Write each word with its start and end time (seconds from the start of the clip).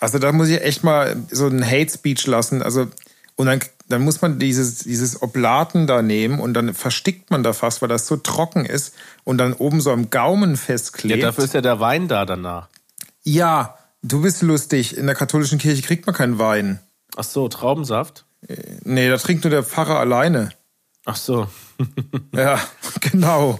Also 0.00 0.18
da 0.18 0.32
muss 0.32 0.48
ich 0.48 0.62
echt 0.62 0.82
mal 0.82 1.16
so 1.30 1.46
einen 1.46 1.64
Hate 1.64 1.90
Speech 1.90 2.26
lassen. 2.26 2.62
Also 2.62 2.88
und 3.40 3.46
dann, 3.46 3.60
dann 3.88 4.02
muss 4.02 4.20
man 4.20 4.38
dieses, 4.38 4.80
dieses 4.80 5.22
Oblaten 5.22 5.86
da 5.86 6.02
nehmen 6.02 6.40
und 6.40 6.52
dann 6.52 6.74
verstickt 6.74 7.30
man 7.30 7.42
da 7.42 7.54
fast, 7.54 7.80
weil 7.80 7.88
das 7.88 8.06
so 8.06 8.18
trocken 8.18 8.66
ist 8.66 8.94
und 9.24 9.38
dann 9.38 9.54
oben 9.54 9.80
so 9.80 9.92
am 9.92 10.10
Gaumen 10.10 10.58
festklebt. 10.58 11.20
Ja, 11.20 11.28
dafür 11.28 11.44
ist 11.44 11.54
ja 11.54 11.62
der 11.62 11.80
Wein 11.80 12.06
da 12.06 12.26
danach. 12.26 12.68
Ja, 13.22 13.78
du 14.02 14.20
bist 14.20 14.42
lustig. 14.42 14.96
In 14.98 15.06
der 15.06 15.14
katholischen 15.14 15.58
Kirche 15.58 15.80
kriegt 15.80 16.06
man 16.06 16.14
keinen 16.14 16.38
Wein. 16.38 16.80
Ach 17.16 17.24
so, 17.24 17.48
Traubensaft? 17.48 18.26
Nee, 18.84 19.08
da 19.08 19.16
trinkt 19.16 19.44
nur 19.44 19.50
der 19.50 19.62
Pfarrer 19.62 19.98
alleine. 19.98 20.50
Ach 21.06 21.16
so. 21.16 21.46
ja, 22.34 22.60
genau. 23.00 23.58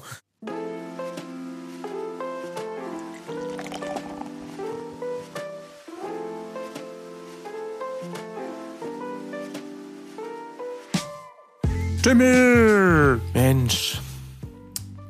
Stimme! 12.01 13.21
Mensch, 13.35 14.01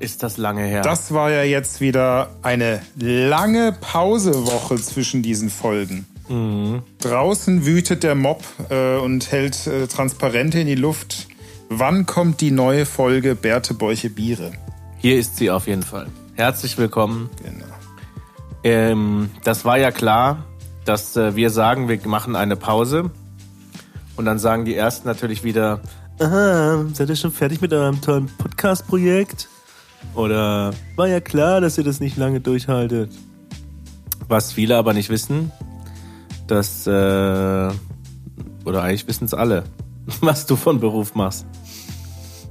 ist 0.01 0.25
das 0.25 0.39
lange 0.39 0.65
her. 0.65 0.83
Das 0.83 1.15
war 1.15 1.31
ja 1.31 1.45
jetzt 1.45 1.81
wieder 1.81 2.31
eine 2.43 2.83
lange 2.97 3.71
Pausewoche 3.81 4.75
zwischen 4.75 5.23
diesen 5.23 5.51
Folgen. 5.51 6.05
Mhm. 6.29 6.83
Draußen 6.99 7.65
wütet 7.65 8.03
der 8.03 8.17
Mob 8.17 8.43
äh, 8.71 8.97
und 8.97 9.31
hält 9.31 9.69
äh, 9.69 9.87
Transparente 9.87 10.59
in 10.59 10.67
die 10.67 10.75
Luft. 10.75 11.29
Wann 11.69 12.07
kommt 12.07 12.41
die 12.41 12.51
neue 12.51 12.87
Folge 12.87 13.37
Bärte 13.37 13.73
Bäuche 13.73 14.11
Biere? 14.11 14.51
Hier 14.99 15.17
ist 15.17 15.37
sie 15.37 15.49
auf 15.49 15.69
jeden 15.69 15.85
Fall. 15.85 16.09
Herzlich 16.35 16.77
willkommen. 16.77 17.31
Genau. 17.45 17.73
Ähm, 18.65 19.31
das 19.45 19.65
war 19.65 19.79
ja 19.79 19.93
klar, 19.93 20.45
dass 20.85 21.17
äh, 21.17 21.37
wir 21.37 21.51
sagen, 21.51 21.89
wir 21.89 22.01
machen 22.09 22.35
eine 22.35 22.57
Pause. 22.57 23.13
Und 24.17 24.25
dann 24.25 24.41
sagen 24.41 24.65
die 24.65 24.75
Ersten 24.75 25.07
natürlich 25.07 25.45
wieder, 25.45 25.81
aha, 26.21 26.85
seid 26.93 27.09
ihr 27.09 27.17
schon 27.17 27.33
fertig 27.33 27.61
mit 27.61 27.73
eurem 27.73 28.01
tollen 28.01 28.27
Podcast-Projekt? 28.39 29.49
Oder 30.15 30.73
war 30.97 31.09
ja 31.09 31.21
klar, 31.21 31.61
dass 31.61 31.79
ihr 31.79 31.85
das 31.85 32.01
nicht 32.01 32.17
lange 32.17 32.41
durchhaltet. 32.41 33.11
Was 34.29 34.53
viele 34.53 34.77
aber 34.77 34.93
nicht 34.93 35.09
wissen, 35.09 35.51
dass, 36.47 36.87
äh, 36.87 36.91
oder 36.91 38.83
eigentlich 38.83 39.09
wissen 39.09 39.25
es 39.25 39.35
alle, 39.35 39.65
was 40.21 40.47
du 40.47 40.57
von 40.57 40.79
Beruf 40.79 41.15
machst. 41.15 41.47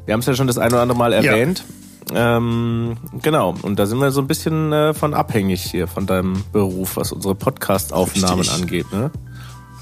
Wir 0.06 0.14
haben 0.14 0.22
es 0.22 0.26
ja 0.26 0.33
schon 0.33 0.48
das 0.48 0.58
eine 0.58 0.73
oder 0.73 0.81
andere 0.81 0.98
Mal 0.98 1.14
erwähnt. 1.14 1.64
Ja. 2.11 2.38
Ähm, 2.38 2.98
genau, 3.22 3.54
und 3.61 3.78
da 3.78 3.86
sind 3.86 4.00
wir 4.00 4.09
so 4.09 4.22
ein 4.22 4.28
bisschen 4.28 4.73
äh, 4.73 4.95
von 4.95 5.14
abhängig 5.14 5.61
hier, 5.61 5.88
von 5.88 6.08
deinem 6.08 6.44
Beruf, 6.52 6.98
was 6.98 7.11
unsere 7.11 7.36
Podcast-Aufnahmen 7.36 8.50
angeht. 8.50 8.92
Ne? 8.92 9.11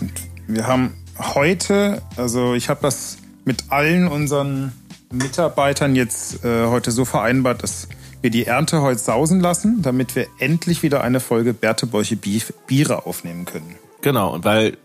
Und 0.01 0.11
wir 0.47 0.67
haben 0.67 0.93
heute, 1.17 2.01
also 2.17 2.53
ich 2.53 2.67
habe 2.67 2.81
das 2.81 3.17
mit 3.47 3.71
allen 3.71 4.09
unseren 4.09 4.73
Mitarbeitern 5.09 5.95
jetzt 5.95 6.43
äh, 6.43 6.67
heute 6.67 6.91
so 6.91 7.05
vereinbart, 7.05 7.63
dass 7.63 7.87
wir 8.21 8.29
die 8.29 8.45
Ernte 8.45 8.81
heute 8.81 8.99
sausen 8.99 9.39
lassen, 9.39 9.81
damit 9.81 10.17
wir 10.17 10.27
endlich 10.37 10.83
wieder 10.83 11.01
eine 11.01 11.21
Folge 11.21 11.53
Bertebäuche 11.53 12.17
Biere 12.17 13.05
aufnehmen 13.05 13.45
können. 13.45 13.75
Genau, 14.01 14.33
und 14.33 14.43
weil 14.43 14.77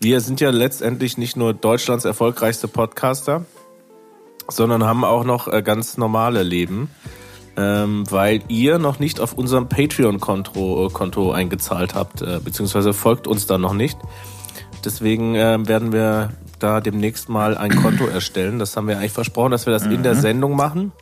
wir 0.00 0.20
sind 0.20 0.40
ja 0.40 0.50
letztendlich 0.50 1.16
nicht 1.16 1.36
nur 1.36 1.54
Deutschlands 1.54 2.04
erfolgreichste 2.04 2.66
Podcaster, 2.66 3.46
sondern 4.48 4.84
haben 4.84 5.04
auch 5.04 5.22
noch 5.22 5.46
äh, 5.46 5.62
ganz 5.62 5.96
normale 5.96 6.42
Leben, 6.42 6.90
ähm, 7.56 8.02
weil 8.10 8.42
ihr 8.48 8.78
noch 8.78 8.98
nicht 8.98 9.20
auf 9.20 9.32
unserem 9.32 9.68
Patreon-Konto 9.68 10.86
äh, 10.86 10.90
Konto 10.90 11.30
eingezahlt 11.30 11.94
habt, 11.94 12.22
äh, 12.22 12.40
beziehungsweise 12.42 12.92
folgt 12.94 13.28
uns 13.28 13.46
da 13.46 13.58
noch 13.58 13.74
nicht. 13.74 13.96
Deswegen 14.84 15.36
äh, 15.36 15.68
werden 15.68 15.92
wir 15.92 16.30
da 16.58 16.80
demnächst 16.80 17.28
mal 17.28 17.56
ein 17.56 17.74
Konto 17.74 18.06
erstellen. 18.06 18.58
Das 18.58 18.76
haben 18.76 18.88
wir 18.88 18.98
eigentlich 18.98 19.12
versprochen, 19.12 19.50
dass 19.50 19.66
wir 19.66 19.72
das 19.72 19.84
mhm. 19.84 19.92
in 19.92 20.02
der 20.02 20.14
mhm. 20.14 20.20
Sendung 20.20 20.56
machen. 20.56 20.92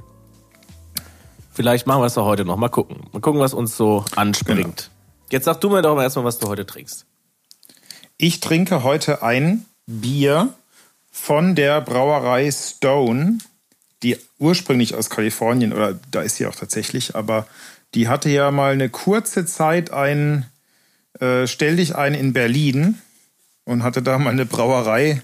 Vielleicht 1.52 1.86
machen 1.86 2.02
wir 2.02 2.06
es 2.06 2.14
doch 2.14 2.26
heute 2.26 2.44
noch. 2.44 2.56
Mal 2.56 2.68
gucken. 2.68 3.08
Mal 3.12 3.20
gucken, 3.20 3.40
was 3.40 3.54
uns 3.54 3.76
so 3.76 4.04
anspringt. 4.14 4.76
Genau. 4.76 4.96
Jetzt 5.30 5.44
sag 5.44 5.60
du 5.60 5.70
mir 5.70 5.82
doch 5.82 5.94
mal 5.94 6.02
erstmal, 6.02 6.24
was 6.24 6.38
du 6.38 6.48
heute 6.48 6.66
trinkst. 6.66 7.06
Ich 8.18 8.40
trinke 8.40 8.82
heute 8.82 9.22
ein 9.22 9.64
Bier 9.86 10.54
von 11.10 11.54
der 11.54 11.80
Brauerei 11.80 12.50
Stone, 12.50 13.38
die 14.02 14.18
ursprünglich 14.38 14.94
aus 14.94 15.10
Kalifornien, 15.10 15.72
oder 15.72 15.98
da 16.10 16.20
ist 16.20 16.36
sie 16.36 16.46
auch 16.46 16.54
tatsächlich, 16.54 17.16
aber 17.16 17.46
die 17.94 18.08
hatte 18.08 18.28
ja 18.28 18.50
mal 18.50 18.72
eine 18.72 18.90
kurze 18.90 19.46
Zeit 19.46 19.90
ein 19.90 20.46
äh, 21.20 21.46
Stell 21.46 21.76
dich 21.76 21.96
ein 21.96 22.14
in 22.14 22.32
Berlin 22.32 22.98
und 23.64 23.82
hatte 23.82 24.02
da 24.02 24.18
mal 24.18 24.30
eine 24.30 24.46
Brauerei 24.46 25.22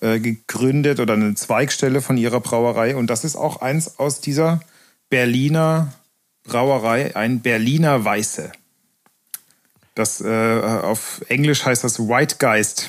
äh, 0.00 0.20
gegründet 0.20 1.00
oder 1.00 1.14
eine 1.14 1.34
Zweigstelle 1.34 2.00
von 2.00 2.16
ihrer 2.16 2.40
Brauerei. 2.40 2.96
Und 2.96 3.08
das 3.08 3.24
ist 3.24 3.36
auch 3.36 3.60
eins 3.60 3.98
aus 3.98 4.20
dieser 4.20 4.60
Berliner 5.08 5.92
Brauerei, 6.44 7.16
ein 7.16 7.40
Berliner 7.40 8.04
Weiße. 8.04 8.52
Das 9.94 10.20
äh, 10.20 10.60
auf 10.60 11.22
Englisch 11.28 11.64
heißt 11.64 11.84
das 11.84 11.98
White 11.98 12.36
Geist. 12.38 12.88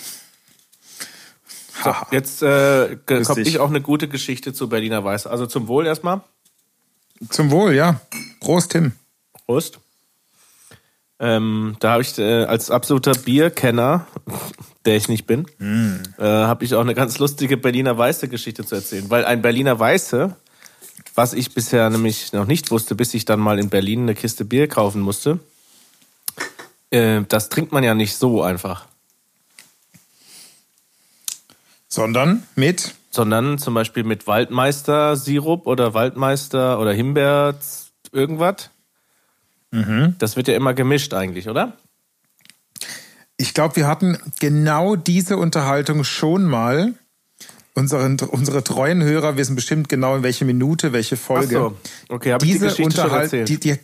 So, 1.84 1.96
jetzt 2.12 2.44
äh, 2.44 2.98
komme 3.06 3.42
ich 3.42 3.60
auch 3.60 3.70
eine 3.70 3.82
gute 3.82 4.08
Geschichte 4.08 4.54
zu 4.54 4.70
Berliner 4.70 5.04
Weiße. 5.04 5.30
Also 5.30 5.48
zum 5.48 5.68
Wohl 5.68 5.88
erstmal. 5.88 6.22
Zum 7.30 7.52
Wohl, 7.52 7.74
ja. 7.74 8.00
Prost, 8.40 8.72
Tim. 8.72 8.94
Prost. 9.46 9.80
Ähm, 11.22 11.78
da 11.80 11.92
habe 11.92 12.02
ich 12.02 12.18
äh, 12.18 12.44
als 12.44 12.70
absoluter 12.70 13.14
Bierkenner 13.14 14.08
der 14.86 14.96
ich 14.96 15.08
nicht 15.08 15.28
bin, 15.28 15.46
mm. 15.60 16.04
äh, 16.18 16.24
habe 16.24 16.66
ich 16.66 16.74
auch 16.74 16.82
eine 16.82 16.96
ganz 16.96 17.20
lustige 17.20 17.58
Berliner 17.58 17.98
Weiße 17.98 18.28
Geschichte 18.28 18.66
zu 18.66 18.76
erzählen. 18.76 19.10
Weil 19.10 19.26
ein 19.26 19.42
Berliner 19.42 19.80
Weiße, 19.80 20.36
was 21.16 21.34
ich 21.34 21.54
bisher 21.54 21.90
nämlich 21.90 22.34
noch 22.34 22.48
nicht 22.48 22.72
wusste, 22.72 22.96
bis 22.96 23.14
ich 23.14 23.26
dann 23.26 23.40
mal 23.40 23.60
in 23.60 23.70
Berlin 23.70 24.02
eine 24.02 24.16
Kiste 24.16 24.46
Bier 24.46 24.68
kaufen 24.68 25.02
musste, 25.02 25.40
äh, 26.90 27.22
das 27.28 27.50
trinkt 27.50 27.72
man 27.72 27.84
ja 27.84 27.94
nicht 27.94 28.16
so 28.16 28.42
einfach. 28.42 28.88
Sondern 31.88 32.44
mit? 32.56 32.96
Sondern 33.12 33.58
zum 33.58 33.74
Beispiel 33.74 34.04
mit 34.04 34.26
Waldmeister-Sirup 34.26 35.68
oder 35.68 35.94
Waldmeister 35.94 36.80
oder 36.80 36.94
Himbeer 36.94 37.56
irgendwas. 38.12 38.72
Mhm. 39.72 40.16
Das 40.20 40.36
wird 40.36 40.48
ja 40.48 40.56
immer 40.56 40.74
gemischt 40.74 41.14
eigentlich, 41.14 41.50
oder? 41.50 41.74
Ich 43.38 43.54
glaube, 43.54 43.76
wir 43.78 43.88
hatten 43.88 44.18
genau 44.40 44.96
diese 44.96 45.38
Unterhaltung 45.38 46.04
schon 46.04 46.44
mal. 46.44 46.94
Unseren, 47.74 48.20
unsere 48.20 48.64
treuen 48.64 49.02
Hörer 49.02 49.38
wissen 49.38 49.56
bestimmt 49.56 49.88
genau, 49.88 50.16
in 50.18 50.24
welche 50.24 50.44
Minute, 50.44 50.92
welche 50.92 51.16
Folge. 51.16 51.58
Ach 51.58 51.72
so. 51.72 51.78
Okay, 52.10 52.34
habe 52.34 52.46
ich 52.46 52.52
die 52.52 52.60
Geschichte 52.60 53.02
schon 53.02 53.12
erzählt. 53.12 53.48
Die, 53.48 53.60
die, 53.60 53.80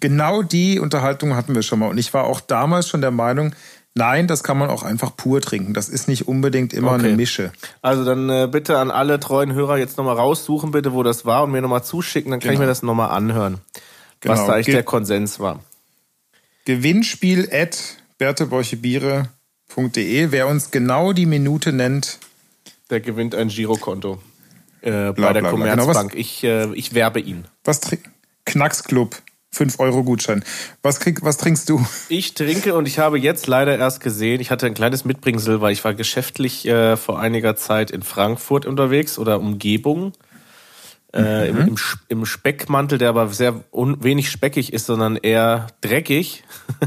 genau 0.00 0.42
die 0.42 0.80
Unterhaltung 0.80 1.36
hatten 1.36 1.54
wir 1.54 1.62
schon 1.62 1.78
mal. 1.78 1.88
Und 1.88 1.98
ich 1.98 2.12
war 2.12 2.24
auch 2.24 2.40
damals 2.40 2.88
schon 2.88 3.00
der 3.00 3.12
Meinung, 3.12 3.54
Nein, 3.98 4.26
das 4.26 4.44
kann 4.44 4.58
man 4.58 4.68
auch 4.68 4.82
einfach 4.82 5.16
pur 5.16 5.40
trinken. 5.40 5.72
Das 5.72 5.88
ist 5.88 6.06
nicht 6.06 6.28
unbedingt 6.28 6.74
immer 6.74 6.92
okay. 6.92 7.06
eine 7.06 7.16
Mische. 7.16 7.50
Also 7.80 8.04
dann 8.04 8.28
äh, 8.28 8.46
bitte 8.46 8.76
an 8.76 8.90
alle 8.90 9.18
treuen 9.18 9.54
Hörer 9.54 9.78
jetzt 9.78 9.96
nochmal 9.96 10.16
raussuchen, 10.16 10.70
bitte, 10.70 10.92
wo 10.92 11.02
das 11.02 11.24
war 11.24 11.44
und 11.44 11.50
mir 11.50 11.62
nochmal 11.62 11.82
zuschicken, 11.82 12.30
dann 12.30 12.40
kann 12.40 12.50
genau. 12.50 12.60
ich 12.60 12.60
mir 12.60 12.66
das 12.66 12.82
nochmal 12.82 13.08
anhören, 13.08 13.56
genau. 14.20 14.34
was 14.34 14.46
da 14.46 14.52
eigentlich 14.54 14.66
Ge 14.66 14.74
der 14.74 14.84
Konsens 14.84 15.40
war. 15.40 15.64
Gewinnspiel 16.64 17.48
at 17.52 17.96
bertebäuchebiere.de. 18.18 20.30
Wer 20.30 20.48
uns 20.48 20.70
genau 20.70 21.12
die 21.12 21.26
Minute 21.26 21.72
nennt, 21.72 22.18
der 22.90 23.00
gewinnt 23.00 23.34
ein 23.34 23.48
Girokonto 23.48 24.22
äh, 24.82 25.12
bei 25.12 25.32
der 25.32 25.42
Commerzbank. 25.42 26.12
Genau, 26.12 26.20
ich, 26.20 26.44
äh, 26.44 26.72
ich 26.74 26.94
werbe 26.94 27.18
ihn. 27.20 27.46
Was 27.64 27.80
Knacksclub. 28.44 29.22
5 29.56 29.80
Euro 29.80 30.04
Gutschein. 30.04 30.44
Was, 30.82 31.00
krieg, 31.00 31.22
was 31.22 31.38
trinkst 31.38 31.68
du? 31.70 31.84
Ich 32.10 32.34
trinke 32.34 32.74
und 32.74 32.86
ich 32.86 32.98
habe 32.98 33.18
jetzt 33.18 33.46
leider 33.46 33.78
erst 33.78 34.02
gesehen, 34.02 34.40
ich 34.40 34.50
hatte 34.50 34.66
ein 34.66 34.74
kleines 34.74 35.06
Mitbringsel, 35.06 35.62
weil 35.62 35.72
ich 35.72 35.82
war 35.82 35.94
geschäftlich 35.94 36.66
äh, 36.66 36.96
vor 36.96 37.18
einiger 37.18 37.56
Zeit 37.56 37.90
in 37.90 38.02
Frankfurt 38.02 38.66
unterwegs 38.66 39.18
oder 39.18 39.40
Umgebung. 39.40 40.12
Äh, 41.12 41.52
mhm. 41.52 41.68
im, 41.68 41.76
im, 42.08 42.26
Speckmantel, 42.26 42.98
der 42.98 43.08
aber 43.08 43.28
sehr 43.28 43.64
wenig 43.72 44.30
speckig 44.30 44.72
ist, 44.72 44.86
sondern 44.86 45.16
eher 45.16 45.68
dreckig. 45.80 46.44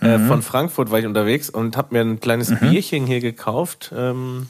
Äh, 0.00 0.18
mhm. 0.18 0.28
von 0.28 0.42
Frankfurt 0.42 0.92
war 0.92 1.00
ich 1.00 1.06
unterwegs 1.06 1.50
und 1.50 1.76
habe 1.76 1.92
mir 1.92 2.02
ein 2.02 2.20
kleines 2.20 2.50
mhm. 2.50 2.58
Bierchen 2.60 3.06
hier 3.06 3.18
gekauft 3.18 3.92
ähm, 3.96 4.48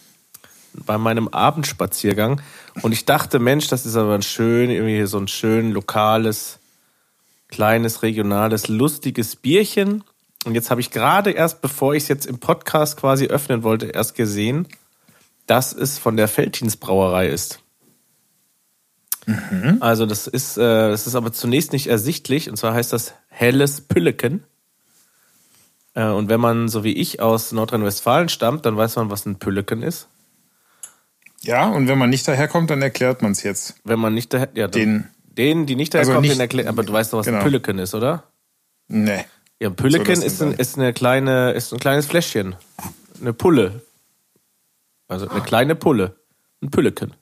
bei 0.75 0.99
meinem 0.99 1.29
Abendspaziergang. 1.29 2.43
Und 2.83 2.93
ich 2.93 3.07
dachte, 3.07 3.39
Mensch, 3.39 3.69
das 3.69 3.87
ist 3.87 3.97
aber 3.97 4.15
ein 4.15 4.23
schön, 4.23 4.69
irgendwie 4.69 5.07
so 5.07 5.19
ein 5.19 5.29
schön 5.29 5.73
lokales, 5.73 6.59
kleines, 7.49 8.03
regionales, 8.03 8.69
lustiges 8.69 9.37
Bierchen. 9.37 10.05
Und 10.45 10.55
jetzt 10.55 10.71
habe 10.71 10.81
ich 10.81 10.91
gerade 10.91 11.31
erst, 11.31 11.63
bevor 11.63 11.95
ich 11.95 12.05
es 12.05 12.09
jetzt 12.09 12.27
im 12.27 12.39
Podcast 12.39 12.99
quasi 12.99 13.27
öffnen 13.27 13.63
wollte, 13.63 13.87
erst 13.87 14.15
gesehen, 14.15 14.69
dass 15.47 15.73
es 15.73 15.99
von 15.99 16.17
der 16.17 16.29
Feltins 16.29 16.77
Brauerei 16.77 17.29
ist. 17.29 17.61
Mhm. 19.29 19.77
Also 19.81 20.07
das 20.07 20.27
ist, 20.27 20.57
äh, 20.57 20.61
das 20.91 21.07
ist 21.07 21.15
aber 21.15 21.33
zunächst 21.33 21.73
nicht 21.73 21.87
ersichtlich. 21.87 22.49
Und 22.49 22.57
zwar 22.57 22.73
heißt 22.75 22.93
das 22.93 23.15
Helles 23.29 23.83
Pülleken. 23.83 24.43
Äh, 25.95 26.07
und 26.07 26.29
wenn 26.29 26.41
man, 26.41 26.69
so 26.69 26.83
wie 26.83 26.93
ich, 26.95 27.21
aus 27.21 27.53
Nordrhein-Westfalen 27.53 28.29
stammt, 28.31 28.65
dann 28.65 28.77
weiß 28.77 28.97
man, 28.97 29.11
was 29.11 29.27
ein 29.27 29.39
Pülleken 29.39 29.83
ist. 29.83 30.09
Ja, 31.43 31.69
und 31.69 31.89
wenn 31.89 31.99
man 31.99 32.11
nicht 32.11 32.27
daherkommt, 32.27 32.71
dann 32.71 32.81
erklärt 32.83 33.23
man 33.23 33.33
es 33.33 33.43
jetzt. 33.43 33.75
Wenn 33.85 33.99
man 34.01 34.15
nicht 34.15 34.33
daher, 34.33 34.49
ja, 34.55 34.67
Den, 34.67 35.09
den, 35.25 35.67
die 35.67 35.77
nicht 35.77 35.95
Also 35.95 36.11
daherkommen, 36.13 36.29
nicht- 36.29 36.37
den 36.39 36.41
erklärt, 36.41 36.67
aber 36.69 36.83
du 36.83 36.93
weißt 36.93 37.13
doch, 37.13 37.19
was 37.19 37.27
genau. 37.27 37.39
ein 37.39 37.45
Pülleken 37.45 37.79
ist, 37.79 37.95
oder? 37.95 38.25
nee. 38.89 39.25
Ja, 39.61 39.69
ein 39.71 39.75
Pülleken 39.77 40.15
So, 40.17 40.23
ist, 40.25 40.41
ein, 40.41 40.53
ist 40.53 40.79
eine 40.79 40.93
kleine, 40.93 41.51
ist 41.51 41.73
ein 41.73 41.81
kleines 41.81 42.07
Fläschchen. 42.07 42.55
Eine 43.21 43.33
Pulle. 43.33 43.83
Also 45.09 45.29
eine 45.29 45.41
kleine 45.41 45.75
Pulle. 45.75 46.15
Ein 46.63 46.71
Pülleken. 46.71 47.13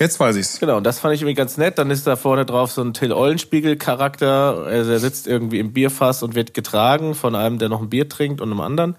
Jetzt 0.00 0.18
weiß 0.18 0.36
ich's. 0.36 0.58
Genau, 0.58 0.78
und 0.78 0.84
das 0.84 0.98
fand 0.98 1.14
ich 1.14 1.20
irgendwie 1.20 1.34
ganz 1.34 1.58
nett. 1.58 1.76
Dann 1.76 1.90
ist 1.90 2.06
da 2.06 2.16
vorne 2.16 2.46
drauf 2.46 2.72
so 2.72 2.82
ein 2.82 2.94
Till 2.94 3.12
Eulenspiegel-Charakter. 3.12 4.64
Also 4.64 4.92
er 4.92 4.98
sitzt 4.98 5.26
irgendwie 5.26 5.58
im 5.58 5.74
Bierfass 5.74 6.22
und 6.22 6.34
wird 6.34 6.54
getragen 6.54 7.14
von 7.14 7.34
einem, 7.34 7.58
der 7.58 7.68
noch 7.68 7.82
ein 7.82 7.90
Bier 7.90 8.08
trinkt 8.08 8.40
und 8.40 8.50
einem 8.50 8.60
anderen. 8.60 8.96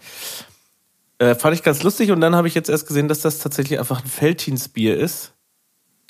Äh, 1.17 1.33
fand 1.33 1.55
ich 1.55 1.63
ganz 1.63 1.81
lustig 1.81 2.11
und 2.11 2.21
dann 2.21 2.35
habe 2.35 2.47
ich 2.47 2.53
jetzt 2.53 2.69
erst 2.69 2.87
gesehen, 2.87 3.07
dass 3.07 3.21
das 3.21 3.39
tatsächlich 3.39 3.79
einfach 3.79 4.03
ein 4.03 4.07
Feltinsbier 4.07 4.95
ist. 4.95 5.33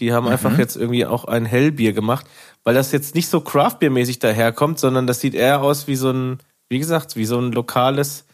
Die 0.01 0.11
haben 0.11 0.27
einfach 0.27 0.57
jetzt 0.57 0.75
irgendwie 0.75 1.05
auch 1.05 1.23
ein 1.23 1.45
Hellbier 1.45 1.93
gemacht, 1.93 2.25
weil 2.65 2.75
das 2.75 2.91
jetzt 2.91 3.15
nicht 3.15 3.29
so 3.29 3.39
Craftbeer-mäßig 3.39 4.19
daherkommt, 4.19 4.77
sondern 4.77 5.07
das 5.07 5.21
sieht 5.21 5.35
eher 5.35 5.61
aus 5.61 5.88
wie 5.88 5.95
so 5.95 6.11
ein, 6.11 6.39
wie 6.67 6.79
gesagt, 6.79 7.15
wie 7.15 7.25
so 7.25 7.39
ein 7.39 7.53
lokales, 7.53 8.25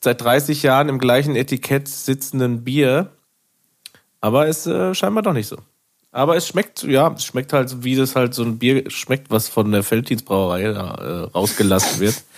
seit 0.00 0.20
30 0.22 0.64
Jahren 0.64 0.88
im 0.88 0.98
gleichen 0.98 1.36
Etikett 1.36 1.86
sitzenden 1.86 2.64
Bier. 2.64 3.12
Aber 4.20 4.46
ist 4.46 4.66
äh, 4.66 4.94
scheinbar 4.94 5.22
doch 5.22 5.32
nicht 5.32 5.48
so. 5.48 5.56
Aber 6.12 6.36
es 6.36 6.46
schmeckt, 6.48 6.82
ja, 6.82 7.12
es 7.12 7.24
schmeckt 7.24 7.52
halt, 7.52 7.84
wie 7.84 7.94
das 7.94 8.16
halt 8.16 8.34
so 8.34 8.42
ein 8.42 8.58
Bier 8.58 8.90
schmeckt, 8.90 9.30
was 9.30 9.48
von 9.48 9.70
der 9.70 9.82
Felddienst 9.82 10.24
Brauerei 10.24 10.72
da, 10.72 10.94
äh, 10.94 11.30
rausgelassen 11.30 12.00
wird. 12.00 12.22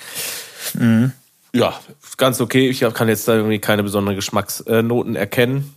Ja, 1.54 1.78
ist 2.02 2.16
ganz 2.18 2.40
okay. 2.40 2.70
Ich 2.70 2.80
kann 2.80 3.08
jetzt 3.08 3.28
da 3.28 3.34
irgendwie 3.34 3.58
keine 3.58 3.82
besonderen 3.82 4.16
Geschmacksnoten 4.16 5.16
erkennen. 5.16 5.74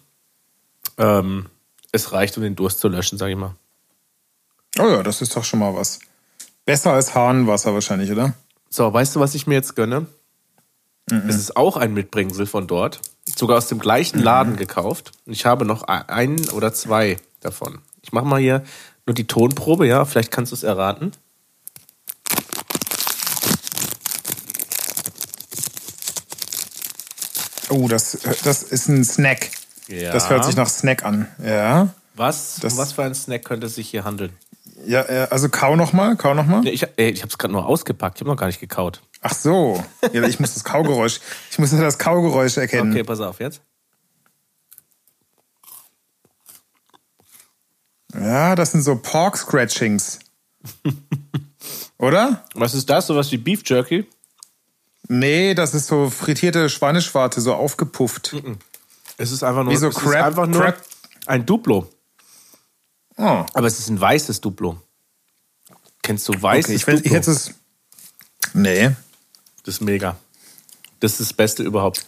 Ähm, 0.97 1.47
es 1.91 2.11
reicht, 2.11 2.37
um 2.37 2.43
den 2.43 2.55
Durst 2.55 2.79
zu 2.79 2.87
löschen, 2.87 3.17
sag 3.17 3.29
ich 3.29 3.35
mal. 3.35 3.55
Oh 4.79 4.87
ja, 4.87 5.03
das 5.03 5.21
ist 5.21 5.35
doch 5.35 5.43
schon 5.43 5.59
mal 5.59 5.73
was. 5.75 5.99
Besser 6.65 6.93
als 6.93 7.15
Hahnenwasser 7.15 7.73
wahrscheinlich, 7.73 8.11
oder? 8.11 8.33
So, 8.69 8.93
weißt 8.93 9.15
du, 9.15 9.19
was 9.19 9.35
ich 9.35 9.47
mir 9.47 9.55
jetzt 9.55 9.75
gönne? 9.75 10.05
Es 11.27 11.35
ist 11.35 11.55
auch 11.55 11.77
ein 11.77 11.93
Mitbringsel 11.93 12.45
von 12.45 12.67
dort. 12.67 12.99
Sogar 13.33 13.57
aus 13.57 13.67
dem 13.67 13.79
gleichen 13.79 14.19
Laden 14.19 14.55
gekauft. 14.55 15.11
Und 15.25 15.33
Ich 15.33 15.45
habe 15.45 15.65
noch 15.65 15.83
ein- 15.83 16.07
einen 16.09 16.49
oder 16.49 16.73
zwei 16.73 17.17
davon. 17.41 17.79
Ich 18.03 18.11
mache 18.13 18.25
mal 18.25 18.39
hier 18.39 18.63
nur 19.05 19.13
die 19.15 19.25
Tonprobe, 19.27 19.87
ja. 19.87 20.05
Vielleicht 20.05 20.31
kannst 20.31 20.51
du 20.51 20.55
es 20.55 20.63
erraten. 20.63 21.11
Oh, 27.69 27.87
das, 27.87 28.17
das 28.43 28.63
ist 28.63 28.87
ein 28.89 29.03
Snack. 29.03 29.49
Ja. 29.87 30.11
Das 30.11 30.29
hört 30.29 30.45
sich 30.45 30.55
nach 30.55 30.69
Snack 30.69 31.03
an. 31.03 31.27
Ja. 31.43 31.89
Was, 32.15 32.57
Das- 32.61 32.73
um 32.73 32.79
was 32.79 32.93
für 32.93 33.03
ein 33.03 33.15
Snack 33.15 33.43
könnte 33.43 33.67
es 33.67 33.75
sich 33.75 33.89
hier 33.89 34.03
handeln? 34.03 34.31
Ja, 34.85 35.01
äh, 35.01 35.27
also 35.31 35.49
kau 35.49 35.75
noch 35.75 35.93
mal, 35.93 36.15
kau 36.15 36.33
noch 36.33 36.45
mal. 36.45 36.61
Nee, 36.61 36.69
ich 36.71 36.83
äh, 36.97 37.09
ich 37.09 37.21
habe 37.21 37.29
es 37.29 37.37
gerade 37.37 37.51
nur 37.53 37.65
ausgepackt. 37.65 38.17
Ich 38.17 38.21
habe 38.21 38.29
noch 38.29 38.37
gar 38.37 38.47
nicht 38.47 38.59
gekaut. 38.59 39.01
Ach 39.27 39.33
so. 39.33 39.83
Ja, 40.13 40.21
ich 40.27 40.39
muss 40.39 40.53
das 40.53 40.63
Kaugeräusch, 40.63 41.19
ich 41.49 41.57
muss 41.57 41.71
das 41.71 41.97
Kaugeräusch 41.97 42.57
erkennen. 42.57 42.91
Okay, 42.91 43.03
pass 43.03 43.19
auf 43.21 43.39
jetzt. 43.39 43.59
Ja, 48.13 48.55
das 48.55 48.71
sind 48.71 48.83
so 48.83 48.95
Pork 48.97 49.35
Scratchings. 49.35 50.19
Oder? 51.97 52.45
Was 52.53 52.75
ist 52.75 52.87
das? 52.89 53.07
Sowas 53.07 53.31
wie 53.31 53.37
Beef 53.37 53.63
Jerky? 53.65 54.07
Nee, 55.07 55.55
das 55.55 55.73
ist 55.73 55.87
so 55.87 56.09
frittierte 56.11 56.69
Schweineschwarte, 56.69 57.41
so 57.41 57.55
aufgepufft. 57.55 58.35
Es 59.17 59.31
ist 59.31 59.43
einfach 59.43 59.63
nur, 59.63 59.73
Wie 59.73 59.77
so 59.77 59.87
es 59.87 59.97
ist 59.97 60.03
Crab- 60.03 60.25
einfach 60.25 60.45
nur 60.45 60.61
Crab- 60.61 60.81
ein 61.25 61.45
Duplo. 61.47 61.89
Oh, 63.17 63.45
Aber 63.53 63.65
es 63.65 63.79
ist 63.79 63.89
ein 63.89 63.99
weißes 63.99 64.39
Duplo. 64.41 64.79
Kennst 66.03 66.27
du 66.29 66.39
weißes 66.39 66.65
okay, 66.65 66.75
ich, 66.75 66.87
ich 66.87 67.03
Duplo? 67.03 67.15
hätte 67.17 67.31
es. 67.31 67.53
Nee. 68.53 68.91
Das 69.65 69.75
ist 69.75 69.81
mega. 69.81 70.17
Das 70.99 71.13
ist 71.13 71.19
das 71.21 71.33
Beste 71.33 71.63
überhaupt. 71.63 72.05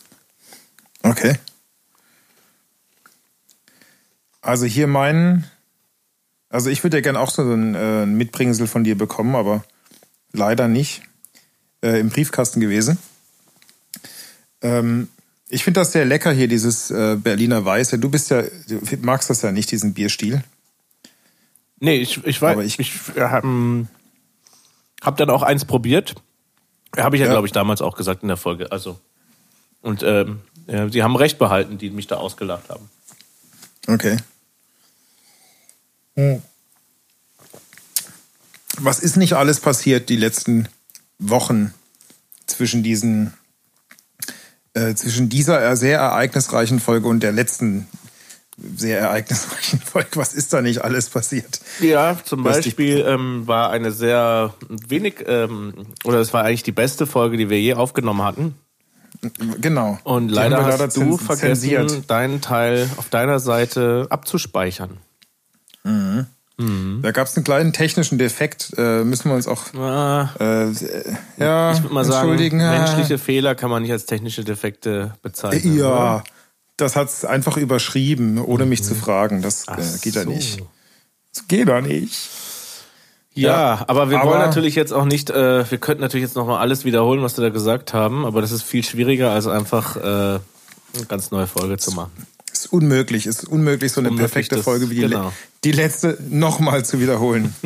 Okay. 1.04 1.38
Also 4.42 4.66
hier 4.66 4.88
mein. 4.88 5.46
Also 6.50 6.70
ich 6.70 6.84
würde 6.84 6.98
ja 6.98 7.02
gerne 7.02 7.20
auch 7.20 7.30
so 7.30 7.42
ein 7.42 7.76
äh, 7.76 8.04
ein 8.04 8.16
Mitbringsel 8.16 8.68
von 8.68 8.84
dir 8.84 8.98
bekommen, 8.98 9.36
aber 9.36 9.64
leider 10.32 10.68
nicht. 10.68 11.02
Äh, 11.84 12.00
Im 12.00 12.10
Briefkasten 12.10 12.60
gewesen. 12.60 12.98
Ähm, 14.62 15.10
ich 15.50 15.64
finde 15.64 15.82
das 15.82 15.92
sehr 15.92 16.06
lecker 16.06 16.32
hier, 16.32 16.48
dieses 16.48 16.90
äh, 16.92 17.16
Berliner 17.18 17.64
Weiße. 17.66 18.00
Du 18.00 18.10
bist 18.10 18.30
ja, 18.30 18.42
du 18.44 18.82
magst 19.02 19.30
das 19.30 19.42
ja 19.42 19.52
nicht, 19.52 19.72
diesen 19.72 19.94
Bierstil. 19.94 20.44
Nee, 21.80 21.98
ich, 21.98 22.26
ich 22.26 22.42
weiß, 22.42 22.54
Aber 22.54 22.64
ich, 22.64 22.80
ich- 22.80 23.16
äh, 23.16 23.22
ähm, 23.44 23.88
habe 25.04 25.18
dann 25.18 25.30
auch 25.30 25.44
eins 25.44 25.66
probiert. 25.66 26.16
Habe 26.98 27.16
ich 27.16 27.22
ja, 27.22 27.28
Ja. 27.28 27.34
glaube 27.34 27.48
ich, 27.48 27.54
damals 27.54 27.82
auch 27.82 27.96
gesagt 27.96 28.22
in 28.24 28.28
der 28.28 28.38
Folge. 28.38 28.72
Also. 28.72 29.00
Und 29.82 30.04
ähm, 30.04 30.42
ja, 30.68 30.90
sie 30.90 31.04
haben 31.04 31.16
recht 31.16 31.38
behalten, 31.38 31.78
die 31.78 31.90
mich 31.90 32.08
da 32.08 32.16
ausgelacht 32.18 32.70
haben. 32.70 32.90
Okay. 33.88 34.18
Was 38.80 39.00
ist 39.00 39.18
nicht 39.18 39.34
alles 39.34 39.60
passiert 39.60 40.10
die 40.10 40.18
letzten 40.18 40.68
Wochen 41.20 41.74
zwischen 42.48 42.84
diesen 42.84 43.34
äh, 44.74 44.94
zwischen 44.96 45.30
dieser 45.30 45.76
sehr 45.76 46.00
ereignisreichen 46.00 46.80
Folge 46.80 47.08
und 47.08 47.22
der 47.22 47.32
letzten 47.32 47.88
sehr 48.58 49.00
ereignisreichen 49.00 49.80
Folge? 49.80 50.10
Was 50.16 50.34
ist 50.34 50.54
da 50.54 50.62
nicht 50.62 50.84
alles 50.84 51.10
passiert? 51.10 51.60
Ja, 51.80 52.18
zum 52.24 52.44
Beispiel 52.44 53.06
ähm, 53.08 53.48
war 53.48 53.70
eine 53.70 53.92
sehr 53.92 54.54
wenig, 54.70 55.24
ähm, 55.28 55.74
oder 56.04 56.20
es 56.20 56.34
war 56.34 56.44
eigentlich 56.44 56.64
die 56.64 56.72
beste 56.72 57.06
Folge, 57.06 57.38
die 57.38 57.50
wir 57.50 57.60
je 57.62 57.76
aufgenommen 57.76 58.24
hatten. 58.24 58.56
Genau. 59.60 59.98
Und 60.04 60.30
leider 60.30 60.64
hast 60.66 60.96
du 60.98 61.18
vergessen, 61.18 62.06
deinen 62.08 62.42
Teil 62.42 62.90
auf 62.98 63.10
deiner 63.10 63.40
Seite 63.40 64.08
abzuspeichern. 64.10 64.98
Da 67.02 67.12
gab 67.12 67.28
es 67.28 67.36
einen 67.38 67.44
kleinen 67.44 67.72
technischen 67.72 68.18
Defekt. 68.18 68.74
Äh, 68.78 69.04
müssen 69.04 69.30
wir 69.30 69.36
uns 69.36 69.48
auch 69.48 69.74
Ah, 69.76 70.30
äh, 70.40 70.72
ja, 71.38 71.72
ich 71.72 71.84
würde 71.84 71.94
mal 71.94 72.04
sagen, 72.04 72.30
entschuldigen. 72.30 72.58
Menschliche 72.58 73.20
Fehler 73.20 73.54
kann 73.54 73.70
man 73.70 73.84
nicht 73.84 73.92
als 73.92 74.08
technische 74.08 74.44
Defekte 74.44 75.14
bezeichnen. 75.22 75.78
Ja, 75.78 75.86
oder? 75.86 76.24
Das 76.78 76.96
hat's 76.96 77.26
einfach 77.26 77.58
überschrieben, 77.58 78.38
ohne 78.44 78.66
mich 78.66 78.84
zu 78.84 78.96
fragen. 78.96 79.42
Das 79.42 79.68
äh, 79.68 79.72
Mhm. 79.82 80.02
Geht 80.02 80.16
ja 80.16 80.24
so. 80.24 80.30
nicht. 80.30 80.64
Das 81.34 81.48
geht 81.48 81.68
doch 81.68 81.82
nicht. 81.82 82.30
Ja, 83.34 83.50
Ja, 83.76 83.86
aber 83.88 84.10
wir 84.10 84.20
aber- 84.22 84.32
wollen 84.32 84.40
natürlich 84.40 84.74
jetzt 84.76 84.94
auch 84.94 85.06
nicht, 85.06 85.30
äh, 85.30 85.70
wir 85.70 85.78
könnten 85.78 86.02
natürlich 86.02 86.24
jetzt 86.26 86.36
nochmal 86.36 86.60
alles 86.60 86.86
wiederholen, 86.86 87.22
was 87.22 87.38
wir 87.38 87.44
da 87.44 87.50
gesagt 87.50 87.94
haben, 87.94 88.26
aber 88.26 88.42
das 88.42 88.52
ist 88.52 88.64
viel 88.64 88.84
schwieriger, 88.84 89.32
als 89.32 89.46
einfach 89.48 89.96
äh, 89.98 90.00
eine 90.00 90.40
ganz 91.08 91.30
neue 91.32 91.46
Folge 91.48 91.78
zu 91.78 91.92
machen. 91.92 92.12
Ist 92.52 92.74
unmöglich. 92.74 93.28
Ist 93.28 93.48
unmöglich, 93.48 93.92
so 93.92 94.02
eine 94.02 94.10
Unmöglich, 94.10 94.32
perfekte 94.32 94.56
das- 94.56 94.64
Folge 94.66 94.90
wie 94.90 94.96
die, 94.96 95.02
genau. 95.02 95.32
die 95.64 95.72
letzte 95.72 96.18
nochmal 96.30 96.84
zu 96.86 97.00
wiederholen. 97.00 97.54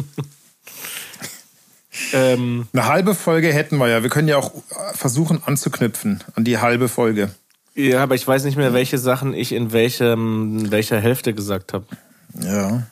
Ähm, 2.13 2.67
Eine 2.73 2.85
halbe 2.87 3.15
Folge 3.15 3.51
hätten 3.53 3.77
wir 3.77 3.87
ja. 3.89 4.01
Wir 4.01 4.09
können 4.09 4.27
ja 4.27 4.37
auch 4.37 4.51
versuchen 4.93 5.41
anzuknüpfen 5.45 6.23
an 6.35 6.43
die 6.45 6.57
halbe 6.57 6.87
Folge. 6.87 7.31
Ja, 7.89 8.03
aber 8.03 8.15
ich 8.15 8.27
weiß 8.27 8.43
nicht 8.45 8.57
mehr, 8.57 8.73
welche 8.73 8.97
Sachen 8.97 9.33
ich 9.33 9.51
in 9.51 9.71
welchem, 9.71 10.59
in 10.59 10.71
welcher 10.71 10.99
Hälfte 10.99 11.33
gesagt 11.33 11.73
habe. 11.73 11.85
Ja. 12.41 12.83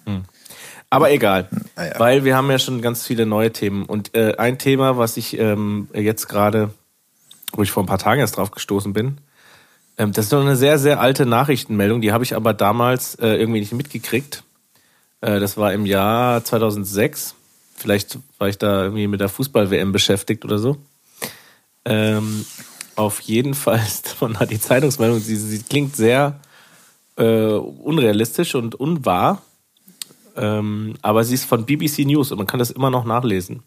Aber 0.89 1.11
egal, 1.11 1.47
Ah, 1.75 1.85
ja. 1.85 1.99
weil 1.99 2.23
wir 2.25 2.35
haben 2.35 2.49
ja 2.49 2.59
schon 2.59 2.81
ganz 2.81 3.05
viele 3.05 3.25
neue 3.25 3.51
Themen. 3.51 3.85
Und 3.85 4.15
äh, 4.15 4.35
ein 4.37 4.57
Thema, 4.57 4.97
was 4.97 5.17
ich 5.17 5.37
ähm, 5.37 5.87
jetzt 5.93 6.27
gerade, 6.27 6.71
wo 7.53 7.61
ich 7.61 7.71
vor 7.71 7.83
ein 7.83 7.87
paar 7.87 7.99
Tagen 7.99 8.19
erst 8.21 8.37
drauf 8.37 8.51
gestoßen 8.51 8.91
bin, 8.93 9.19
ähm, 9.97 10.11
das 10.13 10.25
ist 10.25 10.31
noch 10.31 10.41
eine 10.41 10.55
sehr, 10.55 10.79
sehr 10.79 10.99
alte 10.99 11.25
Nachrichtenmeldung, 11.25 12.01
die 12.01 12.11
habe 12.11 12.23
ich 12.23 12.35
aber 12.35 12.53
damals 12.53 13.15
äh, 13.15 13.27
irgendwie 13.35 13.59
nicht 13.59 13.73
mitgekriegt. 13.73 14.43
Äh, 15.21 15.39
das 15.39 15.57
war 15.57 15.73
im 15.73 15.85
Jahr 15.85 16.43
2006. 16.43 17.35
Vielleicht 17.75 18.17
war 18.39 18.49
ich 18.49 18.57
da 18.57 18.83
irgendwie 18.83 19.07
mit 19.07 19.21
der 19.21 19.29
Fußball-WM 19.29 19.91
beschäftigt 19.91 20.43
oder 20.43 20.57
so. 20.57 20.77
Ähm, 21.85 22.45
auf 22.99 23.21
jeden 23.21 23.53
Fall 23.53 23.77
ist 23.87 24.09
von 24.09 24.33
da 24.33 24.45
die 24.45 24.59
Zeitungsmeldung, 24.59 25.19
sie, 25.19 25.37
sie 25.37 25.63
klingt 25.63 25.95
sehr 25.95 26.39
äh, 27.15 27.53
unrealistisch 27.53 28.55
und 28.55 28.75
unwahr. 28.75 29.41
Ähm, 30.35 30.95
aber 31.01 31.23
sie 31.23 31.35
ist 31.35 31.45
von 31.45 31.65
BBC 31.65 31.99
News 31.99 32.31
und 32.31 32.37
man 32.37 32.47
kann 32.47 32.59
das 32.59 32.71
immer 32.71 32.89
noch 32.89 33.05
nachlesen. 33.05 33.63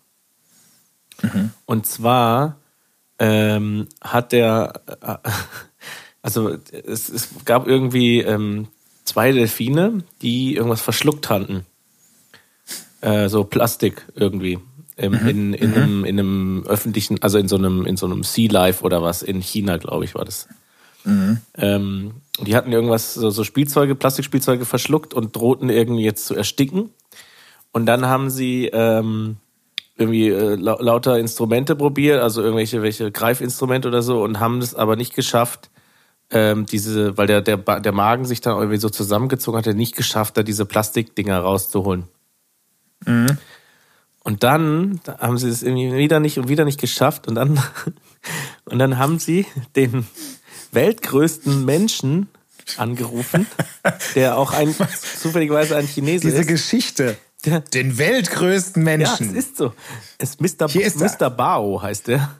Und 1.66 1.86
zwar 1.86 2.56
ähm, 3.18 3.88
hat 4.00 4.32
der, 4.32 4.82
äh, 5.00 5.16
also 6.22 6.56
es, 6.72 7.08
es 7.08 7.30
gab 7.44 7.66
irgendwie 7.66 8.20
ähm, 8.20 8.68
zwei 9.04 9.32
Delfine, 9.32 10.02
die 10.20 10.56
irgendwas 10.56 10.82
verschluckt 10.82 11.30
hatten. 11.30 11.66
Äh, 13.00 13.28
so 13.28 13.44
Plastik 13.44 14.06
irgendwie. 14.14 14.58
Im, 14.96 15.12
mhm. 15.12 15.28
in, 15.28 15.54
in, 15.54 15.70
mhm. 15.70 15.76
einem, 15.76 16.04
in 16.04 16.18
einem 16.18 16.64
öffentlichen, 16.66 17.22
also 17.22 17.38
in 17.38 17.48
so 17.48 17.56
einem, 17.56 17.86
in 17.86 17.96
so 17.96 18.06
einem 18.06 18.22
Sea 18.22 18.50
Life 18.50 18.84
oder 18.84 19.02
was, 19.02 19.22
in 19.22 19.40
China, 19.40 19.76
glaube 19.78 20.04
ich, 20.04 20.14
war 20.14 20.24
das. 20.24 20.48
Mhm. 21.04 21.38
Ähm, 21.56 22.10
die 22.40 22.54
hatten 22.54 22.72
irgendwas, 22.72 23.14
so, 23.14 23.30
so 23.30 23.44
Spielzeuge, 23.44 23.94
Plastikspielzeuge 23.94 24.64
verschluckt 24.64 25.14
und 25.14 25.34
drohten 25.34 25.68
irgendwie 25.70 26.04
jetzt 26.04 26.26
zu 26.26 26.34
ersticken. 26.34 26.90
Und 27.72 27.86
dann 27.86 28.06
haben 28.06 28.30
sie 28.30 28.66
ähm, 28.66 29.36
irgendwie 29.96 30.28
äh, 30.28 30.54
lauter 30.56 31.18
Instrumente 31.18 31.74
probiert, 31.76 32.20
also 32.20 32.42
irgendwelche 32.42 32.82
welche 32.82 33.10
Greifinstrumente 33.10 33.88
oder 33.88 34.02
so, 34.02 34.22
und 34.22 34.40
haben 34.40 34.58
es 34.58 34.74
aber 34.74 34.96
nicht 34.96 35.14
geschafft, 35.14 35.70
ähm, 36.30 36.66
diese, 36.66 37.16
weil 37.18 37.26
der, 37.26 37.42
der, 37.42 37.58
der 37.58 37.92
Magen 37.92 38.24
sich 38.24 38.40
dann 38.40 38.56
irgendwie 38.56 38.78
so 38.78 38.88
zusammengezogen 38.88 39.58
hat, 39.58 39.74
nicht 39.74 39.96
geschafft, 39.96 40.36
da 40.36 40.42
diese 40.42 40.64
Plastikdinger 40.64 41.38
rauszuholen. 41.38 42.04
Mhm. 43.06 43.38
Und 44.24 44.42
dann 44.42 45.00
da 45.04 45.18
haben 45.18 45.38
sie 45.38 45.48
es 45.48 45.62
irgendwie 45.62 45.92
wieder 45.94 46.20
nicht 46.20 46.38
und 46.38 46.48
wieder 46.48 46.64
nicht 46.64 46.80
geschafft 46.80 47.26
und 47.26 47.34
dann, 47.34 47.60
und 48.64 48.78
dann 48.78 48.98
haben 48.98 49.18
sie 49.18 49.46
den 49.74 50.06
weltgrößten 50.72 51.64
Menschen 51.64 52.28
angerufen, 52.76 53.46
der 54.14 54.38
auch 54.38 54.52
ein, 54.52 54.74
zufälligerweise 55.20 55.76
ein 55.76 55.86
Chinese 55.86 56.22
Diese 56.22 56.38
ist. 56.38 56.48
Diese 56.48 56.52
Geschichte. 56.52 57.16
Den 57.74 57.98
weltgrößten 57.98 58.82
Menschen. 58.84 59.32
Ja, 59.32 59.38
es 59.38 59.46
ist 59.46 59.56
so. 59.56 59.72
Es 60.18 60.38
Mr. 60.38 60.68
Hier 60.68 60.86
ist 60.86 61.00
Mr. 61.00 61.28
Bao 61.28 61.82
heißt 61.82 62.06
der. 62.06 62.36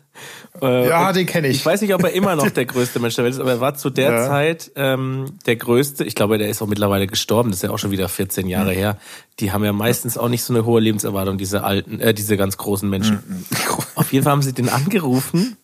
Äh, 0.60 0.88
ja, 0.88 1.12
den 1.12 1.26
kenne 1.26 1.48
ich. 1.48 1.58
Ich 1.58 1.66
weiß 1.66 1.80
nicht, 1.80 1.94
ob 1.94 2.02
er 2.02 2.12
immer 2.12 2.36
noch 2.36 2.50
der 2.50 2.64
größte 2.66 3.00
Mensch 3.00 3.14
der 3.14 3.24
Welt 3.24 3.34
ist, 3.34 3.40
aber 3.40 3.52
er 3.52 3.60
war 3.60 3.74
zu 3.74 3.90
der 3.90 4.12
ja. 4.12 4.26
Zeit 4.26 4.70
ähm, 4.76 5.38
der 5.46 5.56
größte. 5.56 6.04
Ich 6.04 6.14
glaube, 6.14 6.38
der 6.38 6.48
ist 6.48 6.62
auch 6.62 6.66
mittlerweile 6.66 7.06
gestorben. 7.06 7.50
Das 7.50 7.58
ist 7.58 7.62
ja 7.62 7.70
auch 7.70 7.78
schon 7.78 7.90
wieder 7.90 8.08
14 8.08 8.46
Jahre 8.48 8.72
mhm. 8.72 8.76
her. 8.76 8.98
Die 9.40 9.52
haben 9.52 9.64
ja 9.64 9.72
meistens 9.72 10.18
auch 10.18 10.28
nicht 10.28 10.42
so 10.42 10.52
eine 10.52 10.64
hohe 10.64 10.80
Lebenserwartung, 10.80 11.38
diese 11.38 11.64
alten, 11.64 12.00
äh, 12.00 12.14
diese 12.14 12.36
ganz 12.36 12.56
großen 12.56 12.88
Menschen. 12.88 13.22
Mhm. 13.26 13.44
Auf 13.94 14.12
jeden 14.12 14.24
Fall 14.24 14.32
haben 14.32 14.42
sie 14.42 14.52
den 14.52 14.68
angerufen 14.68 15.56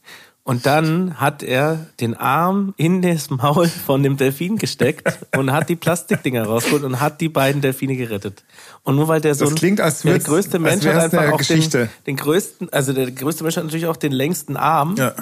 und 0.49 0.65
dann 0.65 1.21
hat 1.21 1.43
er 1.43 1.89
den 2.01 2.15
Arm 2.15 2.73
in 2.79 3.03
das 3.03 3.29
Maul 3.29 3.69
von 3.69 4.03
dem 4.03 4.17
Delfin 4.17 4.57
gesteckt 4.57 5.19
und 5.37 5.53
hat 5.53 5.69
die 5.69 5.77
Plastikdinger 5.77 6.45
rausgeholt 6.45 6.85
und 6.85 7.01
hat 7.01 7.21
die 7.21 7.29
beiden 7.29 7.61
Delfine 7.61 7.97
gerettet. 7.97 8.45
Und 8.83 8.97
nur 8.97 9.09
weil 9.09 9.21
der 9.21 9.35
so 9.35 9.45
das 9.45 9.57
klingt, 9.57 9.83
als 9.83 10.01
der 10.01 10.19
größte 10.19 10.59
Mensch 10.59 10.87
hat 10.87 11.13
einfach 11.13 11.33
auch 11.33 11.43
den, 11.43 11.91
den, 12.07 12.17
größten, 12.17 12.73
also 12.73 12.95
der 12.95 13.11
größte 13.11 13.45
Mensch 13.45 13.59
hat 13.59 13.65
natürlich 13.65 13.85
auch 13.89 13.99
den 13.99 14.13
längsten 14.13 14.57
Arm. 14.57 14.95
Ja. 14.97 15.15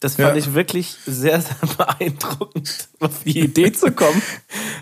Das 0.00 0.14
fand 0.14 0.30
ja. 0.30 0.36
ich 0.36 0.54
wirklich 0.54 0.96
sehr, 1.04 1.42
sehr 1.42 1.56
beeindruckend, 1.76 2.88
auf 3.00 3.24
die 3.24 3.40
Idee 3.40 3.72
zu 3.72 3.92
kommen. 3.92 4.22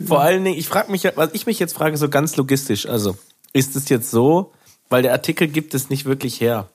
Vor 0.06 0.20
allen 0.20 0.44
Dingen, 0.44 0.56
ich 0.56 0.68
frage 0.68 0.92
mich, 0.92 1.02
was 1.16 1.30
ich 1.32 1.46
mich 1.46 1.58
jetzt 1.58 1.72
frage, 1.72 1.96
so 1.96 2.08
ganz 2.08 2.36
logistisch. 2.36 2.86
Also, 2.86 3.18
ist 3.52 3.74
es 3.74 3.88
jetzt 3.88 4.12
so, 4.12 4.52
weil 4.88 5.02
der 5.02 5.10
Artikel 5.10 5.48
gibt 5.48 5.74
es 5.74 5.90
nicht 5.90 6.04
wirklich 6.04 6.40
her. 6.40 6.68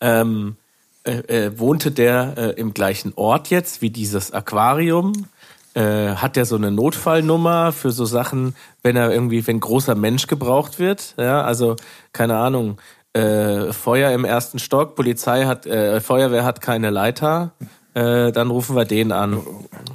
Ähm, 0.00 0.54
äh, 1.04 1.46
äh, 1.46 1.58
wohnte 1.58 1.90
der 1.90 2.34
äh, 2.36 2.50
im 2.60 2.74
gleichen 2.74 3.12
Ort 3.16 3.50
jetzt 3.50 3.82
wie 3.82 3.90
dieses 3.90 4.32
Aquarium? 4.32 5.26
Äh, 5.74 6.14
hat 6.14 6.36
der 6.36 6.44
so 6.44 6.56
eine 6.56 6.70
Notfallnummer 6.70 7.72
für 7.72 7.90
so 7.90 8.04
Sachen, 8.04 8.54
wenn 8.82 8.94
er 8.94 9.10
irgendwie, 9.10 9.46
wenn 9.46 9.58
großer 9.58 9.94
Mensch 9.94 10.26
gebraucht 10.26 10.78
wird? 10.78 11.14
Ja, 11.16 11.42
also 11.42 11.76
keine 12.12 12.36
Ahnung. 12.36 12.78
Äh, 13.14 13.72
Feuer 13.72 14.12
im 14.12 14.24
ersten 14.24 14.58
Stock, 14.58 14.94
Polizei 14.94 15.44
hat, 15.44 15.66
äh, 15.66 16.00
Feuerwehr 16.00 16.44
hat 16.44 16.60
keine 16.60 16.90
Leiter, 16.90 17.52
dann 17.94 18.48
rufen 18.48 18.74
wir 18.74 18.86
den 18.86 19.12
an. 19.12 19.42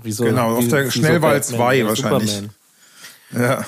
Wieso, 0.03 0.25
genau, 0.25 0.57
auf 0.57 0.67
der 0.67 0.91
Schnellwahl 0.91 1.41
2 1.41 1.81
so 1.81 1.87
wahrscheinlich. 1.87 2.31
Superman. 2.31 2.55
Ja. 3.31 3.65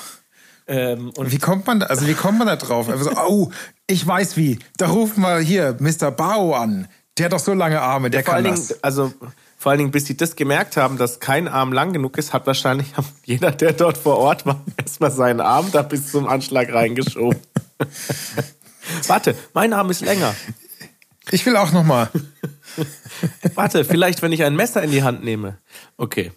Ähm, 0.70 1.10
und 1.16 1.32
wie 1.32 1.38
kommt 1.38 1.66
man 1.66 1.80
da, 1.80 1.86
also 1.86 2.06
wie 2.06 2.14
kommt 2.14 2.38
man 2.38 2.46
da 2.46 2.54
drauf? 2.54 2.88
Also, 2.88 3.10
oh, 3.26 3.50
ich 3.88 4.06
weiß 4.06 4.36
wie. 4.36 4.60
Da 4.76 4.86
rufen 4.86 5.22
wir 5.22 5.40
hier 5.40 5.76
Mr. 5.80 6.12
Bao 6.12 6.54
an. 6.54 6.86
Der 7.20 7.26
hat 7.26 7.34
doch 7.34 7.38
so 7.38 7.52
lange 7.52 7.82
Arme, 7.82 8.08
der 8.08 8.20
ja, 8.20 8.32
kann 8.32 8.44
das. 8.44 8.68
Dingen, 8.68 8.80
also 8.80 9.12
vor 9.58 9.70
allen 9.72 9.78
Dingen, 9.78 9.90
bis 9.90 10.06
sie 10.06 10.16
das 10.16 10.36
gemerkt 10.36 10.78
haben, 10.78 10.96
dass 10.96 11.20
kein 11.20 11.48
Arm 11.48 11.70
lang 11.70 11.92
genug 11.92 12.16
ist, 12.16 12.32
hat 12.32 12.46
wahrscheinlich 12.46 12.94
jeder, 13.26 13.50
der 13.50 13.74
dort 13.74 13.98
vor 13.98 14.16
Ort 14.16 14.46
war, 14.46 14.64
erstmal 14.78 15.10
seinen 15.10 15.42
Arm 15.42 15.68
da 15.70 15.82
bis 15.82 16.10
zum 16.10 16.26
Anschlag 16.26 16.72
reingeschoben. 16.72 17.38
Warte, 19.06 19.34
mein 19.52 19.74
Arm 19.74 19.90
ist 19.90 20.00
länger. 20.00 20.34
Ich 21.30 21.44
will 21.44 21.58
auch 21.58 21.72
noch 21.72 21.84
mal. 21.84 22.08
Warte, 23.54 23.84
vielleicht, 23.84 24.22
wenn 24.22 24.32
ich 24.32 24.42
ein 24.42 24.56
Messer 24.56 24.82
in 24.82 24.90
die 24.90 25.02
Hand 25.02 25.22
nehme. 25.22 25.58
Okay. 25.98 26.32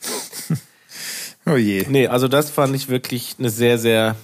Oh 1.46 1.56
je. 1.56 1.86
Nee, 1.88 2.08
also 2.08 2.28
das 2.28 2.50
fand 2.50 2.76
ich 2.76 2.90
wirklich 2.90 3.38
eine 3.40 3.50
sehr, 3.50 3.78
sehr 3.78 4.18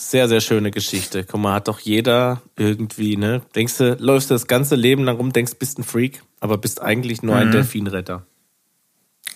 sehr, 0.00 0.28
sehr 0.28 0.40
schöne 0.40 0.70
Geschichte. 0.70 1.24
Guck 1.24 1.40
mal, 1.40 1.54
hat 1.54 1.68
doch 1.68 1.78
jeder 1.78 2.40
irgendwie, 2.56 3.18
ne? 3.18 3.42
Denkst 3.54 3.76
du, 3.76 3.96
läufst 4.00 4.30
du 4.30 4.34
das 4.34 4.46
ganze 4.46 4.74
Leben 4.74 5.04
lang 5.04 5.16
rum, 5.16 5.32
denkst, 5.32 5.56
bist 5.58 5.78
ein 5.78 5.84
Freak, 5.84 6.22
aber 6.40 6.56
bist 6.56 6.80
eigentlich 6.80 7.22
nur 7.22 7.34
mhm. 7.34 7.40
ein 7.42 7.50
Delfinretter. 7.52 8.24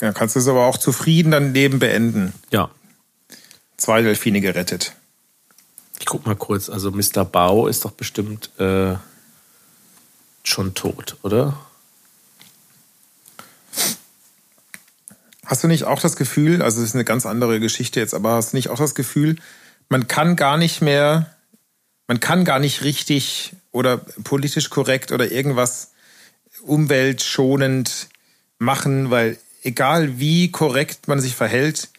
Ja, 0.00 0.12
kannst 0.12 0.36
du 0.36 0.40
es 0.40 0.48
aber 0.48 0.64
auch 0.64 0.78
zufrieden 0.78 1.32
dein 1.32 1.52
Leben 1.52 1.78
beenden. 1.78 2.32
Ja. 2.50 2.70
Zwei 3.76 4.00
Delfine 4.00 4.40
gerettet. 4.40 4.94
Ich 6.00 6.06
guck 6.06 6.24
mal 6.24 6.34
kurz, 6.34 6.70
also 6.70 6.90
Mr. 6.90 7.24
Bau 7.24 7.66
ist 7.66 7.84
doch 7.84 7.92
bestimmt 7.92 8.50
äh, 8.58 8.94
schon 10.44 10.74
tot, 10.74 11.16
oder? 11.22 11.58
Hast 15.44 15.62
du 15.62 15.68
nicht 15.68 15.84
auch 15.84 16.00
das 16.00 16.16
Gefühl, 16.16 16.62
also 16.62 16.80
es 16.80 16.88
ist 16.88 16.94
eine 16.94 17.04
ganz 17.04 17.26
andere 17.26 17.60
Geschichte 17.60 18.00
jetzt, 18.00 18.14
aber 18.14 18.32
hast 18.32 18.52
du 18.52 18.56
nicht 18.56 18.70
auch 18.70 18.78
das 18.78 18.94
Gefühl, 18.94 19.36
man 19.88 20.08
kann 20.08 20.36
gar 20.36 20.56
nicht 20.56 20.80
mehr, 20.80 21.34
man 22.06 22.20
kann 22.20 22.44
gar 22.44 22.58
nicht 22.58 22.82
richtig 22.82 23.52
oder 23.72 23.98
politisch 23.98 24.70
korrekt 24.70 25.12
oder 25.12 25.30
irgendwas 25.30 25.92
umweltschonend 26.62 28.08
machen, 28.58 29.10
weil 29.10 29.38
egal 29.62 30.18
wie 30.18 30.50
korrekt 30.50 31.08
man 31.08 31.20
sich 31.20 31.34
verhält, 31.34 31.90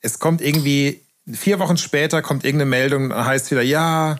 es 0.00 0.18
kommt 0.18 0.40
irgendwie, 0.40 1.00
vier 1.32 1.58
Wochen 1.58 1.76
später 1.76 2.22
kommt 2.22 2.44
irgendeine 2.44 2.70
Meldung, 2.70 3.08
dann 3.10 3.24
heißt 3.24 3.50
wieder, 3.50 3.62
ja, 3.62 4.16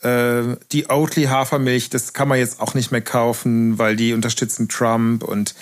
äh, 0.00 0.56
die 0.72 0.88
Oatly 0.88 1.24
Hafermilch, 1.24 1.90
das 1.90 2.12
kann 2.12 2.28
man 2.28 2.38
jetzt 2.38 2.60
auch 2.60 2.74
nicht 2.74 2.92
mehr 2.92 3.02
kaufen, 3.02 3.78
weil 3.78 3.96
die 3.96 4.14
unterstützen 4.14 4.68
Trump 4.68 5.22
und 5.22 5.54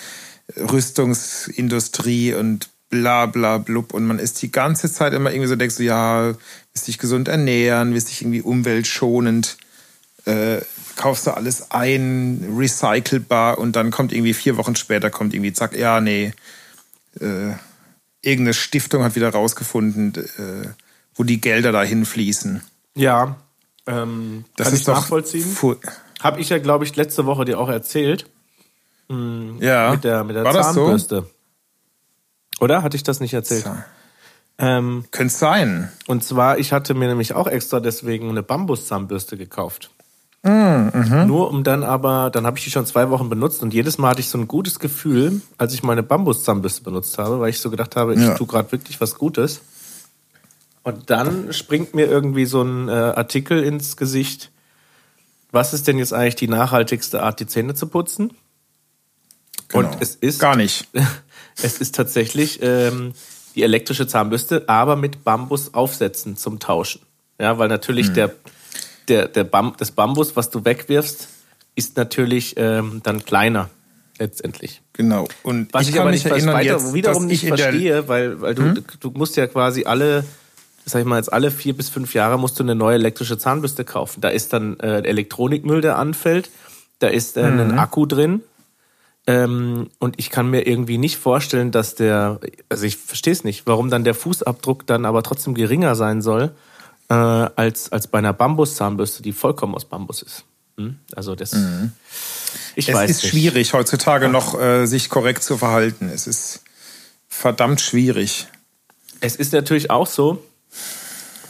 Rüstungsindustrie 0.55 2.33
und 2.33 2.69
bla 2.89 3.25
bla 3.25 3.57
blub. 3.57 3.93
Und 3.93 4.05
man 4.05 4.19
ist 4.19 4.41
die 4.41 4.51
ganze 4.51 4.91
Zeit 4.91 5.13
immer 5.13 5.31
irgendwie 5.31 5.47
so, 5.47 5.55
denkst 5.55 5.77
du, 5.77 5.83
ja, 5.83 6.33
willst 6.73 6.87
dich 6.87 6.97
gesund 6.97 7.27
ernähren, 7.27 7.93
willst 7.93 8.09
dich 8.09 8.21
irgendwie 8.21 8.41
umweltschonend, 8.41 9.57
äh, 10.25 10.61
kaufst 10.95 11.27
du 11.27 11.31
alles 11.31 11.71
ein, 11.71 12.55
recycelbar 12.57 13.57
und 13.57 13.75
dann 13.75 13.91
kommt 13.91 14.13
irgendwie 14.13 14.33
vier 14.33 14.57
Wochen 14.57 14.75
später, 14.75 15.09
kommt 15.09 15.33
irgendwie, 15.33 15.53
zack, 15.53 15.75
ja, 15.75 15.99
nee, 15.99 16.33
äh, 17.19 17.53
irgendeine 18.21 18.53
Stiftung 18.53 19.03
hat 19.03 19.15
wieder 19.15 19.29
rausgefunden, 19.29 20.13
äh, 20.15 20.67
wo 21.15 21.23
die 21.23 21.41
Gelder 21.41 21.71
dahin 21.71 22.05
fließen. 22.05 22.61
Ja, 22.95 23.35
ähm, 23.87 24.45
das 24.55 24.65
kann 24.65 24.73
ist 24.73 24.79
ich 24.81 24.85
doch 24.85 24.95
nachvollziehen. 24.95 25.57
Habe 26.21 26.39
ich 26.39 26.49
ja, 26.49 26.59
glaube 26.59 26.85
ich, 26.85 26.95
letzte 26.95 27.25
Woche 27.25 27.45
dir 27.45 27.59
auch 27.59 27.69
erzählt. 27.69 28.27
Mh, 29.09 29.63
ja. 29.63 29.91
Mit 29.91 30.03
der, 30.03 30.23
mit 30.23 30.35
der 30.35 30.43
War 30.43 30.53
Zahnbürste. 30.53 31.15
Das 31.15 31.25
so? 31.25 32.63
Oder? 32.63 32.83
Hatte 32.83 32.95
ich 32.95 33.03
das 33.03 33.19
nicht 33.19 33.33
erzählt? 33.33 33.65
Ja. 33.65 33.85
Ähm, 34.57 35.05
Könnte 35.11 35.33
sein. 35.33 35.91
Und 36.07 36.23
zwar, 36.23 36.59
ich 36.59 36.71
hatte 36.71 36.93
mir 36.93 37.07
nämlich 37.07 37.33
auch 37.33 37.47
extra 37.47 37.79
deswegen 37.79 38.29
eine 38.29 38.43
Bambuszahnbürste 38.43 39.37
gekauft. 39.37 39.91
Mm, 40.43 40.49
mhm. 40.49 41.27
Nur 41.27 41.49
um 41.49 41.63
dann 41.63 41.83
aber, 41.83 42.31
dann 42.31 42.45
habe 42.45 42.57
ich 42.57 42.63
die 42.63 42.71
schon 42.71 42.85
zwei 42.85 43.09
Wochen 43.11 43.29
benutzt 43.29 43.61
und 43.61 43.73
jedes 43.73 43.97
Mal 43.97 44.09
hatte 44.09 44.21
ich 44.21 44.29
so 44.29 44.37
ein 44.37 44.47
gutes 44.47 44.79
Gefühl, 44.79 45.41
als 45.57 45.73
ich 45.73 45.83
meine 45.83 46.01
Bambuszahnbürste 46.01 46.83
benutzt 46.83 47.17
habe, 47.17 47.39
weil 47.39 47.49
ich 47.49 47.59
so 47.59 47.69
gedacht 47.69 47.95
habe, 47.95 48.15
ich 48.15 48.21
ja. 48.21 48.33
tue 48.35 48.47
gerade 48.47 48.71
wirklich 48.71 48.99
was 48.99 49.15
Gutes. 49.15 49.61
Und 50.83 51.11
dann 51.11 51.53
springt 51.53 51.93
mir 51.93 52.07
irgendwie 52.07 52.45
so 52.45 52.63
ein 52.63 52.89
äh, 52.89 52.91
Artikel 52.91 53.63
ins 53.63 53.97
Gesicht. 53.97 54.51
Was 55.51 55.73
ist 55.73 55.87
denn 55.87 55.99
jetzt 55.99 56.13
eigentlich 56.13 56.37
die 56.37 56.47
nachhaltigste 56.47 57.21
Art, 57.21 57.39
die 57.39 57.45
Zähne 57.45 57.75
zu 57.75 57.87
putzen? 57.87 58.33
Genau. 59.67 59.89
Und 59.89 60.01
es 60.01 60.15
ist 60.15 60.39
gar 60.39 60.55
nicht. 60.55 60.87
es 61.61 61.79
ist 61.79 61.93
tatsächlich 61.93 62.59
ähm, 62.63 63.13
die 63.55 63.63
elektrische 63.63 64.07
Zahnbürste, 64.07 64.63
aber 64.67 64.95
mit 64.95 65.23
Bambusaufsätzen 65.23 66.37
zum 66.37 66.59
Tauschen. 66.59 67.01
Ja, 67.39 67.57
weil 67.57 67.67
natürlich 67.67 68.07
hm. 68.07 68.13
der, 68.13 68.31
der, 69.07 69.27
der 69.27 69.43
Bam, 69.43 69.73
das 69.77 69.91
Bambus, 69.91 70.35
was 70.35 70.49
du 70.49 70.63
wegwirfst, 70.63 71.27
ist 71.75 71.97
natürlich 71.97 72.55
ähm, 72.57 73.01
dann 73.03 73.25
kleiner 73.25 73.69
letztendlich. 74.19 74.81
Genau. 74.93 75.27
Und 75.43 75.73
was 75.73 75.87
ich, 75.87 75.95
ich 75.95 76.01
aber 76.01 76.11
nicht 76.11 76.25
erinnern, 76.25 76.53
weiter, 76.53 76.73
jetzt, 76.73 76.93
wiederum 76.93 77.25
nicht 77.25 77.45
verstehe, 77.45 78.07
weil, 78.07 78.39
weil 78.41 78.55
du, 78.55 78.63
hm? 78.63 78.83
du 78.99 79.09
musst 79.11 79.35
ja 79.35 79.47
quasi 79.47 79.85
alle, 79.85 80.23
sag 80.85 81.01
ich 81.01 81.07
mal 81.07 81.17
jetzt 81.17 81.33
alle 81.33 81.49
vier 81.49 81.75
bis 81.75 81.89
fünf 81.89 82.13
Jahre 82.13 82.37
musst 82.37 82.59
du 82.59 82.63
eine 82.63 82.75
neue 82.75 82.95
elektrische 82.95 83.37
Zahnbürste 83.37 83.83
kaufen. 83.83 84.21
Da 84.21 84.29
ist 84.29 84.53
dann 84.53 84.79
äh, 84.79 84.99
Elektronikmüll, 84.99 85.81
der 85.81 85.97
anfällt. 85.97 86.49
Da 86.99 87.07
ist 87.07 87.35
äh, 87.37 87.49
mhm. 87.49 87.59
ein 87.59 87.79
Akku 87.79 88.05
drin, 88.05 88.43
ähm, 89.27 89.89
und 89.99 90.15
ich 90.17 90.29
kann 90.29 90.49
mir 90.49 90.65
irgendwie 90.65 90.97
nicht 90.97 91.17
vorstellen, 91.17 91.71
dass 91.71 91.95
der, 91.95 92.39
also 92.69 92.85
ich 92.85 92.97
verstehe 92.97 93.33
es 93.33 93.43
nicht, 93.43 93.67
warum 93.67 93.89
dann 93.89 94.03
der 94.03 94.15
Fußabdruck 94.15 94.87
dann 94.87 95.05
aber 95.05 95.21
trotzdem 95.21 95.53
geringer 95.53 95.95
sein 95.95 96.21
soll, 96.21 96.55
äh, 97.09 97.13
als, 97.13 97.91
als 97.91 98.07
bei 98.07 98.17
einer 98.17 98.33
Bambuszahnbürste, 98.33 99.21
die 99.21 99.33
vollkommen 99.33 99.75
aus 99.75 99.85
Bambus 99.85 100.21
ist. 100.23 100.43
Hm? 100.77 100.97
Also 101.15 101.35
das. 101.35 101.53
Mhm. 101.53 101.91
Ich 102.75 102.89
es 102.89 102.95
weiß 102.95 103.09
ist 103.09 103.23
nicht. 103.23 103.31
schwierig, 103.31 103.73
heutzutage 103.73 104.27
noch 104.27 104.59
äh, 104.59 104.85
sich 104.85 105.09
korrekt 105.09 105.43
zu 105.43 105.57
verhalten. 105.57 106.09
Es 106.09 106.25
ist 106.25 106.63
verdammt 107.27 107.81
schwierig. 107.81 108.47
Es 109.19 109.35
ist 109.35 109.53
natürlich 109.53 109.91
auch 109.91 110.07
so, 110.07 110.43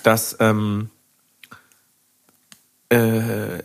dass 0.03 0.35
ähm, 0.39 0.89
äh, 2.89 3.59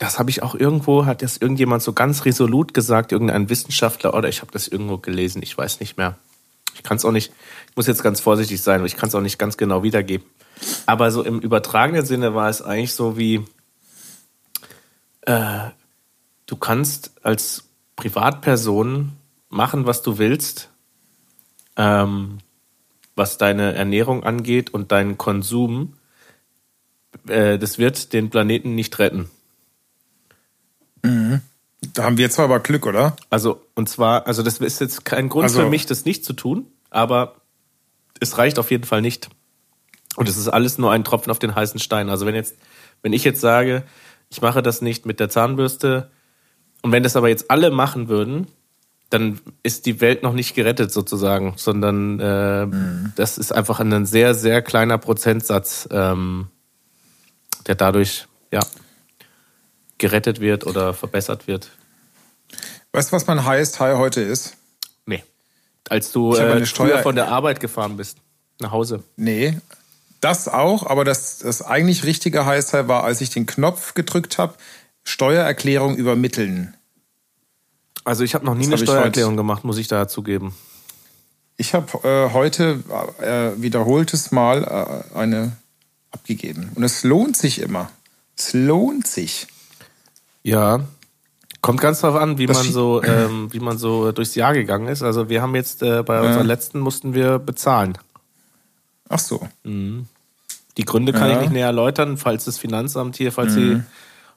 das 0.00 0.18
habe 0.18 0.30
ich 0.30 0.42
auch 0.42 0.54
irgendwo, 0.54 1.04
hat 1.04 1.20
das 1.20 1.36
irgendjemand 1.36 1.82
so 1.82 1.92
ganz 1.92 2.24
resolut 2.24 2.72
gesagt, 2.72 3.12
irgendein 3.12 3.50
Wissenschaftler 3.50 4.14
oder 4.14 4.30
ich 4.30 4.40
habe 4.40 4.50
das 4.50 4.66
irgendwo 4.66 4.96
gelesen, 4.96 5.42
ich 5.42 5.56
weiß 5.56 5.78
nicht 5.80 5.98
mehr. 5.98 6.16
Ich 6.74 6.82
kann 6.82 6.96
es 6.96 7.04
auch 7.04 7.12
nicht, 7.12 7.34
ich 7.68 7.76
muss 7.76 7.86
jetzt 7.86 8.02
ganz 8.02 8.18
vorsichtig 8.18 8.62
sein, 8.62 8.84
ich 8.86 8.96
kann 8.96 9.10
es 9.10 9.14
auch 9.14 9.20
nicht 9.20 9.38
ganz 9.38 9.58
genau 9.58 9.82
wiedergeben. 9.82 10.26
Aber 10.86 11.10
so 11.10 11.22
im 11.22 11.38
übertragenen 11.38 12.06
Sinne 12.06 12.34
war 12.34 12.48
es 12.48 12.62
eigentlich 12.62 12.94
so 12.94 13.18
wie, 13.18 13.44
äh, 15.20 15.68
du 16.46 16.56
kannst 16.56 17.12
als 17.22 17.64
Privatperson 17.96 19.12
machen, 19.50 19.84
was 19.84 20.00
du 20.00 20.16
willst, 20.16 20.70
ähm, 21.76 22.38
was 23.16 23.36
deine 23.36 23.74
Ernährung 23.74 24.24
angeht 24.24 24.72
und 24.72 24.92
deinen 24.92 25.18
Konsum. 25.18 25.92
Äh, 27.28 27.58
das 27.58 27.76
wird 27.76 28.14
den 28.14 28.30
Planeten 28.30 28.74
nicht 28.74 28.98
retten. 28.98 29.28
Mhm. 31.02 31.40
Da 31.94 32.04
haben 32.04 32.18
wir 32.18 32.30
zwar 32.30 32.44
aber 32.46 32.60
Glück, 32.60 32.86
oder? 32.86 33.16
Also, 33.30 33.64
und 33.74 33.88
zwar, 33.88 34.26
also 34.26 34.42
das 34.42 34.58
ist 34.58 34.80
jetzt 34.80 35.04
kein 35.04 35.28
Grund 35.28 35.44
Also- 35.44 35.62
für 35.62 35.70
mich, 35.70 35.86
das 35.86 36.04
nicht 36.04 36.24
zu 36.24 36.32
tun, 36.34 36.66
aber 36.90 37.36
es 38.20 38.36
reicht 38.36 38.58
auf 38.58 38.70
jeden 38.70 38.84
Fall 38.84 39.00
nicht. 39.00 39.30
Und 40.16 40.28
es 40.28 40.36
ist 40.36 40.48
alles 40.48 40.76
nur 40.76 40.92
ein 40.92 41.04
Tropfen 41.04 41.30
auf 41.30 41.38
den 41.38 41.54
heißen 41.54 41.80
Stein. 41.80 42.10
Also 42.10 42.26
wenn 42.26 42.34
jetzt, 42.34 42.56
wenn 43.02 43.12
ich 43.12 43.24
jetzt 43.24 43.40
sage, 43.40 43.84
ich 44.28 44.42
mache 44.42 44.62
das 44.62 44.82
nicht 44.82 45.06
mit 45.06 45.20
der 45.20 45.30
Zahnbürste, 45.30 46.10
und 46.82 46.92
wenn 46.92 47.02
das 47.02 47.16
aber 47.16 47.28
jetzt 47.28 47.50
alle 47.50 47.70
machen 47.70 48.08
würden, 48.08 48.46
dann 49.10 49.40
ist 49.62 49.86
die 49.86 50.00
Welt 50.00 50.22
noch 50.22 50.32
nicht 50.32 50.54
gerettet 50.54 50.92
sozusagen, 50.92 51.54
sondern 51.56 52.20
äh, 52.20 52.66
das 53.16 53.38
ist 53.38 53.52
einfach 53.52 53.80
ein 53.80 54.06
sehr, 54.06 54.34
sehr 54.34 54.62
kleiner 54.62 54.98
Prozentsatz, 54.98 55.88
ähm, 55.90 56.46
der 57.66 57.74
dadurch 57.74 58.26
ja 58.52 58.60
gerettet 60.00 60.40
wird 60.40 60.66
oder 60.66 60.92
verbessert 60.92 61.46
wird. 61.46 61.70
Weißt 62.92 63.12
du, 63.12 63.16
was 63.16 63.28
mein 63.28 63.44
Highest 63.44 63.78
High 63.78 63.96
heute 63.96 64.20
ist? 64.20 64.56
Nee. 65.06 65.22
Als 65.88 66.10
du 66.10 66.34
äh, 66.34 66.66
früher 66.66 66.98
von 66.98 67.14
der 67.14 67.28
Arbeit 67.28 67.60
gefahren 67.60 67.96
bist, 67.96 68.18
nach 68.58 68.72
Hause. 68.72 69.04
Nee, 69.16 69.56
das 70.20 70.48
auch, 70.48 70.86
aber 70.86 71.04
das, 71.04 71.38
das 71.38 71.62
eigentlich 71.62 72.04
richtige 72.04 72.44
Highest 72.44 72.72
High 72.72 72.88
war, 72.88 73.04
als 73.04 73.20
ich 73.20 73.30
den 73.30 73.46
Knopf 73.46 73.94
gedrückt 73.94 74.38
habe, 74.38 74.54
Steuererklärung 75.04 75.96
übermitteln. 75.96 76.74
Also 78.04 78.24
ich 78.24 78.34
habe 78.34 78.44
noch 78.44 78.54
nie 78.54 78.64
Das 78.64 78.80
eine 78.80 78.86
Steuererklärung 78.86 79.36
gemacht, 79.36 79.64
muss 79.64 79.78
ich 79.78 79.88
da 79.88 80.08
zugeben. 80.08 80.54
Ich 81.56 81.74
habe 81.74 82.08
äh, 82.08 82.32
heute 82.32 82.82
äh, 83.20 83.60
wiederholtes 83.62 84.32
Mal 84.32 84.64
äh, 85.14 85.16
eine 85.16 85.52
abgegeben. 86.10 86.72
Und 86.74 86.82
es 86.82 87.04
lohnt 87.04 87.36
sich 87.36 87.60
immer. 87.60 87.90
Es 88.36 88.52
lohnt 88.52 89.06
sich. 89.06 89.46
Ja. 90.42 90.80
Kommt 91.60 91.80
ganz 91.80 92.00
drauf 92.00 92.14
an, 92.16 92.38
wie 92.38 92.46
Das 92.46 92.64
man 92.64 92.72
so, 92.72 93.02
ähm, 93.02 93.52
wie 93.52 93.60
man 93.60 93.76
so 93.76 94.12
durchs 94.12 94.34
Jahr 94.34 94.54
gegangen 94.54 94.88
ist. 94.88 95.02
Also 95.02 95.28
wir 95.28 95.42
haben 95.42 95.54
jetzt 95.54 95.82
äh, 95.82 96.02
bei 96.02 96.20
unserer 96.22 96.44
letzten 96.44 96.80
mussten 96.80 97.12
wir 97.12 97.38
bezahlen. 97.38 97.98
Ach 99.10 99.18
so. 99.18 99.46
Die 99.64 100.84
Gründe 100.84 101.12
kann 101.12 101.28
Ja. 101.28 101.34
ich 101.36 101.40
nicht 101.42 101.52
näher 101.52 101.66
erläutern, 101.66 102.16
falls 102.16 102.46
das 102.46 102.56
Finanzamt 102.56 103.16
hier, 103.16 103.30
falls 103.32 103.54
Mhm. 103.54 103.56
die 103.58 103.82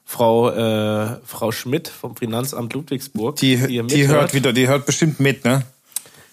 Frau 0.04 0.50
äh, 0.50 1.18
Frau 1.24 1.50
Schmidt 1.50 1.88
vom 1.88 2.14
Finanzamt 2.16 2.74
Ludwigsburg 2.74 3.36
Die, 3.36 3.56
hier 3.56 3.84
die 3.84 4.06
hört 4.06 4.34
wieder, 4.34 4.52
die 4.52 4.68
hört 4.68 4.84
bestimmt 4.84 5.18
mit, 5.20 5.44
ne? 5.46 5.62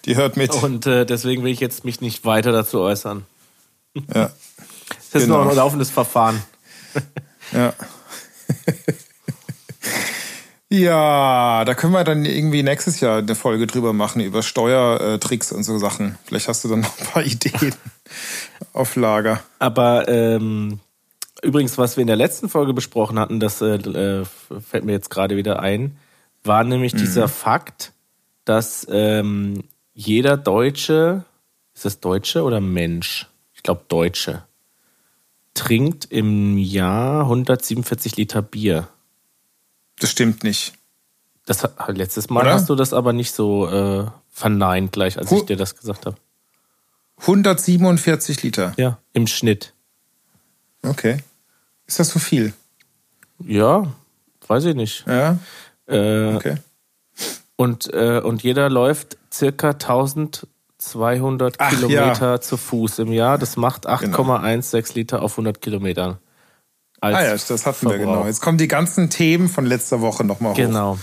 Die 0.04 0.16
hört 0.16 0.36
mit. 0.36 0.52
Und 0.62 0.86
äh, 0.86 1.06
deswegen 1.06 1.42
will 1.42 1.52
ich 1.52 1.60
jetzt 1.60 1.84
mich 1.86 2.02
nicht 2.02 2.26
weiter 2.26 2.52
dazu 2.52 2.80
äußern. 2.80 3.24
Ja. 4.14 4.30
Das 5.12 5.22
ist 5.22 5.26
Genau. 5.28 5.44
noch 5.44 5.50
ein 5.50 5.56
laufendes 5.56 5.88
Verfahren. 5.90 6.42
Ja. 7.52 7.72
ja, 10.72 11.66
da 11.66 11.74
können 11.74 11.92
wir 11.92 12.02
dann 12.02 12.24
irgendwie 12.24 12.62
nächstes 12.62 13.00
Jahr 13.00 13.18
eine 13.18 13.34
Folge 13.34 13.66
drüber 13.66 13.92
machen, 13.92 14.22
über 14.22 14.42
Steuertricks 14.42 15.52
und 15.52 15.64
so 15.64 15.76
Sachen. 15.76 16.16
Vielleicht 16.24 16.48
hast 16.48 16.64
du 16.64 16.68
dann 16.68 16.80
noch 16.80 16.98
ein 16.98 17.06
paar 17.06 17.22
Ideen 17.26 17.74
auf 18.72 18.96
Lager. 18.96 19.42
Aber 19.58 20.08
ähm, 20.08 20.80
übrigens, 21.42 21.76
was 21.76 21.98
wir 21.98 22.00
in 22.00 22.06
der 22.06 22.16
letzten 22.16 22.48
Folge 22.48 22.72
besprochen 22.72 23.18
hatten, 23.18 23.38
das 23.38 23.60
äh, 23.60 23.74
äh, 23.74 24.24
fällt 24.66 24.84
mir 24.84 24.92
jetzt 24.92 25.10
gerade 25.10 25.36
wieder 25.36 25.60
ein, 25.60 25.98
war 26.42 26.64
nämlich 26.64 26.94
dieser 26.94 27.28
Fakt, 27.28 27.92
dass 28.46 28.86
ähm, 28.90 29.64
jeder 29.92 30.38
Deutsche, 30.38 31.24
ist 31.74 31.84
das 31.84 32.00
Deutsche 32.00 32.44
oder 32.44 32.62
Mensch? 32.62 33.26
Ich 33.52 33.62
glaube 33.62 33.82
Deutsche, 33.88 34.44
trinkt 35.52 36.06
im 36.06 36.56
Jahr 36.56 37.24
147 37.24 38.16
Liter 38.16 38.40
Bier. 38.40 38.88
Das 39.98 40.10
stimmt 40.10 40.42
nicht. 40.44 40.74
Das 41.46 41.68
letztes 41.88 42.30
Mal 42.30 42.42
Oder? 42.42 42.54
hast 42.54 42.68
du 42.68 42.74
das 42.74 42.92
aber 42.92 43.12
nicht 43.12 43.34
so 43.34 43.68
äh, 43.68 44.06
verneint 44.30 44.92
gleich, 44.92 45.18
als 45.18 45.32
ich 45.32 45.42
dir 45.42 45.56
das 45.56 45.74
gesagt 45.76 46.06
habe. 46.06 46.16
147 47.22 48.42
Liter. 48.42 48.72
Ja, 48.76 48.98
im 49.12 49.26
Schnitt. 49.26 49.74
Okay. 50.82 51.18
Ist 51.86 51.98
das 52.00 52.08
so 52.10 52.18
viel? 52.18 52.52
Ja, 53.38 53.92
weiß 54.46 54.64
ich 54.66 54.74
nicht. 54.74 55.04
Ja, 55.06 55.38
Äh, 55.86 56.34
okay. 56.34 56.56
Und, 57.56 57.92
äh, 57.92 58.20
und 58.20 58.42
jeder 58.42 58.70
läuft 58.70 59.18
circa 59.32 59.70
1200 59.70 61.56
Ach, 61.58 61.70
Kilometer 61.70 62.40
zu 62.40 62.56
Fuß 62.56 63.00
im 63.00 63.12
Jahr. 63.12 63.36
Das 63.38 63.56
macht 63.56 63.86
8,16 63.88 64.94
Liter 64.94 65.22
auf 65.22 65.32
100 65.34 65.60
Kilometern. 65.60 66.18
Als 67.02 67.16
Ah 67.16 67.22
ja, 67.24 67.32
das 67.32 67.50
hatten 67.66 67.82
wir 67.86 67.90
Verbrauch. 67.90 67.98
genau. 68.14 68.26
Jetzt 68.26 68.40
kommen 68.40 68.58
die 68.58 68.68
ganzen 68.68 69.10
Themen 69.10 69.48
von 69.48 69.66
letzter 69.66 70.00
Woche 70.00 70.24
nochmal 70.24 70.52
hoch. 70.52 70.56
Genau. 70.56 70.98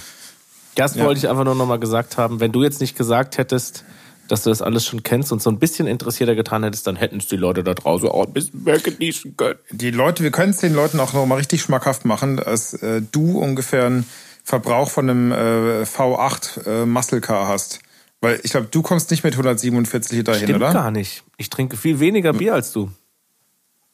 Das 0.75 0.95
Ja. 0.95 1.03
wollte 1.05 1.19
ich 1.19 1.29
einfach 1.29 1.43
nur 1.43 1.55
nochmal 1.55 1.79
gesagt 1.79 2.17
haben. 2.17 2.39
Wenn 2.39 2.51
du 2.53 2.63
jetzt 2.63 2.79
nicht 2.79 2.97
gesagt 2.97 3.38
hättest, 3.38 3.83
dass 4.29 4.43
du 4.43 4.49
das 4.49 4.62
alles 4.62 4.85
schon 4.85 5.03
kennst 5.03 5.31
und 5.31 5.41
so 5.41 5.49
ein 5.49 5.59
bisschen 5.59 5.88
interessierter 5.88 6.35
getan 6.35 6.63
hättest, 6.63 6.88
dann 6.88 6.95
hätten 6.95 7.17
es 7.17 7.27
die 7.27 7.35
Leute 7.35 7.63
da 7.63 7.73
draußen 7.73 8.07
auch 8.07 8.27
ein 8.27 8.31
bisschen 8.33 8.63
mehr 8.63 8.79
genießen 8.79 9.35
können. 9.35 9.59
Die 9.71 9.91
Leute, 9.91 10.23
wir 10.23 10.31
können 10.31 10.51
es 10.51 10.57
den 10.57 10.73
Leuten 10.73 10.99
auch 10.99 11.12
nochmal 11.13 11.39
richtig 11.39 11.62
schmackhaft 11.63 12.05
machen, 12.05 12.38
dass 12.38 12.73
äh, 12.75 13.01
du 13.12 13.38
ungefähr 13.39 13.85
einen 13.88 14.05
Verbrauch 14.43 14.89
von 14.89 15.09
einem 15.09 15.31
äh, 15.33 15.81
V8 15.83 16.65
äh, 16.65 16.85
Muscle 16.85 17.19
Car 17.21 17.47
hast. 17.47 17.79
Weil 18.21 18.39
ich 18.43 18.51
glaube, 18.51 18.67
du 18.71 18.81
kommst 18.81 19.12
nicht 19.12 19.23
mit 19.23 19.33
147 19.33 20.12
Liter 20.13 20.33
hin, 20.33 20.43
Stimmt 20.43 20.57
oder? 20.62 20.71
gar 20.73 20.91
nicht. 20.91 21.23
Ich 21.38 21.49
trinke 21.49 21.75
viel 21.75 21.99
weniger 21.99 22.31
Bier 22.33 22.53
als 22.53 22.71
du. 22.71 22.89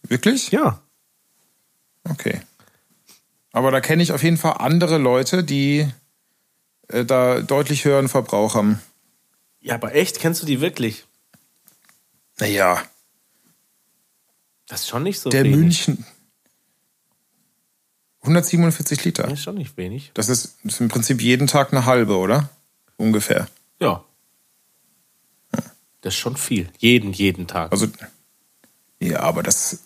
Wirklich? 0.04 0.52
Ja. 0.52 0.82
Okay. 2.10 2.42
Aber 3.52 3.72
da 3.72 3.82
kenne 3.82 4.04
ich 4.04 4.12
auf 4.12 4.24
jeden 4.24 4.38
Fall 4.38 4.56
andere 4.60 4.98
Leute, 4.98 5.44
die 5.44 5.88
äh, 6.90 7.06
da 7.06 7.42
deutlich 7.42 7.86
höheren 7.86 8.10
Verbrauch 8.10 8.56
haben. 8.56 8.82
Ja, 9.62 9.76
aber 9.76 9.96
echt, 9.96 10.20
kennst 10.20 10.42
du 10.42 10.46
die 10.46 10.62
wirklich? 10.62 11.06
Naja, 12.40 12.84
Das 14.68 14.82
ist 14.82 14.90
schon 14.90 15.04
nicht 15.04 15.20
so 15.20 15.30
der 15.30 15.44
wenig. 15.44 15.58
München. 15.58 16.06
147 18.22 19.06
Liter. 19.06 19.24
Das 19.24 19.34
ist 19.34 19.44
schon 19.44 19.56
nicht 19.56 19.78
wenig. 19.78 20.12
Das 20.16 20.30
ist, 20.30 20.58
das 20.64 20.74
ist 20.76 20.82
im 20.82 20.88
Prinzip 20.90 21.22
jeden 21.22 21.48
Tag 21.48 21.72
eine 21.72 21.86
halbe, 21.86 22.18
oder? 22.18 22.50
Ungefähr. 22.98 23.48
Ja. 23.80 24.04
Das 26.02 26.14
ist 26.14 26.20
schon 26.20 26.36
viel. 26.38 26.70
Jeden, 26.78 27.14
jeden 27.14 27.48
Tag. 27.48 27.72
Also, 27.72 27.88
ja, 29.00 29.20
aber 29.22 29.44
das. 29.44 29.85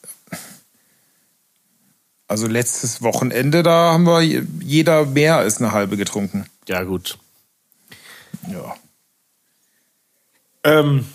Also 2.30 2.48
letztes 2.48 3.02
Wochenende, 3.02 3.64
da 3.64 3.92
haben 3.92 4.06
wir 4.06 4.22
jeder 4.22 5.06
mehr 5.06 5.38
als 5.38 5.58
eine 5.58 5.72
halbe 5.72 5.98
getrunken. 5.98 6.46
ja, 6.68 6.84
gut. 6.84 7.18
Ja. 8.48 8.76
Ähm, 10.64 11.06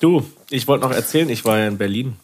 du, 0.00 0.24
ich 0.50 0.66
wollte 0.66 0.84
noch 0.86 0.92
erzählen, 0.94 1.28
ich 1.28 1.44
war 1.44 1.58
ja 1.58 1.68
in 1.68 1.78
Berlin. 1.78 2.16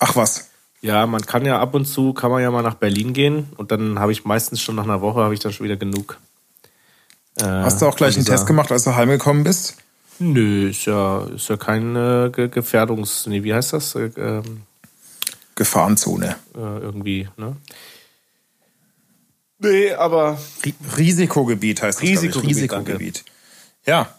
Ach 0.00 0.16
was. 0.16 0.50
Ja, 0.82 1.06
man 1.06 1.22
kann 1.24 1.46
ja 1.46 1.58
ab 1.58 1.74
und 1.74 1.86
zu, 1.86 2.12
kann 2.12 2.30
man 2.30 2.42
ja 2.42 2.50
mal 2.50 2.62
nach 2.62 2.74
Berlin 2.74 3.12
gehen 3.14 3.48
und 3.56 3.70
dann 3.70 3.98
habe 3.98 4.12
ich 4.12 4.24
meistens 4.24 4.60
schon 4.60 4.74
nach 4.74 4.84
einer 4.84 5.00
Woche, 5.00 5.20
habe 5.20 5.32
ich 5.34 5.40
dann 5.40 5.52
schon 5.52 5.64
wieder 5.64 5.76
genug. 5.76 6.18
Äh, 7.38 7.44
Hast 7.44 7.80
du 7.80 7.86
auch 7.86 7.96
gleich 7.96 8.16
einen 8.16 8.26
Test 8.26 8.46
gemacht, 8.46 8.70
als 8.72 8.84
du 8.84 8.94
heimgekommen 8.94 9.44
bist? 9.44 9.76
Nö, 10.18 10.68
ist 10.70 10.84
ja, 10.86 11.24
ist 11.26 11.48
ja 11.48 11.56
kein 11.56 11.94
äh, 11.96 12.30
Ge- 12.34 12.48
Gefährdungs... 12.48 13.26
Nee, 13.26 13.42
wie 13.44 13.54
heißt 13.54 13.72
das? 13.72 13.94
Äh, 13.94 14.10
ähm, 14.16 14.62
Gefahrenzone. 15.56 16.36
äh, 16.54 16.58
irgendwie, 16.58 17.28
ne? 17.36 17.56
Nee, 19.58 19.92
aber 19.92 20.38
Ri 20.64 20.74
Risikogebiet 20.96 21.82
heißt 21.82 21.98
das. 21.98 22.02
glaub 22.02 22.12
ich. 22.12 22.18
Risikogebiet, 22.22 22.56
Risikogebiet. 22.56 23.24
Ja. 23.84 24.14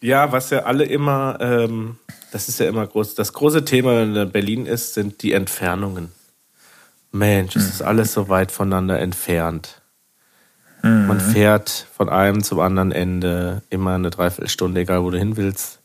Ja, 0.00 0.30
was 0.30 0.50
ja 0.50 0.60
alle 0.60 0.84
immer, 0.84 1.38
ähm, 1.40 1.96
das 2.30 2.48
ist 2.48 2.60
ja 2.60 2.68
immer 2.68 2.86
groß, 2.86 3.14
das 3.14 3.32
große 3.32 3.64
Thema 3.64 4.02
in 4.02 4.30
Berlin 4.30 4.66
ist, 4.66 4.92
sind 4.94 5.22
die 5.22 5.32
Entfernungen. 5.32 6.12
Mensch, 7.10 7.56
es 7.56 7.66
ist 7.68 7.82
alles 7.82 8.12
so 8.12 8.28
weit 8.28 8.52
voneinander 8.52 8.98
entfernt. 8.98 9.80
Man 10.82 11.18
fährt 11.18 11.86
von 11.96 12.10
einem 12.10 12.42
zum 12.42 12.60
anderen 12.60 12.92
Ende 12.92 13.62
immer 13.70 13.94
eine 13.94 14.10
Dreiviertelstunde, 14.10 14.82
egal 14.82 15.02
wo 15.02 15.08
du 15.08 15.16
hin 15.16 15.38
willst. 15.38 15.78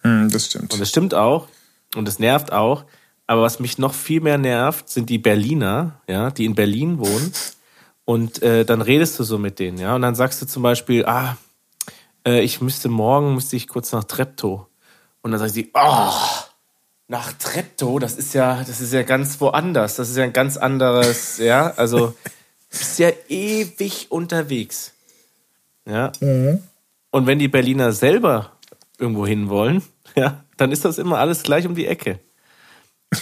Hm, 0.00 0.30
das 0.30 0.46
stimmt. 0.46 0.72
Und 0.72 0.80
das 0.80 0.88
stimmt 0.88 1.12
auch. 1.12 1.46
Und 1.94 2.08
es 2.08 2.18
nervt 2.18 2.50
auch. 2.50 2.86
Aber 3.26 3.42
was 3.42 3.58
mich 3.58 3.78
noch 3.78 3.94
viel 3.94 4.20
mehr 4.20 4.38
nervt, 4.38 4.88
sind 4.88 5.08
die 5.08 5.18
Berliner, 5.18 6.00
ja, 6.08 6.30
die 6.30 6.44
in 6.44 6.54
Berlin 6.54 6.98
wohnen. 6.98 7.32
Und 8.04 8.42
äh, 8.42 8.64
dann 8.64 8.82
redest 8.82 9.18
du 9.18 9.24
so 9.24 9.38
mit 9.38 9.58
denen, 9.58 9.78
ja. 9.78 9.94
Und 9.94 10.02
dann 10.02 10.14
sagst 10.14 10.42
du 10.42 10.46
zum 10.46 10.62
Beispiel, 10.62 11.06
ah, 11.06 11.36
äh, 12.26 12.40
ich 12.42 12.60
müsste 12.60 12.88
morgen, 12.88 13.34
müsste 13.34 13.56
ich 13.56 13.66
kurz 13.66 13.92
nach 13.92 14.04
Treptow. 14.04 14.66
Und 15.22 15.30
dann 15.30 15.40
sagen 15.40 15.52
sie, 15.52 15.70
oh, 15.72 16.12
nach 17.08 17.32
Treptow, 17.32 17.98
das 17.98 18.16
ist 18.16 18.34
ja, 18.34 18.62
das 18.62 18.80
ist 18.80 18.92
ja 18.92 19.02
ganz 19.02 19.40
woanders. 19.40 19.96
Das 19.96 20.10
ist 20.10 20.16
ja 20.16 20.24
ein 20.24 20.34
ganz 20.34 20.58
anderes, 20.58 21.38
ja. 21.38 21.72
Also, 21.76 22.14
bist 22.68 22.98
ja 22.98 23.10
ewig 23.28 24.10
unterwegs. 24.10 24.92
Ja. 25.86 26.12
Und 27.10 27.26
wenn 27.26 27.38
die 27.38 27.48
Berliner 27.48 27.92
selber 27.92 28.52
irgendwo 28.98 29.26
hin 29.26 29.48
wollen, 29.48 29.82
ja, 30.14 30.44
dann 30.56 30.72
ist 30.72 30.84
das 30.84 30.98
immer 30.98 31.18
alles 31.18 31.42
gleich 31.42 31.66
um 31.66 31.74
die 31.74 31.86
Ecke. 31.86 32.18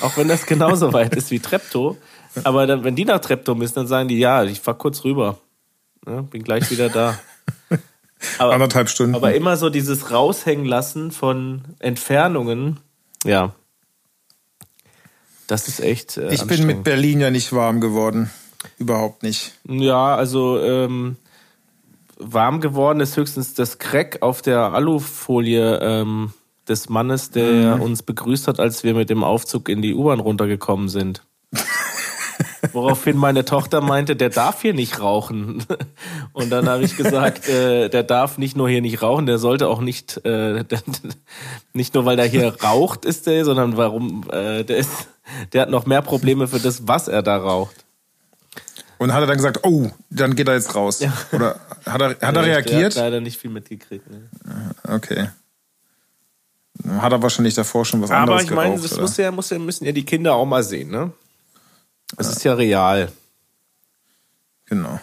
Auch 0.00 0.16
wenn 0.16 0.28
das 0.28 0.46
genauso 0.46 0.92
weit 0.92 1.14
ist 1.14 1.30
wie 1.30 1.40
Treptow. 1.40 1.96
Aber 2.44 2.66
dann, 2.66 2.84
wenn 2.84 2.96
die 2.96 3.04
nach 3.04 3.20
Treptow 3.20 3.56
müssen, 3.56 3.74
dann 3.74 3.86
sagen 3.86 4.08
die, 4.08 4.18
ja, 4.18 4.42
ich 4.44 4.60
fahr 4.60 4.76
kurz 4.78 5.04
rüber. 5.04 5.38
Ja, 6.06 6.22
bin 6.22 6.42
gleich 6.42 6.70
wieder 6.70 6.88
da. 6.88 7.18
Aber, 8.38 8.54
Anderthalb 8.54 8.88
Stunden. 8.88 9.16
aber 9.16 9.34
immer 9.34 9.56
so 9.56 9.68
dieses 9.68 10.12
Raushängen 10.12 10.64
lassen 10.64 11.10
von 11.10 11.62
Entfernungen, 11.80 12.78
ja. 13.24 13.52
Das 15.48 15.66
ist 15.66 15.80
echt. 15.80 16.16
Äh, 16.16 16.32
ich 16.32 16.46
bin 16.46 16.66
mit. 16.66 16.84
Berlin 16.84 17.20
ja 17.20 17.30
nicht 17.30 17.52
warm 17.52 17.80
geworden. 17.80 18.30
Überhaupt 18.78 19.22
nicht. 19.22 19.58
Ja, 19.68 20.14
also 20.14 20.60
ähm, 20.60 21.16
warm 22.16 22.60
geworden 22.60 23.00
ist 23.00 23.16
höchstens 23.16 23.54
das 23.54 23.78
Crack 23.78 24.18
auf 24.22 24.40
der 24.40 24.72
Alufolie 24.72 25.78
ähm, 25.80 26.32
des 26.68 26.88
Mannes, 26.88 27.30
der 27.30 27.80
uns 27.80 28.02
begrüßt 28.02 28.48
hat, 28.48 28.60
als 28.60 28.84
wir 28.84 28.94
mit 28.94 29.10
dem 29.10 29.24
Aufzug 29.24 29.68
in 29.68 29.82
die 29.82 29.94
U-Bahn 29.94 30.20
runtergekommen 30.20 30.88
sind. 30.88 31.22
Woraufhin 32.72 33.16
meine 33.16 33.44
Tochter 33.44 33.80
meinte, 33.80 34.14
der 34.14 34.30
darf 34.30 34.62
hier 34.62 34.72
nicht 34.72 35.00
rauchen. 35.00 35.64
Und 36.32 36.50
dann 36.50 36.68
habe 36.68 36.84
ich 36.84 36.96
gesagt, 36.96 37.48
äh, 37.48 37.88
der 37.88 38.04
darf 38.04 38.38
nicht 38.38 38.56
nur 38.56 38.68
hier 38.68 38.80
nicht 38.80 39.02
rauchen, 39.02 39.26
der 39.26 39.38
sollte 39.38 39.68
auch 39.68 39.80
nicht, 39.80 40.24
äh, 40.24 40.64
der, 40.64 40.82
nicht 41.72 41.94
nur 41.94 42.04
weil 42.04 42.18
er 42.18 42.26
hier 42.26 42.54
raucht, 42.62 43.04
ist 43.04 43.26
der, 43.26 43.44
sondern 43.44 43.76
warum, 43.76 44.24
äh, 44.30 44.64
der 44.64 44.76
ist, 44.76 45.08
der 45.52 45.62
hat 45.62 45.70
noch 45.70 45.86
mehr 45.86 46.02
Probleme 46.02 46.46
für 46.46 46.60
das, 46.60 46.86
was 46.86 47.08
er 47.08 47.22
da 47.22 47.36
raucht. 47.36 47.84
Und 48.98 49.12
hat 49.12 49.20
er 49.20 49.26
dann 49.26 49.36
gesagt, 49.36 49.60
oh, 49.64 49.90
dann 50.10 50.36
geht 50.36 50.46
er 50.46 50.54
jetzt 50.54 50.76
raus. 50.76 51.00
Oder 51.32 51.58
hat 51.84 52.00
er, 52.00 52.10
hat 52.10 52.22
er 52.22 52.32
Der 52.32 52.44
reagiert? 52.44 52.94
hat 52.94 53.02
leider 53.02 53.20
nicht 53.20 53.36
viel 53.40 53.50
mitgekriegt. 53.50 54.08
Ne? 54.08 54.28
Okay. 54.88 55.28
Hat 56.88 57.12
er 57.12 57.22
wahrscheinlich 57.22 57.54
davor 57.54 57.84
schon 57.84 58.02
was 58.02 58.10
Aber 58.10 58.20
anderes 58.20 58.42
ich 58.44 58.50
meine, 58.50 58.80
das 58.80 58.98
muss 58.98 59.16
ja, 59.16 59.30
muss 59.30 59.50
ja, 59.50 59.58
müssen 59.58 59.84
ja 59.84 59.92
die 59.92 60.04
Kinder 60.04 60.34
auch 60.34 60.46
mal 60.46 60.64
sehen, 60.64 60.90
ne? 60.90 61.12
Es 62.16 62.28
ist 62.28 62.44
ja 62.44 62.54
real. 62.54 63.10
Genau. 64.66 65.00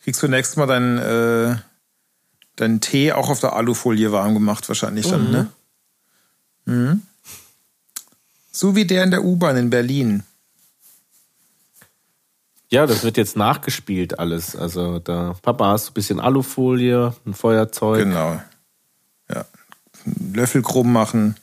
Kriegst 0.00 0.22
du 0.22 0.28
nächstes 0.28 0.56
Mal 0.56 0.66
deinen, 0.66 0.98
äh, 0.98 1.56
deinen 2.56 2.80
Tee 2.80 3.12
auch 3.12 3.28
auf 3.28 3.40
der 3.40 3.54
Alufolie 3.54 4.10
warm 4.10 4.34
gemacht, 4.34 4.68
wahrscheinlich 4.68 5.08
dann, 5.08 5.30
ne? 5.30 5.48
Mhm. 6.64 7.02
So 8.50 8.74
wie 8.74 8.84
der 8.84 9.04
in 9.04 9.10
der 9.10 9.24
U-Bahn 9.24 9.56
in 9.56 9.70
Berlin. 9.70 10.24
Ja, 12.68 12.86
das 12.86 13.02
wird 13.04 13.18
jetzt 13.18 13.36
nachgespielt 13.36 14.18
alles. 14.18 14.56
Also 14.56 14.98
da, 14.98 15.36
Papa, 15.42 15.72
hast 15.72 15.88
du 15.88 15.90
ein 15.90 15.94
bisschen 15.94 16.20
Alufolie, 16.20 17.14
ein 17.26 17.34
Feuerzeug. 17.34 18.04
Genau. 18.04 18.40
Löffel 20.32 20.62
krumm 20.62 20.92
machen. 20.92 21.36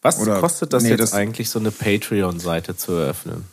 Was 0.00 0.18
Oder- 0.18 0.40
kostet 0.40 0.72
das 0.72 0.82
nee, 0.82 0.90
jetzt 0.90 1.00
das- 1.00 1.12
eigentlich, 1.12 1.48
so 1.50 1.58
eine 1.58 1.70
Patreon-Seite 1.70 2.76
zu 2.76 2.92
eröffnen? 2.92 3.44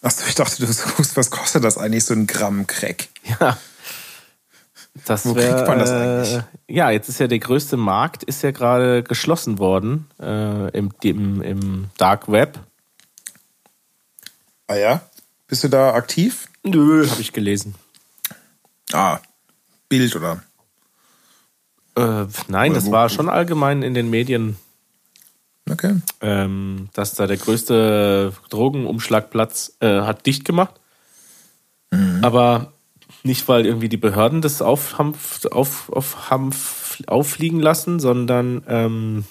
Achso, 0.00 0.24
ich 0.28 0.34
dachte, 0.34 0.64
du 0.64 0.72
suchst, 0.72 1.16
was 1.16 1.30
kostet 1.30 1.64
das 1.64 1.78
eigentlich, 1.78 2.04
so 2.04 2.14
ein 2.14 2.26
Gramm 2.26 2.66
Crack? 2.66 3.08
Ja. 3.40 3.56
Das 5.06 5.26
Wo 5.26 5.34
wär, 5.34 5.54
kriegt 5.54 5.66
man 5.66 5.78
das 5.80 5.90
äh, 5.90 5.94
eigentlich? 5.94 6.42
Ja, 6.68 6.90
jetzt 6.90 7.08
ist 7.08 7.18
ja 7.18 7.26
der 7.26 7.40
größte 7.40 7.76
Markt, 7.76 8.22
ist 8.22 8.42
ja 8.42 8.52
gerade 8.52 9.02
geschlossen 9.02 9.58
worden 9.58 10.08
äh, 10.20 10.68
im, 10.76 10.92
im, 11.02 11.42
im 11.42 11.90
Dark 11.96 12.30
Web. 12.30 12.60
Ah 14.68 14.76
ja? 14.76 15.00
Bist 15.46 15.64
du 15.64 15.68
da 15.68 15.94
aktiv? 15.94 16.48
Nö, 16.62 17.08
habe 17.08 17.20
ich 17.20 17.32
gelesen. 17.32 17.74
Ah, 18.92 19.18
Bild 19.88 20.14
oder? 20.16 20.42
Äh, 21.96 22.26
nein, 22.48 22.72
Oder 22.72 22.80
das 22.80 22.86
wo- 22.86 22.92
war 22.92 23.08
schon 23.08 23.28
allgemein 23.28 23.82
in 23.82 23.94
den 23.94 24.10
Medien 24.10 24.56
Okay. 25.70 25.96
ähm, 26.20 26.88
dass 26.92 27.14
da 27.14 27.26
der 27.26 27.38
größte 27.38 28.34
Drogenumschlagplatz 28.50 29.76
äh, 29.80 30.00
hat 30.02 30.26
dicht 30.26 30.44
gemacht. 30.44 30.74
Aber 32.22 32.72
nicht, 33.22 33.46
weil 33.48 33.64
irgendwie 33.64 33.88
die 33.88 33.96
Behörden 33.96 34.42
das 34.42 34.60
auf, 34.60 34.98
haben, 34.98 35.14
auf, 35.50 35.90
auf, 35.90 36.30
haben 36.30 36.48
f- 36.50 37.02
auffliegen 37.06 37.60
lassen, 37.60 38.00
sondern 38.00 38.62
ähm, 38.66 39.24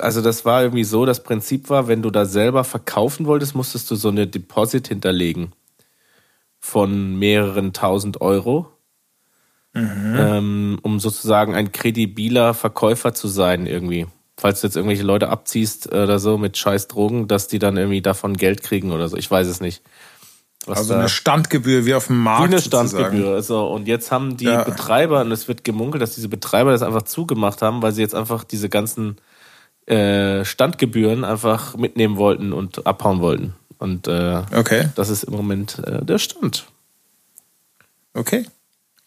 also 0.00 0.22
das 0.22 0.44
war 0.44 0.62
irgendwie 0.62 0.84
so, 0.84 1.04
das 1.04 1.22
Prinzip 1.22 1.68
war, 1.68 1.88
wenn 1.88 2.02
du 2.02 2.10
da 2.10 2.24
selber 2.24 2.64
verkaufen 2.64 3.26
wolltest, 3.26 3.54
musstest 3.54 3.90
du 3.90 3.96
so 3.96 4.08
eine 4.08 4.26
Deposit 4.26 4.88
hinterlegen 4.88 5.52
von 6.60 7.18
mehreren 7.18 7.72
tausend 7.72 8.20
Euro 8.20 8.70
ähm, 9.76 10.78
um 10.82 10.98
sozusagen 11.00 11.54
ein 11.54 11.70
kredibiler 11.72 12.54
Verkäufer 12.54 13.12
zu 13.14 13.28
sein 13.28 13.66
irgendwie. 13.66 14.06
Falls 14.38 14.60
du 14.60 14.66
jetzt 14.66 14.76
irgendwelche 14.76 15.02
Leute 15.02 15.28
abziehst 15.28 15.92
oder 15.92 16.18
so 16.18 16.38
mit 16.38 16.56
scheiß 16.56 16.88
Drogen, 16.88 17.28
dass 17.28 17.48
die 17.48 17.58
dann 17.58 17.76
irgendwie 17.76 18.02
davon 18.02 18.36
Geld 18.36 18.62
kriegen 18.62 18.92
oder 18.92 19.08
so. 19.08 19.16
Ich 19.16 19.30
weiß 19.30 19.46
es 19.46 19.60
nicht. 19.60 19.82
Was 20.66 20.78
Also 20.78 20.94
eine 20.94 21.08
Standgebühr 21.08 21.86
wie 21.86 21.94
auf 21.94 22.08
dem 22.08 22.16
wie 22.16 22.22
Markt. 22.22 22.44
eine 22.44 22.58
sozusagen. 22.58 22.88
Standgebühr. 22.88 23.34
Also, 23.34 23.66
und 23.68 23.86
jetzt 23.86 24.10
haben 24.10 24.36
die 24.36 24.46
Ja. 24.46 24.64
Betreiber, 24.64 25.20
und 25.22 25.30
es 25.32 25.46
wird 25.48 25.62
gemunkelt, 25.64 26.02
dass 26.02 26.14
diese 26.16 26.28
Betreiber 26.28 26.72
das 26.72 26.82
einfach 26.82 27.02
zugemacht 27.02 27.62
haben, 27.62 27.82
weil 27.82 27.92
sie 27.92 28.02
jetzt 28.02 28.14
einfach 28.14 28.42
diese 28.44 28.68
ganzen 28.68 29.16
äh, 29.86 30.44
Standgebühren 30.44 31.24
einfach 31.24 31.76
mitnehmen 31.76 32.16
wollten 32.16 32.52
und 32.52 32.86
abhauen 32.86 33.20
wollten. 33.20 33.54
Und 33.78 34.08
äh, 34.08 34.42
Okay, 34.54 34.88
das 34.96 35.08
ist 35.08 35.22
im 35.24 35.34
Moment 35.34 35.78
äh, 35.86 36.04
der 36.04 36.18
Stand. 36.18 36.66
okay. 38.14 38.44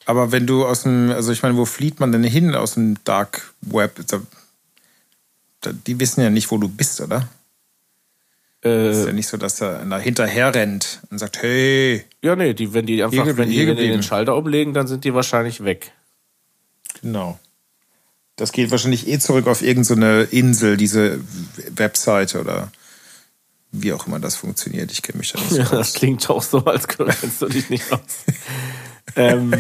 Aber 0.10 0.32
wenn 0.32 0.48
du 0.48 0.66
aus 0.66 0.82
dem, 0.82 1.12
also 1.12 1.32
ich 1.32 1.44
meine, 1.44 1.56
wo 1.56 1.66
flieht 1.66 2.00
man 2.00 2.12
denn 2.12 2.24
hin 2.24 2.56
aus 2.56 2.74
dem 2.74 2.98
Dark 3.04 3.54
Web? 3.62 4.04
Die 5.86 6.00
wissen 6.00 6.22
ja 6.22 6.32
nicht, 6.32 6.50
wo 6.50 6.58
du 6.58 6.68
bist, 6.68 7.00
oder? 7.00 7.28
Äh, 8.66 8.90
ist 8.90 9.06
ja 9.06 9.14
nicht 9.14 9.28
so, 9.28 9.38
dass 9.38 9.62
er 9.62 9.86
da 9.86 10.00
hinterher 10.00 10.56
rennt 10.56 11.02
und 11.12 11.20
sagt, 11.20 11.44
hey, 11.44 12.06
Ja, 12.24 12.36
nee, 12.36 12.56
die, 12.56 12.74
wenn 12.74 12.88
die 12.88 13.04
einfach, 13.04 13.24
wenn 13.38 13.52
die, 13.52 13.68
wenn 13.68 13.78
die 13.78 13.88
den. 13.88 14.02
Schalter 14.02 14.36
umlegen, 14.36 14.74
dann 14.74 14.88
sind 14.88 15.04
die 15.04 15.14
wahrscheinlich 15.14 15.64
weg. 15.64 15.92
genau. 17.02 17.38
Das 18.36 18.52
geht 18.52 18.72
wahrscheinlich 18.72 19.08
eh 19.08 19.20
zurück 19.20 19.46
auf 19.46 19.62
irgendeine 19.62 20.24
Insel, 20.24 20.76
diese 20.76 21.20
Webseite 21.76 22.40
oder 22.42 22.72
wie 23.72 23.94
auch 23.94 24.08
immer 24.08 24.20
das 24.20 24.38
funktioniert. 24.38 24.92
Ich 24.92 25.04
kenne 25.04 25.20
mich 25.20 25.34
da 25.34 25.40
nicht 25.40 25.50
so 25.52 25.58
Ja, 25.60 25.64
aus. 25.66 25.72
das 25.72 25.94
klingt 25.94 26.28
auch 26.32 26.42
so, 26.42 26.66
als 26.66 26.88
kennst 26.88 27.42
du 27.44 27.46
dich 27.48 27.70
nicht 27.70 27.92
aus. 27.92 28.00
ähm, 29.16 29.54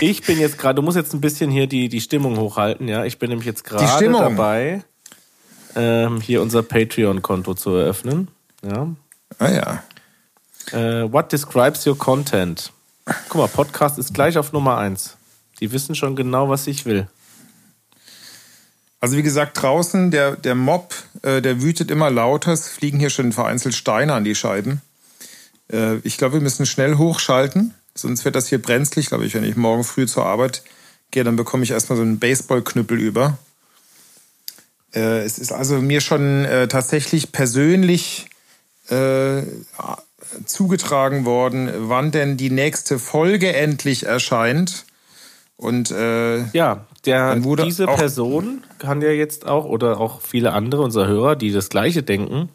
ich 0.00 0.22
bin 0.22 0.38
jetzt 0.38 0.58
gerade, 0.58 0.76
du 0.76 0.82
musst 0.82 0.96
jetzt 0.96 1.14
ein 1.14 1.20
bisschen 1.20 1.50
hier 1.50 1.66
die, 1.66 1.88
die 1.88 2.00
Stimmung 2.00 2.38
hochhalten, 2.38 2.88
ja. 2.88 3.04
Ich 3.04 3.18
bin 3.18 3.30
nämlich 3.30 3.46
jetzt 3.46 3.64
gerade 3.64 4.10
dabei, 4.10 4.84
ähm, 5.74 6.20
hier 6.20 6.42
unser 6.42 6.62
Patreon-Konto 6.62 7.54
zu 7.54 7.70
eröffnen. 7.70 8.28
Ja. 8.64 8.88
Ah 9.38 9.50
ja. 9.50 9.82
Äh, 10.72 11.12
what 11.12 11.32
describes 11.32 11.86
your 11.86 11.98
content? 11.98 12.72
Guck 13.28 13.40
mal, 13.40 13.48
Podcast 13.48 13.98
ist 13.98 14.14
gleich 14.14 14.38
auf 14.38 14.52
Nummer 14.52 14.78
eins. 14.78 15.16
Die 15.60 15.72
wissen 15.72 15.94
schon 15.94 16.16
genau, 16.16 16.48
was 16.48 16.66
ich 16.66 16.84
will. 16.86 17.08
Also 19.00 19.16
wie 19.16 19.22
gesagt, 19.22 19.60
draußen, 19.60 20.12
der, 20.12 20.36
der 20.36 20.54
Mob, 20.54 20.94
äh, 21.22 21.42
der 21.42 21.60
wütet 21.60 21.90
immer 21.90 22.10
lauter. 22.10 22.52
Es 22.52 22.68
fliegen 22.68 23.00
hier 23.00 23.10
schon 23.10 23.32
vereinzelt 23.32 23.74
Steine 23.74 24.14
an 24.14 24.22
die 24.22 24.36
Scheiben. 24.36 24.80
Äh, 25.72 25.96
ich 26.04 26.18
glaube, 26.18 26.34
wir 26.34 26.40
müssen 26.40 26.66
schnell 26.66 26.96
hochschalten, 26.96 27.74
sonst 27.94 28.24
wird 28.24 28.36
das 28.36 28.48
hier 28.48 28.60
brenzlig, 28.60 29.06
glaube 29.06 29.26
ich. 29.26 29.34
Wenn 29.34 29.44
ich 29.44 29.56
morgen 29.56 29.84
früh 29.84 30.06
zur 30.06 30.26
Arbeit 30.26 30.62
gehe, 31.10 31.24
dann 31.24 31.36
bekomme 31.36 31.62
ich 31.64 31.70
erstmal 31.70 31.96
so 31.96 32.02
einen 32.02 32.18
Baseballknüppel 32.18 32.98
über. 32.98 33.38
Äh, 34.94 35.20
es 35.20 35.38
ist 35.38 35.52
also 35.52 35.80
mir 35.80 36.00
schon 36.00 36.44
äh, 36.44 36.68
tatsächlich 36.68 37.32
persönlich 37.32 38.26
äh, 38.88 39.42
zugetragen 40.46 41.24
worden, 41.24 41.70
wann 41.76 42.10
denn 42.10 42.36
die 42.36 42.50
nächste 42.50 42.98
Folge 42.98 43.54
endlich 43.54 44.06
erscheint. 44.06 44.84
Und 45.56 45.90
äh, 45.90 46.44
Ja, 46.52 46.86
der, 47.04 47.36
diese 47.36 47.86
Person 47.86 48.64
kann 48.78 49.02
ja 49.02 49.10
jetzt 49.10 49.46
auch, 49.46 49.64
oder 49.64 50.00
auch 50.00 50.20
viele 50.20 50.52
andere 50.52 50.82
unserer 50.82 51.06
Hörer, 51.06 51.36
die 51.36 51.52
das 51.52 51.68
Gleiche 51.68 52.02
denken, 52.02 52.48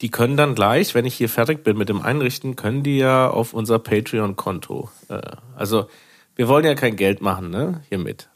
die 0.00 0.10
können 0.10 0.36
dann 0.36 0.54
gleich, 0.54 0.94
wenn 0.94 1.06
ich 1.06 1.14
hier 1.14 1.28
fertig 1.28 1.64
bin 1.64 1.76
mit 1.78 1.88
dem 1.88 2.02
Einrichten, 2.02 2.56
können 2.56 2.82
die 2.82 2.98
ja 2.98 3.28
auf 3.30 3.54
unser 3.54 3.78
Patreon-Konto. 3.78 4.90
Äh, 5.08 5.20
also, 5.56 5.88
wir 6.34 6.48
wollen 6.48 6.64
ja 6.64 6.74
kein 6.74 6.96
Geld 6.96 7.22
machen, 7.22 7.50
ne, 7.50 7.82
hiermit. 7.88 8.28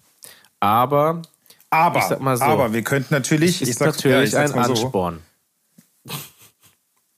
Aber 0.59 1.23
Aber, 1.71 1.99
Ich 1.99 2.05
sag 2.07 2.21
mal 2.21 2.37
so. 2.37 2.45
aber 2.45 2.73
wir 2.73 2.83
könnten 2.83 3.15
natürlich, 3.15 3.63
ist 3.63 3.69
ich 3.69 3.75
sag, 3.77 3.87
natürlich 3.87 4.17
ja, 4.17 4.23
ich 4.23 4.31
sag's 4.31 4.53
ein 4.53 4.59
mal 4.59 4.67
so, 4.67 4.73
Ansporn. 4.73 5.21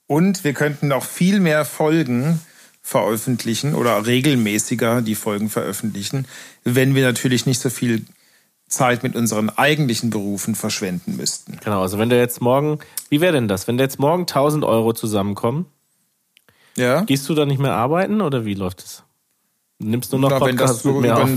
Und 0.07 0.45
wir 0.45 0.53
könnten 0.53 0.89
noch 0.89 1.05
viel 1.05 1.41
mehr 1.41 1.65
Folgen 1.65 2.41
veröffentlichen 2.83 3.75
oder 3.75 4.05
regelmäßiger 4.07 5.01
die 5.01 5.15
Folgen 5.15 5.49
veröffentlichen, 5.49 6.27
wenn 6.65 6.95
wir 6.95 7.05
natürlich 7.05 7.47
nicht 7.47 7.61
so 7.61 7.71
viel 7.71 8.05
Zeit 8.73 9.03
mit 9.03 9.15
unseren 9.15 9.51
eigentlichen 9.51 10.11
Berufen 10.11 10.55
verschwenden 10.55 11.17
müssten. 11.17 11.59
Genau, 11.63 11.83
also 11.83 11.99
wenn 11.99 12.09
der 12.09 12.19
jetzt 12.19 12.41
morgen, 12.41 12.79
wie 13.11 13.21
wäre 13.21 13.33
denn 13.33 13.49
das? 13.49 13.69
Wenn 13.69 13.77
der 13.77 13.87
jetzt 13.87 13.99
morgen 13.99 14.23
1000 14.23 14.65
Euro 14.65 14.93
zusammenkommen, 14.93 15.67
Ja? 16.77 17.03
gehst 17.03 17.29
du 17.29 17.35
dann 17.35 17.49
nicht 17.49 17.61
mehr 17.61 17.75
arbeiten 17.75 18.21
oder 18.21 18.45
wie 18.45 18.55
läuft 18.55 18.83
es? 18.83 19.03
Nimmst 19.79 20.13
du 20.13 20.19
noch 20.19 20.31
Na, 20.31 20.41
wenn 20.41 20.57
Podcasts 20.57 20.85
mit 20.85 20.95
so 20.95 21.01
mir 21.01 21.13
über 21.13 21.23
auf? 21.25 21.31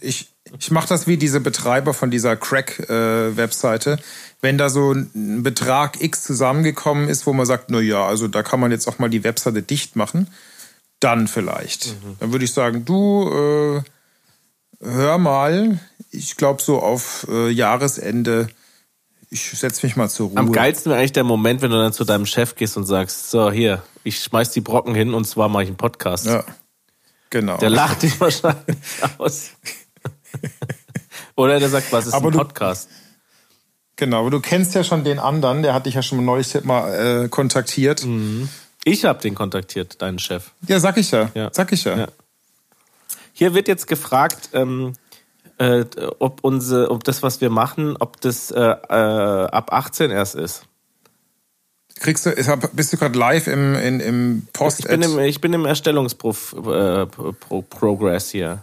ich 0.00 0.28
ich 0.58 0.70
mache 0.72 0.88
das 0.88 1.06
wie 1.06 1.16
diese 1.16 1.40
Betreiber 1.40 1.94
von 1.94 2.10
dieser 2.10 2.36
Crack-Webseite. 2.36 3.98
Wenn 4.40 4.58
da 4.58 4.68
so 4.70 4.92
ein 4.92 5.42
Betrag 5.42 6.02
X 6.02 6.24
zusammengekommen 6.24 7.08
ist, 7.08 7.26
wo 7.26 7.32
man 7.32 7.46
sagt, 7.46 7.70
na 7.70 7.80
ja, 7.80 8.04
also 8.04 8.28
da 8.28 8.42
kann 8.42 8.60
man 8.60 8.70
jetzt 8.70 8.88
auch 8.88 8.98
mal 8.98 9.08
die 9.08 9.24
Webseite 9.24 9.62
dicht 9.62 9.94
machen, 9.96 10.28
dann 11.00 11.28
vielleicht. 11.28 11.86
Mhm. 11.86 12.16
Dann 12.20 12.32
würde 12.32 12.44
ich 12.44 12.52
sagen, 12.52 12.84
du 12.84 13.30
äh, 13.78 13.82
hör 14.82 15.18
mal, 15.18 15.78
ich 16.10 16.36
glaube 16.36 16.62
so 16.62 16.80
auf 16.80 17.26
äh, 17.30 17.48
Jahresende, 17.50 18.48
ich 19.30 19.42
setze 19.50 19.86
mich 19.86 19.96
mal 19.96 20.10
zur 20.10 20.28
Ruhe. 20.28 20.36
Am 20.38 20.52
geilsten 20.52 20.90
wäre 20.90 20.98
eigentlich 21.00 21.12
der 21.12 21.24
Moment, 21.24 21.62
wenn 21.62 21.70
du 21.70 21.78
dann 21.78 21.92
zu 21.92 22.04
deinem 22.04 22.26
Chef 22.26 22.54
gehst 22.54 22.76
und 22.76 22.84
sagst, 22.84 23.30
so 23.30 23.50
hier, 23.50 23.82
ich 24.04 24.20
schmeiß 24.22 24.50
die 24.50 24.60
Brocken 24.60 24.94
hin 24.94 25.14
und 25.14 25.24
zwar 25.24 25.48
mache 25.48 25.62
ich 25.62 25.68
einen 25.68 25.76
Podcast. 25.78 26.26
Ja, 26.26 26.44
genau. 27.30 27.56
Der 27.58 27.70
lacht 27.70 28.02
dich 28.02 28.20
wahrscheinlich 28.20 28.76
aus. 29.18 29.50
Oder 31.36 31.58
der 31.60 31.68
sagt, 31.70 31.92
was 31.92 32.06
ist 32.06 32.12
Aber 32.14 32.28
ein 32.28 32.32
du- 32.32 32.38
Podcast? 32.38 32.88
Genau, 33.96 34.20
aber 34.20 34.30
du 34.30 34.40
kennst 34.40 34.74
ja 34.74 34.82
schon 34.84 35.04
den 35.04 35.18
anderen, 35.18 35.62
der 35.62 35.74
hat 35.74 35.86
dich 35.86 35.94
ja 35.94 36.02
schon 36.02 36.24
neulich 36.24 36.64
mal 36.64 37.24
äh, 37.24 37.28
kontaktiert. 37.28 38.04
Ich 38.84 39.04
habe 39.04 39.20
den 39.20 39.34
kontaktiert, 39.34 40.00
deinen 40.02 40.18
Chef. 40.18 40.50
Ja, 40.66 40.80
sag 40.80 40.96
ich 40.96 41.10
ja. 41.10 41.30
Ja. 41.34 41.50
Sag 41.52 41.70
ich 41.72 41.84
ja. 41.84 41.96
Ja. 41.96 42.08
Hier 43.32 43.54
wird 43.54 43.68
jetzt 43.68 43.86
gefragt, 43.86 44.50
ähm, 44.52 44.92
äh, 45.58 45.84
ob, 46.18 46.40
unsere, 46.42 46.90
ob 46.90 47.04
das, 47.04 47.22
was 47.22 47.40
wir 47.40 47.50
machen, 47.50 47.96
ob 47.98 48.20
das 48.20 48.50
äh, 48.50 48.60
äh, 48.60 48.66
ab 49.46 49.72
18 49.72 50.10
erst 50.10 50.34
ist. 50.34 50.64
Kriegst 52.00 52.26
du, 52.26 52.30
ist- 52.30 52.50
bist 52.74 52.92
du 52.92 52.96
gerade 52.96 53.16
live 53.18 53.46
im, 53.46 53.74
in, 53.76 54.00
im 54.00 54.48
Post? 54.52 54.80
Ich 54.80 54.86
bin 54.88 55.02
im, 55.02 55.18
ich 55.20 55.40
bin 55.40 55.52
im 55.52 55.64
Erstellungsprogress 55.66 56.54
äh, 58.34 58.38
hier. 58.38 58.62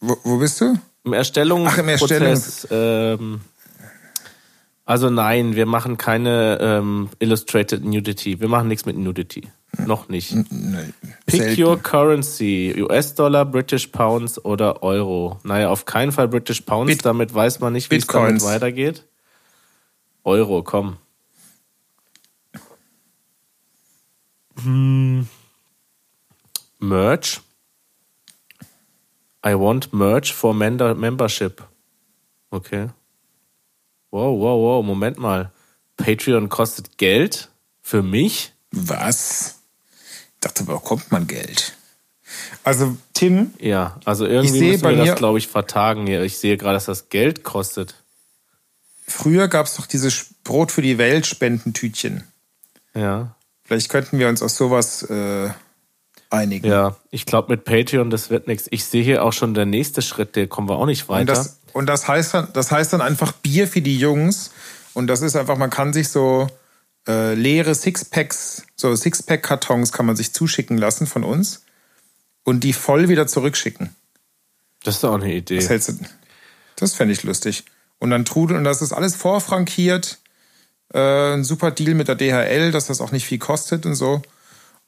wo, 0.00 0.16
wo 0.22 0.36
bist 0.38 0.60
du? 0.60 0.74
Im 1.04 1.12
Erstellungsprozess. 1.12 1.74
Ach, 1.74 1.78
im 1.78 1.88
Erstellungs- 1.88 2.66
ähm, 2.70 3.40
also 4.88 5.10
nein, 5.10 5.54
wir 5.54 5.66
machen 5.66 5.98
keine 5.98 6.58
ähm, 6.62 7.10
Illustrated 7.18 7.84
Nudity. 7.84 8.40
Wir 8.40 8.48
machen 8.48 8.68
nichts 8.68 8.86
mit 8.86 8.96
Nudity. 8.96 9.46
Noch 9.86 10.08
nicht. 10.08 10.34
Nee, 10.50 10.94
Pick 11.26 11.42
selten. 11.42 11.62
your 11.62 11.76
currency. 11.78 12.74
US-Dollar, 12.82 13.44
British 13.44 13.88
Pounds 13.88 14.42
oder 14.42 14.82
Euro. 14.82 15.40
Naja, 15.44 15.68
auf 15.68 15.84
keinen 15.84 16.10
Fall 16.10 16.26
British 16.28 16.62
Pounds. 16.62 16.90
Bit- 16.90 17.04
damit 17.04 17.34
weiß 17.34 17.60
man 17.60 17.74
nicht, 17.74 17.90
wie 17.90 17.96
es 17.96 18.06
damit 18.06 18.42
weitergeht. 18.42 19.04
Euro, 20.24 20.62
komm. 20.62 20.96
Hm. 24.62 25.28
Merch. 26.78 27.40
I 29.44 29.52
want 29.54 29.92
merch 29.92 30.32
for 30.32 30.54
membership. 30.54 31.62
Okay. 32.50 32.88
Wow, 34.10 34.38
wow, 34.40 34.58
wow, 34.60 34.84
Moment 34.84 35.18
mal. 35.18 35.50
Patreon 35.96 36.48
kostet 36.48 36.96
Geld? 36.98 37.48
Für 37.82 38.02
mich? 38.02 38.52
Was? 38.70 39.56
Ich 40.34 40.40
dachte, 40.40 40.66
wo 40.66 40.78
kommt 40.78 41.10
man 41.10 41.26
Geld? 41.26 41.74
Also, 42.62 42.96
Tim, 43.14 43.52
Ja, 43.58 43.98
also 44.04 44.26
irgendwie 44.26 44.58
sehe 44.58 44.72
müssen 44.72 44.88
wir 44.88 44.96
das, 45.04 45.16
glaube 45.16 45.38
ich, 45.38 45.48
vertagen 45.48 46.06
hier. 46.06 46.22
Ich 46.22 46.38
sehe 46.38 46.56
gerade, 46.56 46.74
dass 46.74 46.84
das 46.84 47.08
Geld 47.08 47.42
kostet. 47.42 47.94
früher 49.06 49.48
gab 49.48 49.66
es 49.66 49.76
doch 49.76 49.86
diese 49.86 50.08
Sch- 50.08 50.26
Brot 50.44 50.70
für 50.70 50.82
die 50.82 50.98
Welt 50.98 51.26
Spendentütchen. 51.26 52.24
Ja. 52.94 53.34
Vielleicht 53.64 53.88
könnten 53.88 54.18
wir 54.18 54.28
uns 54.28 54.42
auf 54.42 54.50
sowas 54.50 55.02
äh, 55.02 55.50
einigen. 56.30 56.66
Ja, 56.66 56.96
ich 57.10 57.24
glaube 57.26 57.50
mit 57.50 57.64
Patreon, 57.64 58.10
das 58.10 58.28
wird 58.30 58.46
nichts. 58.46 58.66
Ich 58.70 58.84
sehe 58.84 59.02
hier 59.02 59.24
auch 59.24 59.32
schon 59.32 59.54
der 59.54 59.66
nächste 59.66 60.02
Schritt, 60.02 60.36
der 60.36 60.46
kommen 60.46 60.68
wir 60.68 60.76
auch 60.76 60.86
nicht 60.86 61.02
Und 61.04 61.08
weiter. 61.08 61.32
das, 61.34 61.58
und 61.72 61.86
das 61.86 62.08
heißt 62.08 62.34
dann, 62.34 62.48
das 62.52 62.70
heißt 62.70 62.92
dann 62.92 63.00
einfach 63.00 63.32
Bier 63.32 63.68
für 63.68 63.82
die 63.82 63.98
Jungs. 63.98 64.50
Und 64.94 65.06
das 65.06 65.22
ist 65.22 65.36
einfach, 65.36 65.56
man 65.56 65.70
kann 65.70 65.92
sich 65.92 66.08
so 66.08 66.48
äh, 67.06 67.34
leere 67.34 67.74
Sixpacks, 67.74 68.64
so 68.76 68.94
Sixpack-Kartons 68.94 69.92
kann 69.92 70.06
man 70.06 70.16
sich 70.16 70.32
zuschicken 70.32 70.76
lassen 70.76 71.06
von 71.06 71.24
uns 71.24 71.62
und 72.44 72.64
die 72.64 72.72
voll 72.72 73.08
wieder 73.08 73.26
zurückschicken. 73.26 73.94
Das 74.82 74.96
ist 74.96 75.04
doch 75.04 75.10
auch 75.10 75.20
eine 75.20 75.32
Idee. 75.32 75.58
Was 75.58 75.68
hältst 75.68 75.88
du? 75.88 75.98
Das 76.76 76.94
fände 76.94 77.12
ich 77.12 77.22
lustig. 77.22 77.64
Und 77.98 78.10
dann 78.10 78.24
Trudel, 78.24 78.56
und 78.56 78.64
das 78.64 78.82
ist 78.82 78.92
alles 78.92 79.16
vorfrankiert. 79.16 80.18
Äh, 80.92 81.34
ein 81.34 81.44
super 81.44 81.70
Deal 81.70 81.94
mit 81.94 82.08
der 82.08 82.14
DHL, 82.14 82.70
dass 82.72 82.86
das 82.86 83.00
auch 83.00 83.12
nicht 83.12 83.26
viel 83.26 83.38
kostet 83.38 83.84
und 83.86 83.94
so. 83.94 84.22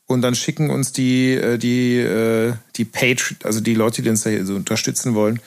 Und 0.06 0.22
dann 0.22 0.34
schicken 0.34 0.70
uns 0.70 0.92
die, 0.92 1.34
äh, 1.34 1.58
die, 1.58 1.98
äh, 1.98 2.54
die 2.76 2.84
Page, 2.84 3.36
also 3.44 3.60
die 3.60 3.74
Leute, 3.74 4.02
die 4.02 4.10
uns 4.10 4.22
da 4.22 4.30
hier 4.30 4.44
so 4.44 4.54
unterstützen 4.54 5.14
wollen, 5.14 5.40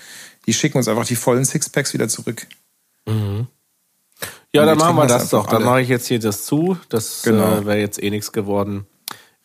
die 0.45 0.53
schicken 0.53 0.77
uns 0.77 0.87
einfach 0.87 1.05
die 1.05 1.15
vollen 1.15 1.45
Sixpacks 1.45 1.93
wieder 1.93 2.07
zurück. 2.09 2.47
ja, 3.07 3.13
Und 3.13 3.47
dann 4.53 4.77
machen 4.77 4.95
wir 4.95 5.07
das 5.07 5.23
das 5.23 5.29
doch. 5.31 5.39
einfach 5.39 5.51
Dann 5.51 5.61
alle. 5.63 5.71
mache 5.71 5.81
ich 5.81 5.89
jetzt 5.89 6.07
hier 6.07 6.19
das 6.19 6.45
zu. 6.45 6.77
Das 6.89 7.23
Genau. 7.23 7.57
äh, 7.57 7.65
wäre 7.65 7.79
jetzt 7.79 8.01
eh 8.01 8.09
nichts 8.09 8.31
geworden. 8.31 8.85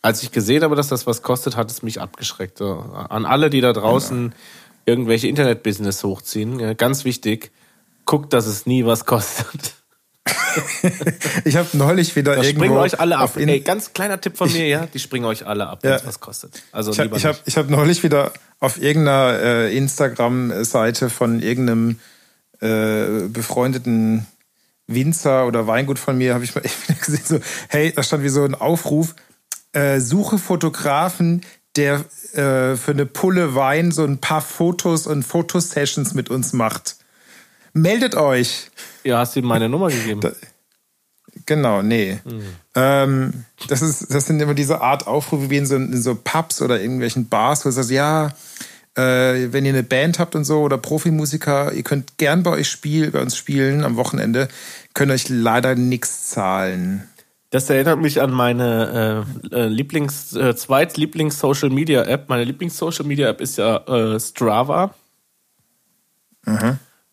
Als 0.03 0.23
ich 0.23 0.31
gesehen 0.31 0.63
habe, 0.63 0.77
dass 0.77 0.89
das 0.89 1.07
was 1.07 1.23
kostet, 1.23 1.57
hat 1.57 1.71
es 1.71 1.83
mich 1.83 2.01
abgeschreckt. 2.01 2.59
So, 2.59 2.75
An 3.09 3.27
alle, 3.27 3.51
die 3.51 3.61
da 3.61 3.73
draußen 3.73 4.35
irgendwelche 4.87 5.29
Internet-Business 5.29 6.05
hochziehen, 6.05 6.61
ja, 6.61 6.73
ganz 6.75 7.05
wichtig, 7.05 7.51
guckt, 8.05 8.33
dass 8.33 8.47
es 8.47 8.65
nie 8.67 8.85
was 8.87 9.05
kostet. 9.07 9.75
Ich 11.45 11.57
habe 11.57 11.69
neulich 11.73 12.17
wieder 12.17 12.37
Da 12.37 12.43
irgendwo 12.43 12.65
springen 12.65 12.79
euch 12.79 13.01
alle 13.01 13.19
ab. 13.19 13.37
Ey, 13.37 13.61
ganz 13.61 13.93
kleiner 13.93 14.21
Tipp 14.21 14.37
von 14.37 14.53
mir, 14.53 14.67
ja, 14.67 14.87
die 14.87 14.99
springen 14.99 15.25
euch 15.25 15.47
alle 15.47 15.67
ab, 15.69 15.81
wenn 15.83 15.93
es 15.93 16.07
was 16.07 16.21
kostet. 16.21 16.63
Also 16.73 16.93
Ich 16.93 17.01
habe 17.01 17.17
ich 17.17 17.25
hab, 17.25 17.37
ich 17.47 17.57
hab 17.57 17.71
neulich 17.71 18.03
wieder 18.03 18.33
auf 18.61 18.81
irgendeiner 18.81 19.39
äh, 19.41 19.77
Instagram-Seite 19.77 21.11
von 21.11 21.41
irgendeinem 21.41 21.99
äh, 22.61 23.29
befreundeten 23.29 24.27
Winzer 24.87 25.47
oder 25.47 25.67
Weingut 25.67 25.99
von 25.99 26.19
mir, 26.19 26.35
habe 26.35 26.45
ich 26.45 26.55
mal 26.55 26.65
wieder 26.89 26.99
gesehen, 26.99 27.23
so, 27.25 27.41
hey, 27.69 27.93
da 27.93 28.03
stand 28.03 28.25
wie 28.25 28.29
so 28.29 28.45
ein 28.45 28.55
Aufruf, 28.55 29.15
äh, 29.73 30.01
suche 30.01 30.39
Fotografen, 30.39 31.43
der 31.77 32.05
äh, 32.33 32.77
für 32.77 32.93
eine 32.93 33.07
Pulle 33.07 33.55
Wein 33.55 33.93
so 33.93 34.05
ein 34.05 34.19
paar 34.19 34.41
Fotos 34.41 35.07
und 35.07 35.23
Fotosessions 35.23 36.15
mit 36.15 36.31
uns 36.31 36.53
macht. 36.53 36.97
Meldet 37.83 38.15
euch. 38.17 38.71
Ja, 39.05 39.19
hast 39.19 39.37
du 39.37 39.41
ihm 39.41 39.47
meine 39.47 39.69
Nummer 39.69 39.89
gegeben? 39.89 40.21
Genau, 41.47 41.83
nee. 41.83 42.19
Hm. 42.25 42.43
Ähm, 42.75 43.45
das, 43.69 43.83
ist, 43.83 44.13
das 44.13 44.27
sind 44.27 44.41
immer 44.41 44.55
diese 44.55 44.81
Art 44.81 45.07
Aufrufe 45.07 45.51
wie 45.51 45.57
in 45.59 45.67
so, 45.67 45.77
in 45.77 46.01
so 46.01 46.15
Pubs 46.15 46.61
oder 46.61 46.81
irgendwelchen 46.81 47.29
Bars, 47.29 47.65
wo 47.65 47.69
es 47.69 47.79
heißt, 47.79 47.91
ja, 47.91 48.35
äh, 48.97 49.53
wenn 49.53 49.65
ihr 49.65 49.73
eine 49.73 49.85
Band 49.85 50.19
habt 50.19 50.35
und 50.35 50.45
so 50.45 50.61
oder 50.63 50.77
Profimusiker, 50.77 51.73
ihr 51.73 51.85
könnt 51.85 52.19
gern 52.19 52.43
bei 52.43 52.51
euch 52.51 52.69
spielen, 52.69 53.13
bei 53.13 53.23
uns 53.23 53.37
spielen 53.37 53.85
am 53.85 53.97
Wochenende, 53.97 54.49
könnt 54.95 55.13
euch 55.13 55.29
leider 55.29 55.75
nichts 55.75 56.31
zahlen. 56.31 57.09
Das 57.51 57.71
erinnert 57.71 58.01
mich 58.01 58.21
an 58.21 58.31
meine 58.31 59.25
äh, 59.53 59.57
äh, 59.57 59.67
Lieblings, 59.69 60.35
äh, 60.35 60.55
Zweitlieblings-Social-Media-App. 60.55 62.29
Meine 62.29 62.45
Lieblings-Social-Media-App 62.45 63.41
ist 63.41 63.57
ja 63.57 63.77
äh, 63.87 64.21
Strava. 64.21 64.95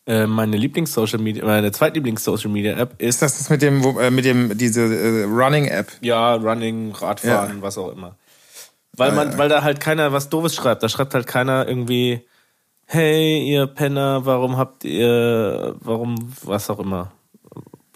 Äh, 0.07 0.27
meine 0.27 0.57
Lieblings-Social-Media, 0.57 1.43
meine 1.43 1.71
Zweitlieblings-Social-Media-App 1.71 3.01
ist 3.01 3.07
Ist 3.15 3.21
das 3.23 3.37
das 3.39 3.49
mit 3.49 3.61
dem, 3.63 3.83
wo, 3.83 3.99
äh, 3.99 4.11
mit 4.11 4.23
dem, 4.25 4.55
diese 4.55 4.81
äh, 4.81 5.23
Running-App? 5.23 5.93
ja 6.01 6.35
Running, 6.35 6.91
Radfahren, 6.91 7.61
was 7.61 7.77
auch 7.77 7.91
immer. 7.91 8.15
Weil 8.93 9.11
man, 9.11 9.37
weil 9.37 9.49
da 9.49 9.63
halt 9.63 9.79
keiner 9.79 10.13
was 10.13 10.29
Doofes 10.29 10.55
schreibt. 10.55 10.83
Da 10.83 10.89
schreibt 10.89 11.13
halt 11.13 11.27
keiner 11.27 11.67
irgendwie, 11.67 12.21
hey, 12.85 13.43
ihr 13.43 13.67
Penner, 13.67 14.25
warum 14.25 14.57
habt 14.57 14.83
ihr, 14.83 15.75
warum, 15.79 16.33
was 16.43 16.69
auch 16.69 16.79
immer. 16.79 17.11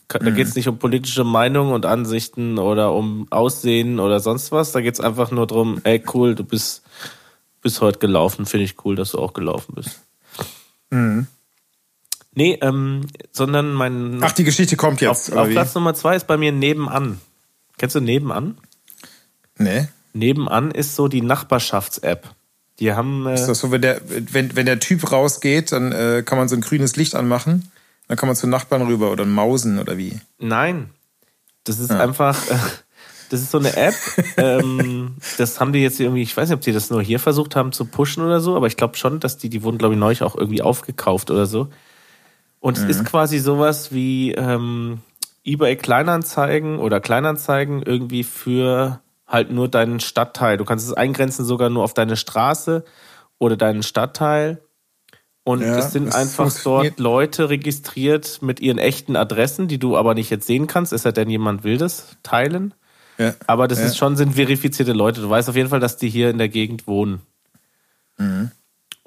Da 0.07 0.31
geht's 0.31 0.55
nicht 0.55 0.67
um 0.67 0.79
politische 0.79 1.23
Meinungen 1.23 1.71
und 1.71 1.85
Ansichten 1.85 2.57
oder 2.57 2.93
um 2.93 3.27
Aussehen 3.29 3.99
oder 3.99 4.19
sonst 4.19 4.51
was. 4.51 4.71
Da 4.71 4.81
geht's 4.81 4.99
einfach 4.99 5.29
nur 5.29 5.45
drum, 5.45 5.79
ey, 5.83 6.03
cool, 6.13 6.33
du 6.33 6.43
bist, 6.43 6.83
bist 7.61 7.79
heute 7.79 7.99
gelaufen. 7.99 8.47
Finde 8.47 8.65
ich 8.65 8.83
cool, 8.83 8.95
dass 8.95 9.11
du 9.11 9.19
auch 9.19 9.33
gelaufen 9.33 9.75
bist. 9.75 10.01
Nee, 12.33 12.57
ähm, 12.61 13.01
sondern 13.31 13.73
mein. 13.73 14.19
Ach, 14.21 14.31
die 14.31 14.43
Geschichte 14.43 14.75
kommt 14.75 15.01
jetzt. 15.01 15.31
Auf, 15.31 15.37
auf 15.37 15.49
Platz 15.49 15.75
Nummer 15.75 15.93
zwei 15.93 16.15
ist 16.15 16.27
bei 16.27 16.37
mir 16.37 16.51
nebenan. 16.51 17.19
Kennst 17.77 17.95
du 17.95 18.01
nebenan? 18.01 18.57
Nee. 19.57 19.87
Nebenan 20.13 20.71
ist 20.71 20.95
so 20.95 21.07
die 21.07 21.21
Nachbarschafts-App. 21.21 22.29
Die 22.79 22.93
haben. 22.93 23.25
Äh, 23.27 23.35
ist 23.35 23.47
das 23.47 23.59
so, 23.59 23.71
wenn 23.71 23.81
der, 23.81 24.01
wenn, 24.07 24.55
wenn 24.55 24.65
der 24.65 24.79
Typ 24.79 25.11
rausgeht, 25.11 25.71
dann 25.71 25.91
äh, 25.91 26.23
kann 26.25 26.37
man 26.37 26.47
so 26.47 26.55
ein 26.55 26.61
grünes 26.61 26.95
Licht 26.95 27.15
anmachen? 27.15 27.71
Dann 28.07 28.17
kann 28.17 28.27
man 28.27 28.35
zu 28.35 28.47
Nachbarn 28.47 28.83
rüber 28.83 29.11
oder 29.11 29.25
Mausen 29.25 29.79
oder 29.79 29.97
wie? 29.97 30.19
Nein. 30.39 30.89
Das 31.63 31.79
ist 31.79 31.89
ja. 31.89 31.99
einfach. 31.99 32.49
Äh, 32.49 32.55
das 33.29 33.41
ist 33.41 33.51
so 33.51 33.59
eine 33.59 33.75
App. 33.75 33.93
ähm, 34.37 35.15
das 35.37 35.59
haben 35.59 35.71
die 35.71 35.79
jetzt 35.79 35.99
irgendwie, 35.99 36.23
ich 36.23 36.35
weiß 36.35 36.49
nicht, 36.49 36.55
ob 36.55 36.61
die 36.61 36.71
das 36.71 36.89
nur 36.89 37.01
hier 37.01 37.19
versucht 37.19 37.55
haben 37.55 37.71
zu 37.71 37.85
pushen 37.85 38.23
oder 38.23 38.39
so, 38.39 38.55
aber 38.55 38.67
ich 38.67 38.75
glaube 38.75 38.97
schon, 38.97 39.19
dass 39.19 39.37
die, 39.37 39.49
die 39.49 39.61
wurden, 39.61 39.77
glaube 39.77 39.93
ich, 39.93 39.99
neulich 39.99 40.23
auch 40.23 40.35
irgendwie 40.35 40.61
aufgekauft 40.61 41.29
oder 41.29 41.45
so. 41.45 41.69
Und 42.59 42.77
mhm. 42.77 42.89
es 42.89 42.97
ist 42.97 43.05
quasi 43.05 43.39
sowas 43.39 43.91
wie 43.91 44.31
ähm, 44.33 44.99
eBay 45.43 45.75
Kleinanzeigen 45.75 46.79
oder 46.79 46.99
Kleinanzeigen 46.99 47.81
irgendwie 47.83 48.23
für 48.23 49.01
halt 49.27 49.51
nur 49.51 49.67
deinen 49.67 49.99
Stadtteil. 49.99 50.57
Du 50.57 50.65
kannst 50.65 50.87
es 50.87 50.93
eingrenzen 50.93 51.45
sogar 51.45 51.69
nur 51.69 51.83
auf 51.83 51.93
deine 51.93 52.17
Straße 52.17 52.83
oder 53.37 53.55
deinen 53.55 53.83
Stadtteil. 53.83 54.61
Und 55.43 55.61
ja, 55.61 55.77
es 55.77 55.93
sind 55.93 56.13
einfach 56.13 56.53
dort 56.63 56.99
Leute 56.99 57.49
registriert 57.49 58.41
mit 58.41 58.59
ihren 58.59 58.77
echten 58.77 59.15
Adressen, 59.15 59.67
die 59.67 59.79
du 59.79 59.97
aber 59.97 60.13
nicht 60.13 60.29
jetzt 60.29 60.45
sehen 60.45 60.67
kannst, 60.67 60.93
es 60.93 61.03
sei 61.03 61.11
denn, 61.11 61.29
jemand 61.29 61.63
will 61.63 61.77
das 61.77 62.17
teilen. 62.21 62.73
Ja, 63.17 63.33
aber 63.47 63.67
das 63.67 63.79
ja. 63.79 63.85
ist 63.85 63.97
schon, 63.97 64.15
sind 64.15 64.35
verifizierte 64.35 64.93
Leute. 64.93 65.21
Du 65.21 65.29
weißt 65.29 65.49
auf 65.49 65.55
jeden 65.55 65.69
Fall, 65.69 65.79
dass 65.79 65.97
die 65.97 66.09
hier 66.09 66.29
in 66.29 66.37
der 66.37 66.49
Gegend 66.49 66.87
wohnen. 66.87 67.21
Mhm. 68.17 68.51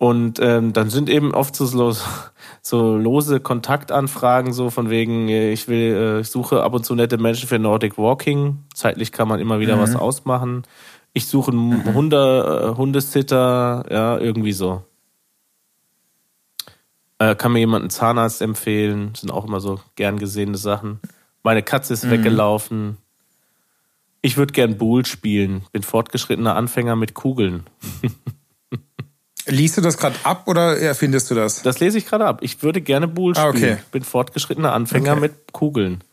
Und 0.03 0.41
ähm, 0.41 0.73
dann 0.73 0.91
sind 0.91 1.09
eben 1.09 1.33
oft 1.33 1.55
so, 1.55 1.95
so 2.61 2.97
lose 2.97 3.39
Kontaktanfragen, 3.39 4.53
so 4.53 4.69
von 4.69 4.91
wegen, 4.91 5.29
äh, 5.29 5.53
ich 5.53 5.69
will, 5.69 5.95
äh, 5.95 6.21
ich 6.23 6.29
suche 6.29 6.65
ab 6.65 6.75
und 6.75 6.85
zu 6.85 6.97
nette 6.97 7.19
Menschen 7.19 7.49
für 7.49 7.61
Nordic 7.61 7.99
Walking. 7.99 8.65
Zeitlich 8.75 9.13
kann 9.13 9.29
man 9.29 9.39
immer 9.39 9.61
wieder 9.61 9.77
mhm. 9.77 9.81
was 9.81 9.95
ausmachen. 9.95 10.65
Ich 11.13 11.29
suche 11.29 11.53
einen 11.53 11.69
mhm. 11.69 11.95
Hunde, 11.95 12.73
äh, 12.73 12.77
Hundesitter, 12.77 13.85
ja, 13.89 14.19
irgendwie 14.19 14.51
so. 14.51 14.83
Äh, 17.19 17.37
kann 17.37 17.53
mir 17.53 17.61
jemand 17.61 17.83
einen 17.83 17.91
Zahnarzt 17.91 18.43
empfehlen? 18.43 19.15
Sind 19.15 19.31
auch 19.31 19.45
immer 19.45 19.61
so 19.61 19.79
gern 19.95 20.19
gesehene 20.19 20.57
Sachen. 20.57 20.99
Meine 21.45 21.63
Katze 21.63 21.95
ist 21.95 22.07
mhm. 22.07 22.11
weggelaufen. 22.11 22.97
Ich 24.21 24.37
würde 24.37 24.53
gern 24.53 24.79
Bull 24.79 25.07
spielen. 25.07 25.65
Bin 25.71 25.85
fortgeschrittener 25.85 26.57
Anfänger 26.57 26.97
mit 26.97 27.15
Kugeln. 27.15 27.71
Liest 29.47 29.77
du 29.77 29.81
das 29.81 29.99
gerade 29.99 30.17
ab 30.23 30.47
oder 30.47 30.79
erfindest 30.79 31.31
du 31.31 31.35
das? 31.35 31.63
Das 31.63 31.81
lese 31.81 31.99
ich 31.99 32.07
gerade 32.07 32.27
ab. 32.27 32.39
Ich 32.43 32.63
würde 32.63 32.81
gerne 32.81 33.09
Bull 33.09 33.35
spielen. 33.35 33.47
Ah, 33.47 33.51
okay. 33.51 33.77
Bin 33.91 34.05
fortgeschrittener 34.05 34.73
Anfänger 34.73 35.13
okay. 35.13 35.21
mit 35.21 35.53
Kugeln. 35.53 36.05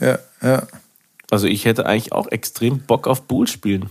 Ja, 0.00 0.18
ja. 0.42 0.66
Also 1.30 1.46
ich 1.46 1.64
hätte 1.64 1.86
eigentlich 1.86 2.12
auch 2.12 2.30
extrem 2.30 2.80
Bock 2.80 3.08
auf 3.08 3.22
Bull 3.22 3.48
spielen. 3.48 3.90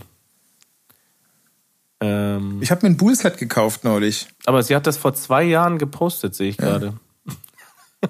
Ähm, 2.00 2.58
ich 2.60 2.70
habe 2.70 2.86
mir 2.86 2.94
ein 2.94 2.96
Bull-Set 2.96 3.38
gekauft 3.38 3.84
neulich. 3.84 4.28
Aber 4.46 4.62
sie 4.62 4.74
hat 4.74 4.86
das 4.86 4.96
vor 4.96 5.14
zwei 5.14 5.42
Jahren 5.42 5.78
gepostet, 5.78 6.34
sehe 6.34 6.50
ich 6.50 6.58
ja. 6.58 6.64
gerade. 6.64 6.94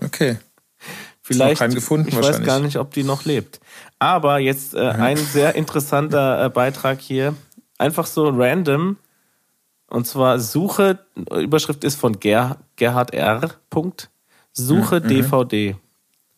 Okay. 0.05 0.39
Vielleicht. 1.23 1.59
Keinen 1.59 1.75
gefunden, 1.75 2.09
ich 2.09 2.17
weiß 2.17 2.45
gar 2.45 2.61
nicht, 2.61 2.77
ob 2.79 2.93
die 2.93 3.03
noch 3.03 3.25
lebt. 3.25 3.59
Aber 3.99 4.39
jetzt 4.39 4.75
äh, 4.75 4.79
ein 4.79 5.17
sehr 5.17 5.57
interessanter 5.57 6.45
äh, 6.45 6.49
Beitrag 6.49 7.01
hier. 7.01 7.35
Einfach 7.79 8.07
so 8.07 8.29
random. 8.29 8.97
Und 9.89 10.07
zwar 10.07 10.39
Suche, 10.41 10.99
Überschrift 11.31 11.85
ist 11.85 11.97
von 11.97 12.19
Ger, 12.19 12.59
Gerhard 12.77 13.15
R. 13.15 13.55
Punkt. 13.71 14.11
Suche 14.53 15.01
mhm. 15.01 15.09
DVD. 15.09 15.77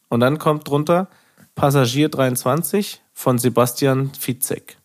Und 0.08 0.20
dann 0.20 0.38
kommt 0.38 0.68
drunter 0.68 1.08
Passagier 1.54 2.08
23 2.08 3.02
von 3.12 3.38
Sebastian 3.38 4.12
Fizek. 4.14 4.76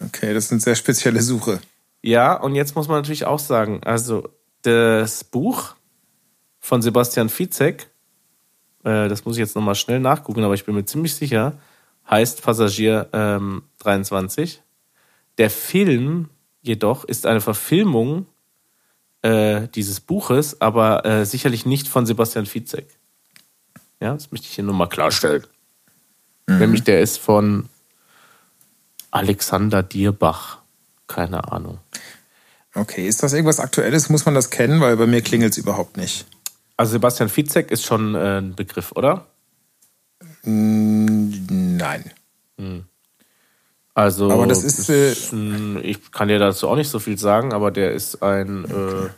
Okay, 0.00 0.32
das 0.32 0.46
ist 0.46 0.52
eine 0.52 0.60
sehr 0.60 0.76
spezielle 0.76 1.22
Suche. 1.22 1.60
Ja, 2.02 2.34
und 2.34 2.54
jetzt 2.54 2.76
muss 2.76 2.88
man 2.88 2.98
natürlich 2.98 3.24
auch 3.24 3.40
sagen, 3.40 3.80
also 3.84 4.28
das 4.62 5.24
Buch 5.24 5.74
von 6.60 6.82
Sebastian 6.82 7.28
Fizek, 7.28 7.88
äh, 8.84 9.08
das 9.08 9.24
muss 9.24 9.36
ich 9.36 9.40
jetzt 9.40 9.56
nochmal 9.56 9.74
schnell 9.74 10.00
nachgucken, 10.00 10.44
aber 10.44 10.54
ich 10.54 10.64
bin 10.64 10.74
mir 10.74 10.84
ziemlich 10.84 11.14
sicher, 11.14 11.58
heißt 12.08 12.42
Passagier 12.42 13.08
ähm, 13.12 13.62
23. 13.80 14.62
Der 15.38 15.50
Film 15.50 16.30
jedoch 16.62 17.04
ist 17.04 17.26
eine 17.26 17.40
Verfilmung 17.40 18.26
äh, 19.22 19.68
dieses 19.68 20.00
Buches, 20.00 20.60
aber 20.60 21.04
äh, 21.04 21.24
sicherlich 21.24 21.66
nicht 21.66 21.88
von 21.88 22.06
Sebastian 22.06 22.46
Fizek. 22.46 22.86
Ja, 24.00 24.14
das 24.14 24.30
möchte 24.30 24.46
ich 24.46 24.54
hier 24.54 24.64
nur 24.64 24.74
mal 24.74 24.88
klarstellen. 24.88 25.44
Mhm. 26.46 26.58
Nämlich 26.58 26.84
der 26.84 27.00
ist 27.00 27.18
von 27.18 27.68
Alexander 29.10 29.82
Dierbach. 29.82 30.58
Keine 31.06 31.50
Ahnung. 31.50 31.78
Okay, 32.74 33.08
ist 33.08 33.22
das 33.22 33.32
irgendwas 33.32 33.60
Aktuelles? 33.60 34.08
Muss 34.08 34.24
man 34.24 34.34
das 34.34 34.50
kennen? 34.50 34.80
Weil 34.80 34.96
bei 34.96 35.06
mir 35.06 35.22
klingelt 35.22 35.52
es 35.52 35.58
überhaupt 35.58 35.96
nicht. 35.96 36.26
Also 36.76 36.92
Sebastian 36.92 37.28
Fizek 37.28 37.70
ist 37.70 37.84
schon 37.84 38.14
äh, 38.14 38.38
ein 38.38 38.54
Begriff, 38.54 38.92
oder? 38.92 39.26
Nein. 40.44 42.10
Hm. 42.56 42.84
Also, 43.98 44.30
aber 44.30 44.46
das 44.46 44.62
ist, 44.62 44.88
äh, 44.90 45.10
ich 45.80 46.12
kann 46.12 46.28
dir 46.28 46.38
dazu 46.38 46.68
auch 46.68 46.76
nicht 46.76 46.88
so 46.88 47.00
viel 47.00 47.18
sagen, 47.18 47.52
aber 47.52 47.72
der 47.72 47.90
ist 47.94 48.22
ein, 48.22 48.64
okay. 48.64 49.08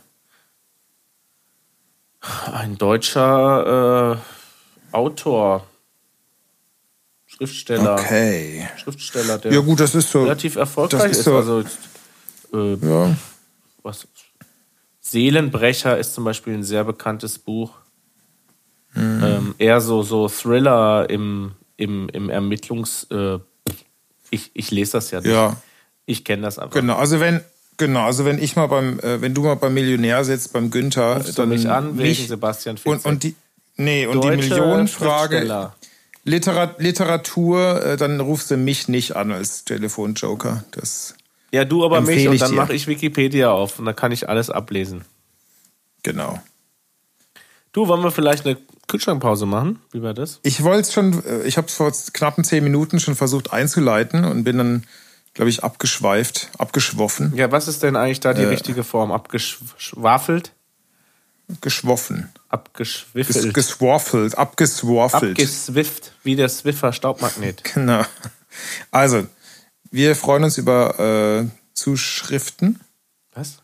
äh, 2.21 2.51
ein 2.51 2.79
deutscher 2.79 4.17
äh, 4.91 4.95
Autor, 4.95 5.67
Schriftsteller. 7.27 7.93
Okay. 7.93 8.67
Schriftsteller, 8.77 9.37
der 9.37 9.53
ja, 9.53 9.59
gut, 9.59 9.79
das 9.79 9.93
ist 9.93 10.09
so, 10.09 10.23
relativ 10.23 10.55
erfolgreich 10.55 11.11
ist. 11.11 11.17
ist. 11.19 11.25
So, 11.25 11.35
also, 11.35 11.63
äh, 12.51 12.73
ja. 12.81 13.15
was, 13.83 14.07
Seelenbrecher 14.99 15.99
ist 15.99 16.15
zum 16.15 16.23
Beispiel 16.23 16.55
ein 16.55 16.63
sehr 16.63 16.85
bekanntes 16.85 17.37
Buch. 17.37 17.73
Mhm. 18.93 19.23
Ähm, 19.23 19.55
eher 19.59 19.79
so, 19.79 20.01
so 20.01 20.27
Thriller 20.27 21.07
im, 21.07 21.51
im, 21.77 22.09
im 22.09 22.31
Ermittlungs- 22.31 23.05
äh, 23.11 23.39
ich, 24.31 24.49
ich 24.55 24.71
lese 24.71 24.93
das 24.93 25.11
ja 25.11 25.21
nicht. 25.21 25.29
Ja. 25.29 25.55
Ich 26.07 26.25
kenne 26.25 26.41
das 26.41 26.57
einfach. 26.57 26.73
Genau, 26.73 26.95
also 26.95 27.19
wenn, 27.19 27.41
genau, 27.77 28.01
also 28.01 28.25
wenn 28.25 28.41
ich 28.41 28.55
mal 28.55 28.65
beim, 28.65 28.99
äh, 28.99 29.21
wenn 29.21 29.35
du 29.35 29.43
mal 29.43 29.55
beim 29.55 29.75
Millionär 29.75 30.25
sitzt, 30.25 30.53
beim 30.53 30.71
Günther, 30.71 31.17
Rufst 31.17 31.37
dann 31.37 31.49
mich 31.49 31.69
an, 31.69 31.97
wegen 31.99 32.27
Sebastian 32.27 32.77
Fitzek. 32.77 33.05
Und, 33.05 33.05
und 33.05 33.23
die, 33.23 33.35
nee, 33.75 34.07
und 34.07 34.23
Deutsche 34.23 34.37
die 34.37 34.49
Millionenfrage. 34.49 35.71
Literat, 36.23 36.79
Literatur, 36.79 37.83
äh, 37.83 37.97
dann 37.97 38.19
rufst 38.19 38.51
du 38.51 38.57
mich 38.57 38.87
nicht 38.87 39.15
an 39.15 39.31
als 39.31 39.65
Telefonjoker. 39.65 40.63
Das 40.71 41.15
ja, 41.51 41.65
du 41.65 41.83
aber 41.83 41.99
mich 42.01 42.27
und 42.27 42.41
dann 42.41 42.55
mache 42.55 42.73
ich 42.73 42.87
Wikipedia 42.87 43.51
auf 43.51 43.77
und 43.77 43.85
dann 43.85 43.95
kann 43.95 44.11
ich 44.11 44.29
alles 44.29 44.49
ablesen. 44.49 45.03
Genau. 46.03 46.41
Du, 47.73 47.87
wollen 47.87 48.03
wir 48.03 48.11
vielleicht 48.11 48.45
eine 48.45 48.57
Kühlschrankpause 48.91 49.45
machen? 49.45 49.79
Wie 49.91 50.01
war 50.01 50.13
das? 50.13 50.41
Ich 50.43 50.63
wollte 50.63 50.81
es 50.81 50.93
schon, 50.93 51.23
äh, 51.25 51.43
ich 51.43 51.57
habe 51.57 51.67
es 51.67 51.73
vor 51.73 51.91
knappen 52.11 52.43
zehn 52.43 52.61
Minuten 52.61 52.99
schon 52.99 53.15
versucht 53.15 53.53
einzuleiten 53.53 54.25
und 54.25 54.43
bin 54.43 54.57
dann, 54.57 54.83
glaube 55.33 55.49
ich, 55.49 55.63
abgeschweift, 55.63 56.49
abgeschwoffen. 56.57 57.33
Ja, 57.35 57.51
was 57.53 57.69
ist 57.69 57.83
denn 57.83 57.95
eigentlich 57.95 58.19
da 58.19 58.33
die 58.33 58.43
äh, 58.43 58.47
richtige 58.47 58.83
Form? 58.83 59.13
Abgeschwafelt? 59.13 60.51
Geschwoffen. 61.61 62.29
Abgeschwiffelt. 62.49 63.53
geswaffelt, 63.53 64.37
abgeswaffelt. 64.37 65.31
Abgeswifft, 65.31 66.11
wie 66.23 66.35
der 66.35 66.49
Swiffer 66.49 66.91
Staubmagnet. 66.93 67.63
Genau. 67.73 68.03
Also, 68.91 69.25
wir 69.89 70.17
freuen 70.17 70.43
uns 70.43 70.57
über 70.57 70.99
äh, 70.99 71.47
Zuschriften. 71.73 72.81
Was? 73.33 73.59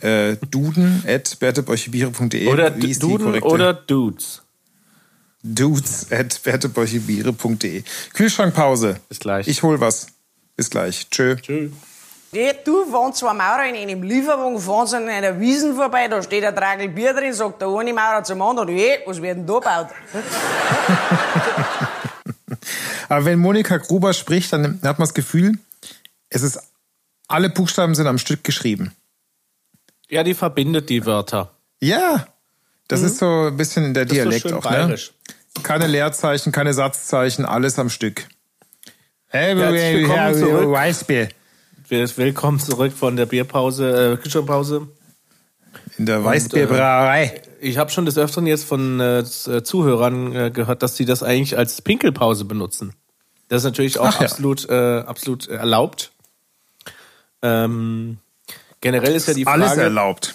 Äh, 0.00 0.36
duden 0.50 1.04
at 1.06 1.38
bertebeuchebiere.de. 1.38 2.46
Oder 2.48 2.70
Duden 2.70 3.42
oder 3.42 3.74
Dudes. 3.74 4.45
Dudes 5.54 6.06
at 6.10 6.40
bertebeuchebiere.de. 6.42 7.84
Kühlschrankpause. 8.12 9.00
Bis 9.08 9.20
gleich. 9.20 9.48
Ich 9.48 9.62
hol 9.62 9.80
was. 9.80 10.08
Bis 10.56 10.70
gleich. 10.70 11.08
Tschö. 11.10 11.36
Tschö. 11.36 11.70
Du, 12.64 12.84
fahren 12.90 13.14
zwei 13.14 13.32
Maurer 13.32 13.66
in 13.66 13.76
einem 13.76 14.02
Lieferwagen, 14.02 14.60
fahren 14.60 14.86
sie 14.86 14.96
an 14.96 15.08
einer 15.08 15.40
Wiesen 15.40 15.74
vorbei, 15.74 16.06
da 16.08 16.22
steht 16.22 16.44
ein 16.44 16.54
Tragel 16.54 16.88
Bier 16.88 17.14
drin, 17.14 17.32
sagt 17.32 17.62
der 17.62 17.68
eine 17.68 17.94
Maurer 17.94 18.22
zum 18.24 18.42
anderen, 18.42 18.68
hey, 18.68 18.98
was 19.06 19.22
wird 19.22 19.38
denn 19.38 19.46
da 19.46 19.54
gebaut? 19.54 19.88
Aber 23.08 23.24
wenn 23.24 23.38
Monika 23.38 23.78
Gruber 23.78 24.12
spricht, 24.12 24.52
dann 24.52 24.80
hat 24.82 24.98
man 24.98 25.06
das 25.06 25.14
Gefühl, 25.14 25.58
es 26.28 26.42
ist, 26.42 26.60
alle 27.28 27.48
Buchstaben 27.48 27.94
sind 27.94 28.06
am 28.06 28.18
Stück 28.18 28.44
geschrieben. 28.44 28.92
Ja, 30.08 30.22
die 30.22 30.34
verbindet 30.34 30.90
die 30.90 31.06
Wörter. 31.06 31.52
Ja, 31.80 32.26
das 32.88 33.00
mhm. 33.00 33.06
ist 33.06 33.18
so 33.18 33.46
ein 33.46 33.56
bisschen 33.56 33.84
in 33.84 33.94
der 33.94 34.04
das 34.04 34.14
Dialekt 34.14 34.48
so 34.48 34.56
auch. 34.56 34.64
Ne? 34.64 34.70
Bayerisch. 34.70 35.10
Ne? 35.10 35.25
Keine 35.62 35.86
Leerzeichen, 35.86 36.52
keine 36.52 36.74
Satzzeichen, 36.74 37.44
alles 37.44 37.78
am 37.78 37.88
Stück. 37.90 38.26
Hey, 39.28 39.56
Herzlich 39.56 40.08
willkommen 40.08 40.34
zurück. 40.34 40.70
Weißbier. 40.70 41.28
Willkommen 41.88 42.60
zurück 42.60 42.92
von 42.92 43.16
der 43.16 43.26
Bierpause, 43.26 44.12
äh, 44.12 44.16
Küchenpause. 44.16 44.88
In 45.98 46.06
der 46.06 46.24
Weißbierbrauerei. 46.24 47.24
Äh, 47.24 47.40
Ich 47.68 47.78
habe 47.78 47.90
schon 47.90 48.06
des 48.06 48.18
Öfteren 48.18 48.46
jetzt 48.46 48.64
von 48.64 49.00
äh, 49.00 49.24
Zuhörern 49.24 50.34
äh, 50.34 50.50
gehört, 50.50 50.82
dass 50.82 50.96
sie 50.96 51.04
das 51.04 51.22
eigentlich 51.22 51.56
als 51.58 51.80
Pinkelpause 51.82 52.44
benutzen. 52.44 52.92
Das 53.48 53.58
ist 53.62 53.64
natürlich 53.64 53.98
auch 53.98 54.06
Ach 54.06 54.20
ja. 54.20 54.26
absolut, 54.26 54.68
äh, 54.68 54.98
absolut 55.00 55.48
erlaubt. 55.48 56.12
Ähm, 57.42 58.18
generell 58.80 59.14
ist 59.14 59.28
ja 59.28 59.34
die 59.34 59.46
Alles 59.46 59.68
Frage, 59.68 59.82
erlaubt. 59.82 60.34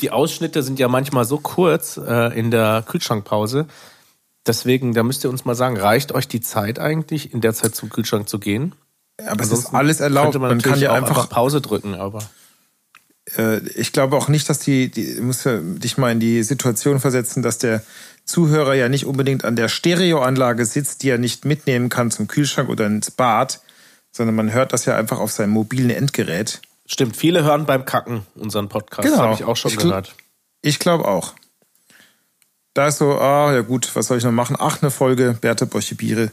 die 0.00 0.10
Ausschnitte 0.10 0.62
sind 0.62 0.78
ja 0.78 0.88
manchmal 0.88 1.24
so 1.24 1.38
kurz 1.38 1.96
äh, 1.96 2.38
in 2.38 2.50
der 2.50 2.84
Kühlschrankpause. 2.86 3.66
Deswegen, 4.46 4.92
da 4.92 5.02
müsst 5.02 5.24
ihr 5.24 5.30
uns 5.30 5.44
mal 5.44 5.54
sagen, 5.54 5.76
reicht 5.76 6.12
euch 6.12 6.26
die 6.26 6.40
Zeit 6.40 6.78
eigentlich, 6.78 7.32
in 7.32 7.40
der 7.40 7.54
Zeit 7.54 7.74
zum 7.74 7.90
Kühlschrank 7.90 8.28
zu 8.28 8.38
gehen? 8.38 8.74
Aber 9.18 9.40
es 9.40 9.46
ist 9.46 9.52
Ansonsten 9.52 9.76
alles 9.76 10.00
erlaubt. 10.00 10.34
Man, 10.34 10.42
Man, 10.42 10.62
kann 10.62 10.80
ja 10.80 10.90
auch 10.90 10.96
einfach, 10.96 11.28
Pause 11.28 11.60
drücken, 11.60 11.94
aber 11.94 12.28
äh, 13.36 13.58
ich 13.70 13.92
glaube 13.92 14.16
auch 14.16 14.28
nicht, 14.28 14.48
dass 14.48 14.58
die, 14.58 14.90
die 14.90 15.20
ja 15.44 15.60
dich 15.60 15.98
mal 15.98 16.12
in 16.12 16.20
die 16.20 16.42
Situation 16.42 16.98
versetzen, 17.00 17.42
dass 17.42 17.58
der 17.58 17.82
Zuhörer 18.24 18.74
ja 18.74 18.88
nicht 18.88 19.06
unbedingt 19.06 19.44
an 19.44 19.56
der 19.56 19.68
Stereoanlage 19.68 20.64
sitzt, 20.64 21.02
die 21.02 21.10
er 21.10 21.18
nicht 21.18 21.44
mitnehmen 21.44 21.88
kann 21.88 22.10
zum 22.10 22.28
Kühlschrank 22.28 22.68
oder 22.68 22.86
ins 22.86 23.10
Bad, 23.10 23.60
sondern 24.10 24.34
man 24.34 24.52
hört 24.52 24.72
das 24.72 24.84
ja 24.84 24.96
einfach 24.96 25.18
auf 25.18 25.32
seinem 25.32 25.50
mobilen 25.50 25.90
Endgerät. 25.90 26.60
stimmt. 26.86 27.16
Viele 27.16 27.44
hören 27.44 27.66
beim 27.66 27.84
Kacken 27.84 28.26
unseren 28.34 28.68
Podcast. 28.68 29.08
Genau. 29.08 29.18
Habe 29.18 29.34
ich 29.34 29.44
auch 29.44 29.56
schon 29.56 29.72
Ich 29.72 29.78
gehört. 29.78 30.14
Ich 30.62 30.78
glaube 30.78 31.06
auch. 31.06 31.34
Da 32.74 32.86
ist 32.88 32.98
so, 32.98 33.18
ah, 33.18 33.52
ja 33.52 33.60
gut, 33.60 33.94
was 33.94 34.06
soll 34.06 34.18
ich 34.18 34.24
noch 34.24 34.32
machen? 34.32 34.56
Ach, 34.58 34.80
eine 34.82 34.90
Folge 34.90 35.36
Berthe 35.40 35.66
Boche-Biere, 35.66 36.30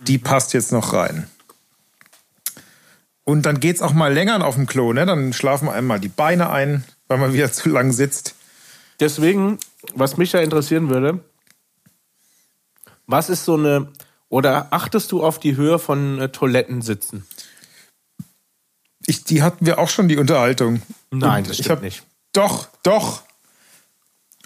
die 0.00 0.18
passt 0.18 0.52
jetzt 0.52 0.72
noch 0.72 0.92
rein. 0.92 1.28
Und 3.24 3.42
dann 3.42 3.60
geht's 3.60 3.82
auch 3.82 3.92
mal 3.92 4.12
länger 4.12 4.44
auf 4.44 4.54
dem 4.56 4.66
Klo, 4.66 4.92
ne? 4.92 5.04
Dann 5.06 5.32
schlafen 5.32 5.68
einmal 5.68 5.98
die 6.00 6.08
Beine 6.08 6.50
ein, 6.50 6.84
weil 7.08 7.18
man 7.18 7.32
wieder 7.32 7.52
zu 7.52 7.68
lang 7.68 7.92
sitzt. 7.92 8.34
Deswegen, 9.00 9.58
was 9.94 10.16
mich 10.16 10.32
ja 10.32 10.40
interessieren 10.40 10.88
würde, 10.88 11.20
was 13.06 13.28
ist 13.28 13.44
so 13.44 13.54
eine, 13.54 13.88
oder 14.28 14.68
achtest 14.72 15.12
du 15.12 15.22
auf 15.22 15.38
die 15.38 15.56
Höhe 15.56 15.78
von 15.78 16.20
äh, 16.20 16.28
Toilettensitzen? 16.30 17.26
Ich, 19.06 19.22
die 19.22 19.42
hatten 19.42 19.66
wir 19.66 19.78
auch 19.78 19.88
schon, 19.88 20.08
die 20.08 20.16
Unterhaltung. 20.16 20.82
Nein, 21.12 21.38
Und 21.44 21.50
das 21.50 21.58
ich 21.58 21.64
stimmt 21.66 21.76
hab- 21.78 21.82
nicht. 21.82 22.02
Doch, 22.32 22.68
doch. 22.82 23.22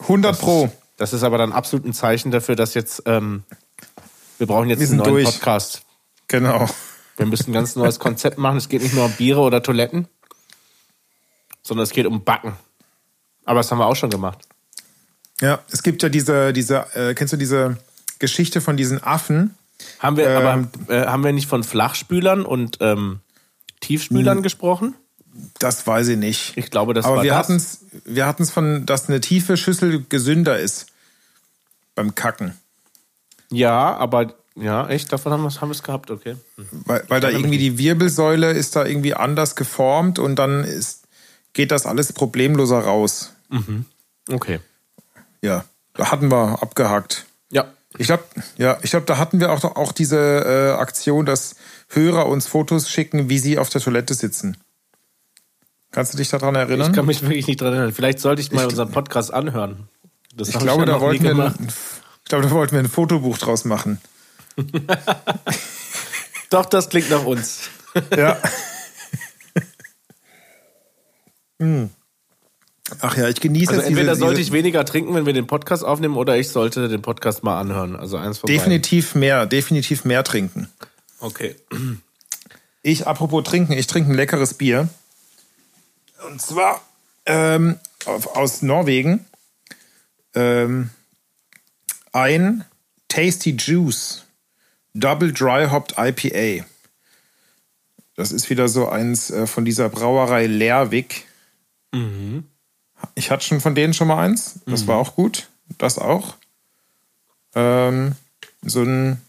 100 0.01 0.39
Pro. 0.39 0.71
Das 1.01 1.15
ist 1.15 1.23
aber 1.23 1.39
dann 1.39 1.53
absolut 1.53 1.87
ein 1.87 1.95
Zeichen 1.95 2.31
dafür, 2.31 2.57
dass 2.57 2.75
jetzt, 2.75 3.05
ähm, 3.07 3.43
wir 4.37 4.47
brauchen 4.47 4.69
jetzt 4.69 4.81
Wir 4.81 4.89
einen 4.89 4.99
neuen 4.99 5.11
durch. 5.11 5.25
Podcast. 5.25 5.81
Genau. 6.29 6.69
Wir 7.17 7.25
müssen 7.25 7.49
ein 7.49 7.53
ganz 7.55 7.75
neues 7.75 7.99
Konzept 7.99 8.37
machen. 8.37 8.59
Es 8.59 8.69
geht 8.69 8.83
nicht 8.83 8.93
nur 8.93 9.07
um 9.07 9.13
Biere 9.13 9.41
oder 9.41 9.63
Toiletten, 9.63 10.09
sondern 11.63 11.85
es 11.85 11.93
geht 11.93 12.05
um 12.05 12.23
Backen. 12.23 12.53
Aber 13.47 13.61
das 13.61 13.71
haben 13.71 13.79
wir 13.79 13.87
auch 13.87 13.97
schon 13.97 14.11
gemacht. 14.11 14.41
Ja, 15.41 15.61
es 15.71 15.83
gibt 15.83 16.03
ja 16.03 16.11
diese, 16.11 16.53
diese, 16.53 16.85
äh, 16.95 17.15
kennst 17.15 17.33
du 17.33 17.39
diese 17.39 17.79
Geschichte 18.19 18.61
von 18.61 18.77
diesen 18.77 19.03
Affen? 19.03 19.55
Haben 20.01 20.19
wir, 20.19 20.29
Ähm, 20.29 20.37
aber 20.37 20.95
äh, 20.95 21.07
haben 21.07 21.25
wir 21.25 21.33
nicht 21.33 21.49
von 21.49 21.65
Flachspülern 21.65 22.45
und 22.45 22.77
ähm, 22.83 23.21
Tiefspülern 23.81 24.43
gesprochen? 24.43 24.97
Das 25.59 25.87
weiß 25.87 26.09
ich 26.09 26.19
nicht. 26.19 26.59
Ich 26.59 26.71
glaube, 26.71 26.93
das 26.93 27.07
Aber 27.07 27.17
war 27.17 27.23
wir 27.23 27.31
das. 27.31 27.39
hatten's, 27.39 27.85
wir 28.05 28.27
hatten's 28.27 28.51
von, 28.51 28.85
dass 28.85 29.09
eine 29.09 29.23
tiefe 29.23 29.57
Schüssel 29.57 30.05
gesünder 30.07 30.59
ist 30.59 30.90
beim 32.01 32.15
Kacken. 32.15 32.55
Ja, 33.51 33.95
aber 33.97 34.35
ja, 34.57 34.89
echt, 34.89 35.13
davon 35.13 35.33
haben 35.33 35.43
wir 35.43 35.71
es 35.71 35.83
gehabt, 35.83 36.11
okay. 36.11 36.37
Weil, 36.87 37.05
weil 37.09 37.21
da 37.21 37.29
irgendwie 37.29 37.59
die 37.59 37.77
Wirbelsäule 37.77 38.53
ist 38.53 38.75
da 38.75 38.87
irgendwie 38.87 39.15
anders 39.15 39.55
geformt 39.55 40.19
und 40.19 40.37
dann 40.37 40.65
ist, 40.65 41.05
geht 41.53 41.71
das 41.71 41.85
alles 41.85 42.13
problemloser 42.13 42.81
raus. 42.81 43.35
Okay. 44.31 44.61
Ja, 45.43 45.65
da 45.95 46.11
hatten 46.11 46.31
wir 46.31 46.63
abgehakt. 46.63 47.27
Ja. 47.51 47.67
Ich 47.99 48.07
glaube, 48.07 48.25
ja, 48.57 48.79
ich 48.83 48.91
glaube, 48.91 49.07
da 49.07 49.19
hatten 49.19 49.41
wir 49.41 49.53
auch, 49.53 49.63
auch 49.65 49.93
diese 49.93 50.17
äh, 50.17 50.81
Aktion, 50.81 51.27
dass 51.27 51.57
Hörer 51.89 52.27
uns 52.27 52.47
Fotos 52.47 52.89
schicken, 52.89 53.29
wie 53.29 53.39
sie 53.39 53.59
auf 53.59 53.69
der 53.69 53.81
Toilette 53.81 54.15
sitzen. 54.15 54.57
Kannst 55.91 56.15
du 56.15 56.19
dich 56.19 56.31
daran 56.31 56.55
erinnern? 56.55 56.91
Ich 56.91 56.97
kann 56.97 57.07
mich 57.07 57.21
wirklich 57.21 57.47
nicht 57.47 57.61
dran 57.61 57.73
erinnern. 57.73 57.93
Vielleicht 57.93 58.21
sollte 58.21 58.41
ich 58.41 58.53
mal 58.53 58.65
unseren 58.65 58.91
Podcast 58.91 59.35
anhören. 59.35 59.89
Das 60.35 60.49
Ich 60.49 60.59
glaube, 60.59 60.83
ja 60.83 60.87
da 60.87 61.01
wollten 61.01 61.25
wir, 61.25 61.31
ein, 61.33 61.69
ich 61.69 62.29
glaube, 62.29 62.45
da 62.45 62.51
wollten 62.51 62.73
wir 62.73 62.81
ein 62.81 62.89
Fotobuch 62.89 63.39
draus 63.39 63.65
machen. 63.65 64.01
Doch, 66.51 66.67
das 66.67 66.89
klingt 66.89 67.11
nach 67.11 67.25
uns. 67.25 67.71
Ja. 68.17 68.39
Hm. 71.61 71.91
Ach 73.01 73.17
ja, 73.19 73.29
ich 73.29 73.39
genieße 73.41 73.73
Also 73.73 73.83
entweder 73.83 74.13
diese, 74.13 74.21
sollte 74.21 74.41
ich 74.41 74.51
weniger 74.51 74.85
trinken, 74.85 75.15
wenn 75.15 75.27
wir 75.27 75.35
den 75.35 75.47
Podcast 75.47 75.85
aufnehmen, 75.85 76.17
oder 76.17 76.39
ich 76.39 76.49
sollte 76.49 76.89
den 76.89 77.03
Podcast 77.03 77.45
mal 77.45 77.61
anhören. 77.61 77.97
Also 77.97 78.17
eins 78.17 78.39
von 78.39 78.49
definitiv 78.49 79.15
mehr, 79.15 79.45
definitiv 79.45 80.07
mehr 80.07 80.25
trinken. 80.25 80.69
beiden. 80.79 80.91
Okay. 81.21 81.55
Ich, 82.83 83.07
apropos 83.07 83.45
trinken, 83.45 83.75
ich 83.75 83.87
trinke 83.87 84.11
ein 84.11 84.15
leckeres 84.15 84.55
Bier. 84.55 84.89
Und 86.27 86.41
zwar 86.41 86.81
ähm, 87.27 87.79
aus 88.07 88.63
Norwegen. 88.63 89.27
Ähm, 90.35 90.91
ein 92.13 92.65
Tasty 93.09 93.57
Juice 93.59 94.25
Double 94.95 95.33
Dry 95.33 95.69
Hopped 95.69 95.95
IPA. 95.99 96.65
Das 98.17 98.33
ist 98.33 98.51
wieder 98.51 98.69
so 98.69 98.89
eins 98.89 99.31
äh, 99.31 99.47
von 99.47 99.65
dieser 99.65 99.89
Brauerei 99.89 100.47
Lerwick. 100.47 101.27
Ich 103.15 103.31
hatte 103.31 103.45
schon 103.45 103.61
von 103.61 103.75
denen 103.75 103.95
schon 103.95 104.09
mal 104.09 104.23
eins. 104.25 104.61
Das 104.67 104.87
war 104.87 104.97
auch 104.99 105.15
gut. 105.17 105.49
Das 105.79 105.99
auch. 105.99 106.37
Ähm, 107.55 108.15
so 108.63 108.83
ein 108.83 109.21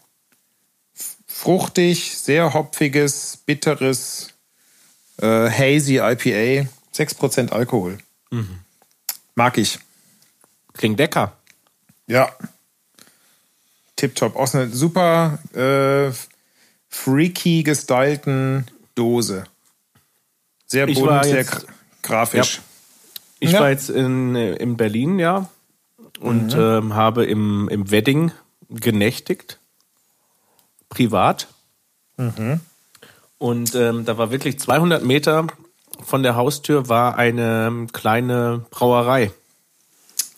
fruchtig, 1.25 2.17
sehr 2.17 2.53
hopfiges, 2.53 3.37
bitteres, 3.45 4.33
äh, 5.17 5.49
hazy 5.49 5.97
IPA. 5.97 6.67
6% 6.93 7.51
Alkohol. 7.51 7.97
Mag 9.35 9.57
ich. 9.57 9.79
Klingt 10.73 10.97
lecker. 10.99 11.33
Ja. 12.07 12.29
Tipptopp. 13.95 14.35
Aus 14.35 14.55
einer 14.55 14.69
super 14.69 15.39
äh, 15.53 16.11
freaky 16.89 17.63
gestylten 17.63 18.65
Dose. 18.95 19.43
Sehr 20.65 20.87
bunt, 20.87 21.23
sehr 21.25 21.35
jetzt- 21.37 21.65
grafisch. 22.01 22.61
Ich 23.39 23.51
Ja. 23.51 23.59
war 23.61 23.69
jetzt 23.69 23.89
in, 23.89 24.35
äh, 24.35 24.53
in 24.55 24.77
Berlin, 24.77 25.19
ja, 25.19 25.49
und 26.19 26.53
ähm, 26.55 26.93
habe 26.93 27.25
im, 27.25 27.67
im 27.69 27.89
Wedding 27.91 28.31
genächtigt. 28.69 29.59
Privat. 30.89 31.47
Und 33.37 33.75
ähm, 33.75 34.05
da 34.05 34.17
war 34.17 34.29
wirklich 34.31 34.59
200 34.59 35.03
Meter 35.03 35.47
von 36.03 36.21
der 36.23 36.35
Haustür 36.35 36.89
war 36.89 37.17
eine 37.17 37.87
kleine 37.91 38.65
Brauerei. 38.69 39.31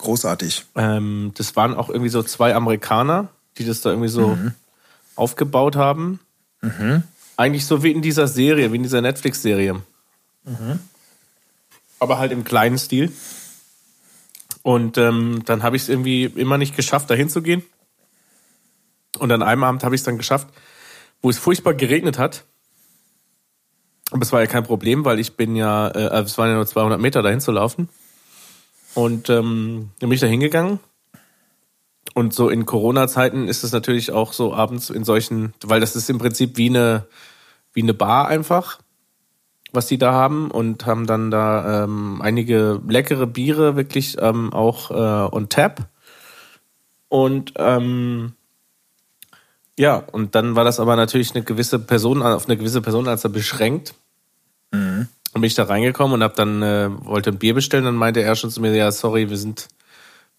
Großartig. 0.04 0.66
Ähm, 0.74 1.32
das 1.34 1.56
waren 1.56 1.74
auch 1.74 1.88
irgendwie 1.88 2.10
so 2.10 2.22
zwei 2.22 2.54
Amerikaner, 2.54 3.28
die 3.56 3.64
das 3.64 3.80
da 3.80 3.88
irgendwie 3.88 4.10
so 4.10 4.36
aufgebaut 5.16 5.76
haben. 5.76 6.20
Eigentlich 7.38 7.64
so 7.64 7.82
wie 7.82 7.90
in 7.90 8.02
dieser 8.02 8.28
Serie, 8.28 8.70
wie 8.70 8.76
in 8.76 8.82
dieser 8.82 9.00
Netflix-Serie. 9.00 9.80
Aber 11.98 12.18
halt 12.18 12.32
im 12.32 12.44
kleinen 12.44 12.76
Stil. 12.78 13.12
Und 14.62 14.98
ähm, 14.98 15.42
dann 15.46 15.62
habe 15.62 15.76
ich 15.76 15.82
es 15.82 15.88
irgendwie 15.88 16.24
immer 16.24 16.58
nicht 16.58 16.76
geschafft, 16.76 17.08
da 17.08 17.14
hinzugehen. 17.14 17.62
Und 19.18 19.32
an 19.32 19.42
einem 19.42 19.64
Abend 19.64 19.84
habe 19.84 19.94
ich 19.94 20.02
es 20.02 20.04
dann 20.04 20.18
geschafft, 20.18 20.48
wo 21.22 21.30
es 21.30 21.38
furchtbar 21.38 21.72
geregnet 21.72 22.18
hat. 22.18 22.44
Aber 24.10 24.20
es 24.20 24.32
war 24.32 24.40
ja 24.40 24.46
kein 24.46 24.64
Problem, 24.64 25.06
weil 25.06 25.18
ich 25.18 25.36
bin 25.36 25.56
ja, 25.56 25.88
äh, 25.88 26.22
es 26.22 26.36
waren 26.36 26.50
ja 26.50 26.56
nur 26.56 26.66
200 26.66 27.00
Meter 27.00 27.22
dahin 27.22 27.40
zu 27.40 27.52
laufen. 27.52 27.88
Und 28.94 29.28
ähm, 29.28 29.90
dann 29.98 30.08
bin 30.08 30.14
ich 30.14 30.20
da 30.20 30.26
hingegangen. 30.26 30.80
Und 32.14 32.32
so 32.32 32.48
in 32.48 32.64
Corona-Zeiten 32.64 33.48
ist 33.48 33.64
es 33.64 33.72
natürlich 33.72 34.12
auch 34.12 34.32
so 34.32 34.54
abends 34.54 34.90
in 34.90 35.04
solchen, 35.04 35.52
weil 35.64 35.80
das 35.80 35.96
ist 35.96 36.08
im 36.10 36.18
Prinzip 36.18 36.56
wie 36.56 36.68
eine, 36.68 37.06
wie 37.72 37.82
eine 37.82 37.94
Bar 37.94 38.28
einfach, 38.28 38.78
was 39.72 39.86
die 39.86 39.98
da 39.98 40.12
haben 40.12 40.50
und 40.50 40.86
haben 40.86 41.06
dann 41.06 41.32
da 41.32 41.84
ähm, 41.84 42.22
einige 42.22 42.80
leckere 42.86 43.26
Biere 43.26 43.74
wirklich 43.74 44.16
ähm, 44.20 44.52
auch 44.52 44.90
äh, 44.92 45.34
on 45.34 45.48
tap. 45.48 45.88
Und 47.08 47.54
ähm, 47.56 48.34
ja, 49.76 49.96
und 49.96 50.36
dann 50.36 50.54
war 50.54 50.62
das 50.62 50.78
aber 50.78 50.94
natürlich 50.94 51.34
eine 51.34 51.42
gewisse 51.42 51.80
Person, 51.80 52.22
auf 52.22 52.46
eine 52.46 52.56
gewisse 52.56 52.80
Personenanzahl 52.80 53.32
beschränkt. 53.32 53.94
Und 55.34 55.40
bin 55.40 55.48
ich 55.48 55.54
da 55.54 55.64
reingekommen 55.64 56.14
und 56.14 56.22
hab 56.22 56.36
dann, 56.36 56.62
äh, 56.62 56.88
wollte 57.04 57.30
ein 57.30 57.38
Bier 57.38 57.54
bestellen, 57.54 57.84
dann 57.84 57.96
meinte 57.96 58.22
er 58.22 58.36
schon 58.36 58.50
zu 58.50 58.60
mir, 58.60 58.74
ja, 58.74 58.90
sorry, 58.92 59.28
wir 59.30 59.36
sind, 59.36 59.68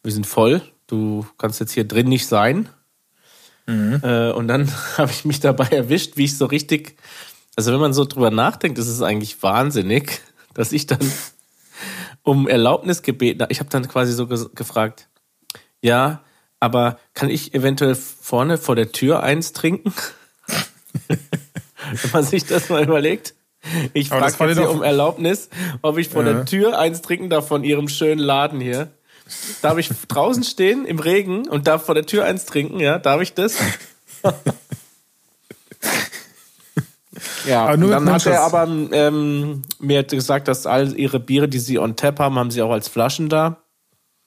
wir 0.04 0.12
sind 0.14 0.26
voll, 0.26 0.62
du 0.88 1.26
kannst 1.38 1.60
jetzt 1.60 1.74
hier 1.74 1.84
drin 1.86 2.08
nicht 2.08 2.28
sein. 2.28 2.70
Äh, 4.04 4.32
und 4.32 4.48
dann 4.48 4.72
habe 4.98 5.12
ich 5.12 5.26
mich 5.26 5.40
dabei 5.42 5.66
erwischt, 5.68 6.18
wie 6.18 6.26
ich 6.26 6.38
so 6.38 6.46
richtig, 6.46 6.96
also 7.56 7.72
wenn 7.74 7.80
man 7.80 7.94
so 7.94 8.06
drüber 8.06 8.32
nachdenkt, 8.32 8.78
ist 8.80 8.88
es 8.88 9.02
eigentlich 9.02 9.42
wahnsinnig, 9.44 10.22
dass 10.54 10.72
ich 10.72 10.88
dann 10.88 11.00
um 12.24 12.48
Erlaubnis 12.48 13.02
gebeten 13.02 13.42
habe. 13.42 13.52
Ich 13.52 13.60
habe 13.60 13.70
dann 13.70 13.88
quasi 13.88 14.14
so 14.14 14.24
ges- 14.24 14.54
gefragt, 14.56 15.10
Ja, 15.82 16.22
aber 16.62 16.98
kann 17.14 17.30
ich 17.30 17.54
eventuell 17.54 17.96
vorne 17.96 18.58
vor 18.58 18.76
der 18.78 18.92
Tür 18.94 19.24
eins 19.24 19.52
trinken? 19.52 19.94
Wenn 21.08 22.12
man 22.14 22.24
sich 22.24 22.46
das 22.46 22.70
mal 22.70 22.82
überlegt. 22.84 23.36
Ich 23.94 24.10
frage 24.10 24.56
doch- 24.56 24.70
um 24.74 24.84
Erlaubnis, 24.84 25.50
ob 25.82 25.98
ich 25.98 26.10
vor 26.10 26.24
Ja. 26.26 26.34
der 26.34 26.46
Tür 26.46 26.78
eins 26.78 27.02
trinken 27.02 27.30
darf 27.30 27.48
von 27.48 27.64
ihrem 27.64 27.88
schönen 27.88 28.20
Laden 28.20 28.60
hier. 28.62 28.90
Darf 29.62 29.78
ich 29.80 29.90
draußen 30.08 30.44
stehen 30.44 30.86
im 30.86 31.00
Regen 31.00 31.48
und 31.48 31.66
darf 31.68 31.86
vor 31.86 31.96
der 31.96 32.06
Tür 32.06 32.26
eins 32.26 32.46
trinken? 32.46 32.80
Ja, 32.80 33.00
darf 33.00 33.22
ich 33.22 33.34
das? 33.34 33.58
ja, 37.48 37.76
dann 37.76 38.12
hat 38.12 38.26
er 38.26 38.42
aber 38.44 38.68
ähm, 38.92 39.62
mir 39.80 40.04
gesagt, 40.04 40.48
dass 40.48 40.66
all 40.68 40.98
ihre 40.98 41.20
Biere, 41.20 41.48
die 41.48 41.60
sie 41.60 41.80
on 41.80 41.96
tap 41.96 42.20
haben, 42.20 42.38
haben 42.38 42.52
sie 42.52 42.62
auch 42.62 42.72
als 42.72 42.88
Flaschen 42.88 43.30
da. 43.30 43.58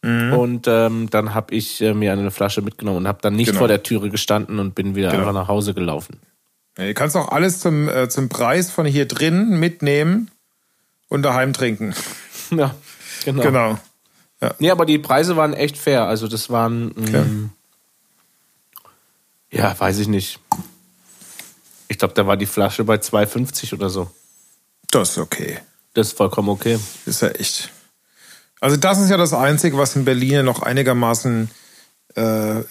Mhm. 0.02 0.32
Und 0.32 0.66
ähm, 0.68 1.08
dann 1.10 1.34
habe 1.34 1.54
ich 1.54 1.80
äh, 1.80 1.92
mir 1.92 2.12
eine 2.12 2.30
Flasche 2.30 2.62
mitgenommen 2.62 2.98
und 2.98 3.08
habe 3.08 3.18
dann 3.20 3.34
nicht 3.34 3.48
Genau. 3.48 3.58
vor 3.58 3.68
der 3.68 3.82
Türe 3.82 4.10
gestanden 4.10 4.58
und 4.60 4.74
bin 4.74 4.94
wieder 4.94 5.10
Genau. 5.10 5.20
einfach 5.20 5.32
nach 5.34 5.48
Hause 5.48 5.74
gelaufen. 5.74 6.20
Ja, 6.78 6.86
Du 6.86 6.94
kannst 6.94 7.16
auch 7.16 7.28
alles 7.30 7.60
zum, 7.60 7.88
äh, 7.88 8.08
zum 8.08 8.28
Preis 8.28 8.70
von 8.70 8.86
hier 8.86 9.06
drin 9.06 9.58
mitnehmen 9.58 10.30
und 11.08 11.22
daheim 11.22 11.52
trinken. 11.52 11.94
Ja, 12.50 12.74
genau. 13.26 13.42
Genau. 13.42 13.78
Nee, 14.58 14.70
aber 14.70 14.86
die 14.86 14.98
Preise 14.98 15.36
waren 15.36 15.52
echt 15.52 15.76
fair. 15.76 16.04
Also 16.04 16.28
das 16.28 16.48
waren, 16.48 16.94
ähm, 17.12 17.50
ja, 19.50 19.78
weiß 19.78 19.98
ich 19.98 20.08
nicht. 20.08 20.40
Ich 21.88 21.98
glaube, 21.98 22.14
da 22.14 22.26
war 22.26 22.38
die 22.38 22.46
Flasche 22.46 22.84
bei 22.84 22.94
2,50 22.94 23.74
oder 23.74 23.90
so. 23.90 24.10
Das 24.90 25.10
ist 25.10 25.18
okay. 25.18 25.58
Das 25.92 26.08
ist 26.08 26.16
vollkommen 26.16 26.48
okay. 26.48 26.78
Ist 27.04 27.20
ja 27.20 27.28
echt. 27.28 27.70
Also 28.60 28.78
das 28.78 28.98
ist 28.98 29.10
ja 29.10 29.18
das 29.18 29.34
Einzige, 29.34 29.76
was 29.76 29.94
in 29.94 30.06
Berlin 30.06 30.32
ja 30.32 30.42
noch 30.42 30.62
einigermaßen 30.62 31.50
äh, 32.14 32.62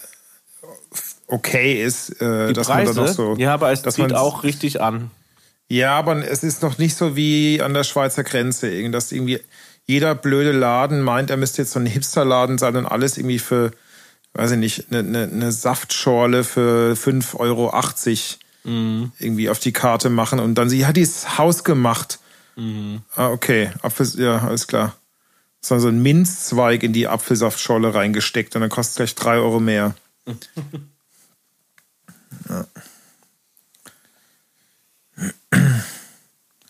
okay 1.28 1.82
ist, 1.84 2.20
äh, 2.20 2.52
dass 2.52 2.68
man 2.68 2.78
Preise, 2.78 2.94
da 2.94 3.00
noch 3.02 3.08
so. 3.08 3.36
ja, 3.38 3.54
aber 3.54 3.70
es 3.70 3.82
zieht 3.82 3.98
man- 3.98 4.12
auch 4.16 4.42
richtig 4.42 4.80
an. 4.80 5.10
Ja, 5.68 5.98
aber 5.98 6.26
es 6.26 6.42
ist 6.42 6.62
noch 6.62 6.78
nicht 6.78 6.96
so 6.96 7.14
wie 7.14 7.60
an 7.62 7.74
der 7.74 7.84
Schweizer 7.84 8.24
Grenze, 8.24 8.90
dass 8.90 9.12
irgendwie 9.12 9.40
jeder 9.84 10.14
blöde 10.14 10.52
Laden 10.52 11.02
meint, 11.02 11.28
er 11.30 11.36
müsste 11.36 11.62
jetzt 11.62 11.72
so 11.72 11.78
ein 11.78 11.86
Hipsterladen 11.86 12.56
sein 12.58 12.74
und 12.76 12.86
alles 12.86 13.18
irgendwie 13.18 13.38
für, 13.38 13.70
weiß 14.32 14.52
ich 14.52 14.58
nicht, 14.58 14.86
eine, 14.90 15.00
eine, 15.00 15.22
eine 15.30 15.52
Saftschorle 15.52 16.42
für 16.44 16.94
5,80 16.96 17.38
Euro 17.38 17.72
Mhm. 18.64 19.12
irgendwie 19.18 19.48
auf 19.50 19.58
die 19.60 19.72
Karte 19.72 20.10
machen 20.10 20.40
und 20.40 20.54
dann 20.56 20.68
sie, 20.68 20.80
ja, 20.80 20.92
die 20.92 21.00
ist 21.02 21.38
hausgemacht. 21.38 22.18
Mhm. 22.56 23.02
Ah, 23.14 23.28
okay, 23.28 23.70
Apfel, 23.82 24.06
ja, 24.16 24.38
alles 24.38 24.66
klar. 24.66 24.94
So 25.60 25.78
so 25.78 25.88
ein 25.88 26.02
Minzzweig 26.02 26.82
in 26.82 26.92
die 26.92 27.08
Apfelsaftschorle 27.08 27.94
reingesteckt 27.94 28.54
und 28.56 28.62
dann 28.62 28.70
kostet 28.70 28.96
gleich 28.96 29.14
drei 29.14 29.36
Euro 29.36 29.60
mehr. 29.60 29.94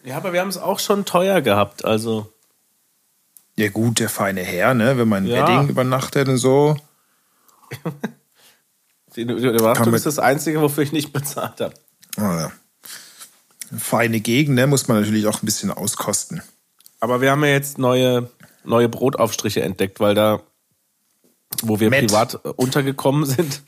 Ja, 0.04 0.16
aber 0.16 0.32
wir 0.32 0.40
haben 0.40 0.48
es 0.48 0.56
auch 0.59 0.78
schon 0.78 1.04
teuer 1.04 1.40
gehabt. 1.42 1.84
Also, 1.84 2.32
Ja 3.56 3.68
gut, 3.68 3.98
der 4.00 4.09
feine 4.09 4.40
Herr, 4.42 4.72
ne? 4.74 4.96
Wenn 4.96 5.09
man 5.09 5.24
ein 5.24 5.26
Ja. 5.26 5.42
Wedding 5.46 5.68
übernachtet 5.68 6.28
und 6.28 6.38
so. 6.38 6.76
die 9.16 9.22
Übernachtung 9.22 9.92
ist 9.92 10.06
das 10.06 10.18
Einzige, 10.18 10.61
wofür 10.62 10.82
ich 10.84 10.92
nicht 10.92 11.12
bezahlt 11.12 11.61
habe. 11.61 11.74
Ah, 12.16 12.40
ja. 12.40 12.52
Eine 13.70 13.80
feine 13.80 14.20
Gegend, 14.20 14.54
ne? 14.54 14.66
Muss 14.66 14.88
man 14.88 15.00
natürlich 15.00 15.26
auch 15.26 15.42
ein 15.42 15.46
bisschen 15.46 15.70
auskosten. 15.70 16.42
Aber 17.00 17.20
wir 17.20 17.30
haben 17.30 17.44
ja 17.44 17.50
jetzt 17.50 17.76
neue, 17.78 18.30
neue 18.64 18.88
Brotaufstriche 18.88 19.61
entdeckt, 19.62 20.00
weil 20.00 20.14
da, 20.14 20.40
wo 21.62 21.80
wir 21.80 21.90
Met. 21.90 22.06
privat 22.06 22.34
äh, 22.44 22.48
untergekommen 22.48 23.26
sind. 23.26 23.62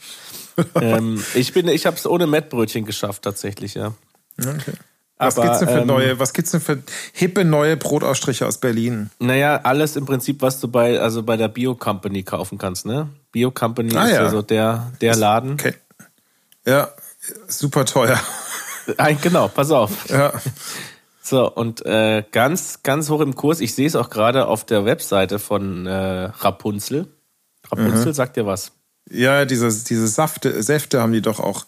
Ähm, 0.75 1.23
ich 1.35 1.53
bin, 1.53 1.69
ich 1.69 1.87
habe 1.87 1.97
es 1.97 2.07
ohne 2.07 2.27
Mettbrötchen 2.27 2.85
geschafft 2.85 3.23
tatsächlich, 3.23 3.75
ja. 3.75 3.93
Okay. 4.39 4.73
Was 5.19 5.37
Aber, 5.37 5.47
gibt's 5.49 5.59
denn 5.59 5.69
für 5.69 5.81
ähm, 5.81 5.87
neue, 5.87 6.19
was 6.19 6.33
gibt's 6.33 6.51
denn 6.53 6.63
für 6.63 6.83
hippe 7.13 7.45
neue 7.45 7.77
Brotausstriche 7.77 8.47
aus 8.47 8.59
Berlin? 8.59 9.11
Naja, 9.19 9.61
alles 9.65 9.97
im 9.97 10.07
Prinzip, 10.07 10.41
was 10.41 10.61
du 10.61 10.69
bei, 10.69 10.99
also 10.99 11.23
bei 11.23 11.37
der 11.37 11.49
Bio 11.49 11.75
Company 11.75 12.23
kaufen 12.23 12.57
kannst, 12.57 12.87
ne? 12.87 13.11
Bio 13.31 13.51
Company 13.51 13.95
Ah, 13.95 14.07
ist 14.07 14.13
ja 14.13 14.31
so 14.31 14.41
der, 14.41 14.93
der 15.03 15.17
Laden. 15.17 15.53
Okay. 15.53 15.75
Ja, 16.67 16.89
super 17.49 17.85
teuer. 17.85 18.19
Ein, 18.97 19.21
genau, 19.21 19.49
pass 19.49 19.71
auf. 19.71 20.09
Ja. 20.09 20.33
So, 21.23 21.51
und 21.53 21.85
äh, 21.85 22.25
ganz, 22.33 22.83
ganz 22.83 23.11
hoch 23.11 23.21
im 23.21 23.35
Kurs, 23.37 23.61
ich 23.61 23.75
sehe 23.75 23.87
es 23.87 23.95
auch 23.97 24.09
gerade 24.09 24.47
auf 24.47 24.65
der 24.65 24.87
Webseite 24.87 25.39
von 25.39 25.87
äh, 25.87 26.25
Rapunzel. 26.41 27.09
Rapunzel 27.71 28.07
Mhm. 28.07 28.13
sagt 28.15 28.37
dir 28.37 28.47
was. 28.47 28.73
Ja, 29.11 29.45
diese, 29.45 29.69
diese 29.85 30.07
Safte, 30.09 30.63
Säfte 30.63 31.01
haben 31.01 31.13
die 31.13 31.23
doch 31.23 31.41
auch. 31.41 31.67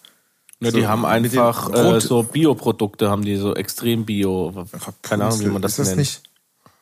Ja, 0.59 0.71
So, 0.71 0.77
die 0.77 0.87
haben 0.87 1.05
einfach 1.05 1.73
äh, 1.73 1.99
so 1.99 2.23
Bioprodukte, 2.23 3.09
haben 3.09 3.23
die 3.25 3.35
so 3.35 3.53
extrem 3.55 4.05
Bio. 4.05 4.65
Keine 5.01 5.25
Ahnung, 5.25 5.41
wie 5.41 5.45
man 5.47 5.61
das, 5.61 5.73
ist 5.73 5.79
das 5.79 5.87
nennt. 5.89 5.99
nicht? 5.99 6.21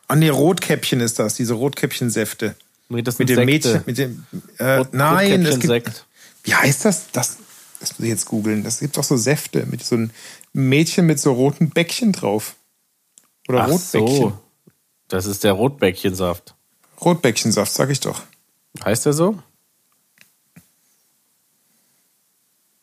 Ah, 0.07 0.15
nee, 0.15 0.29
Rotkäppchen 0.29 0.99
ist 0.99 1.17
das, 1.19 1.35
diese 1.35 1.53
Rotkäppchen-Säfte. 1.53 2.55
Nee, 2.89 3.01
das 3.01 3.17
Mit 3.17 3.29
dem 3.29 3.37
Sekte. 3.37 3.45
Mädchen, 3.45 3.83
mit 3.85 3.97
dem, 3.97 4.25
äh, 4.57 4.75
Rot- 4.77 4.93
nein, 4.93 5.45
es 5.45 5.59
gibt, 5.59 6.05
wie 6.43 6.53
heißt 6.53 6.83
das? 6.85 7.11
Das, 7.11 7.37
das 7.79 7.91
muss 7.97 8.01
ich 8.03 8.09
jetzt 8.09 8.25
googeln. 8.25 8.63
Das 8.63 8.79
gibt 8.79 8.97
doch 8.97 9.03
so 9.03 9.15
Säfte 9.15 9.65
mit 9.65 9.83
so 9.83 9.95
einem 9.95 10.11
Mädchen 10.53 11.05
mit 11.05 11.19
so 11.19 11.31
roten 11.31 11.69
Bäckchen 11.69 12.11
drauf. 12.11 12.55
Oder 13.47 13.63
Ach 13.63 13.69
Rotbäckchen. 13.69 14.15
so. 14.17 14.33
Das 15.07 15.25
ist 15.25 15.43
der 15.45 15.53
Rotbäckchensaft. 15.53 16.53
Rotbäckchensaft, 16.99 17.71
sag 17.71 17.89
ich 17.89 18.01
doch. 18.01 18.21
Heißt 18.83 19.05
der 19.05 19.13
so? 19.13 19.39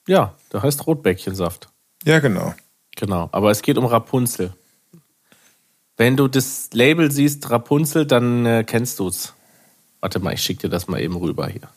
Ja, 0.09 0.34
der 0.52 0.62
heißt 0.62 0.86
Rotbäckchensaft. 0.86 1.68
Ja, 2.04 2.18
genau. 2.18 2.54
Genau. 2.96 3.28
Aber 3.30 3.50
es 3.50 3.62
geht 3.62 3.78
um 3.78 3.84
Rapunzel. 3.84 4.52
Wenn 5.96 6.16
du 6.16 6.28
das 6.28 6.70
Label 6.72 7.11
siehst, 7.11 7.50
Rapunzel, 7.50 8.06
dann 8.06 8.46
äh, 8.46 8.64
kennst 8.64 8.98
du's. 8.98 9.34
Warte 10.00 10.18
mal, 10.18 10.32
ich 10.32 10.42
schick 10.42 10.61
dir 10.61 10.70
das 10.70 10.88
mal 10.88 11.00
eben 11.00 11.16
rüber 11.16 11.46
hier. 11.48 11.68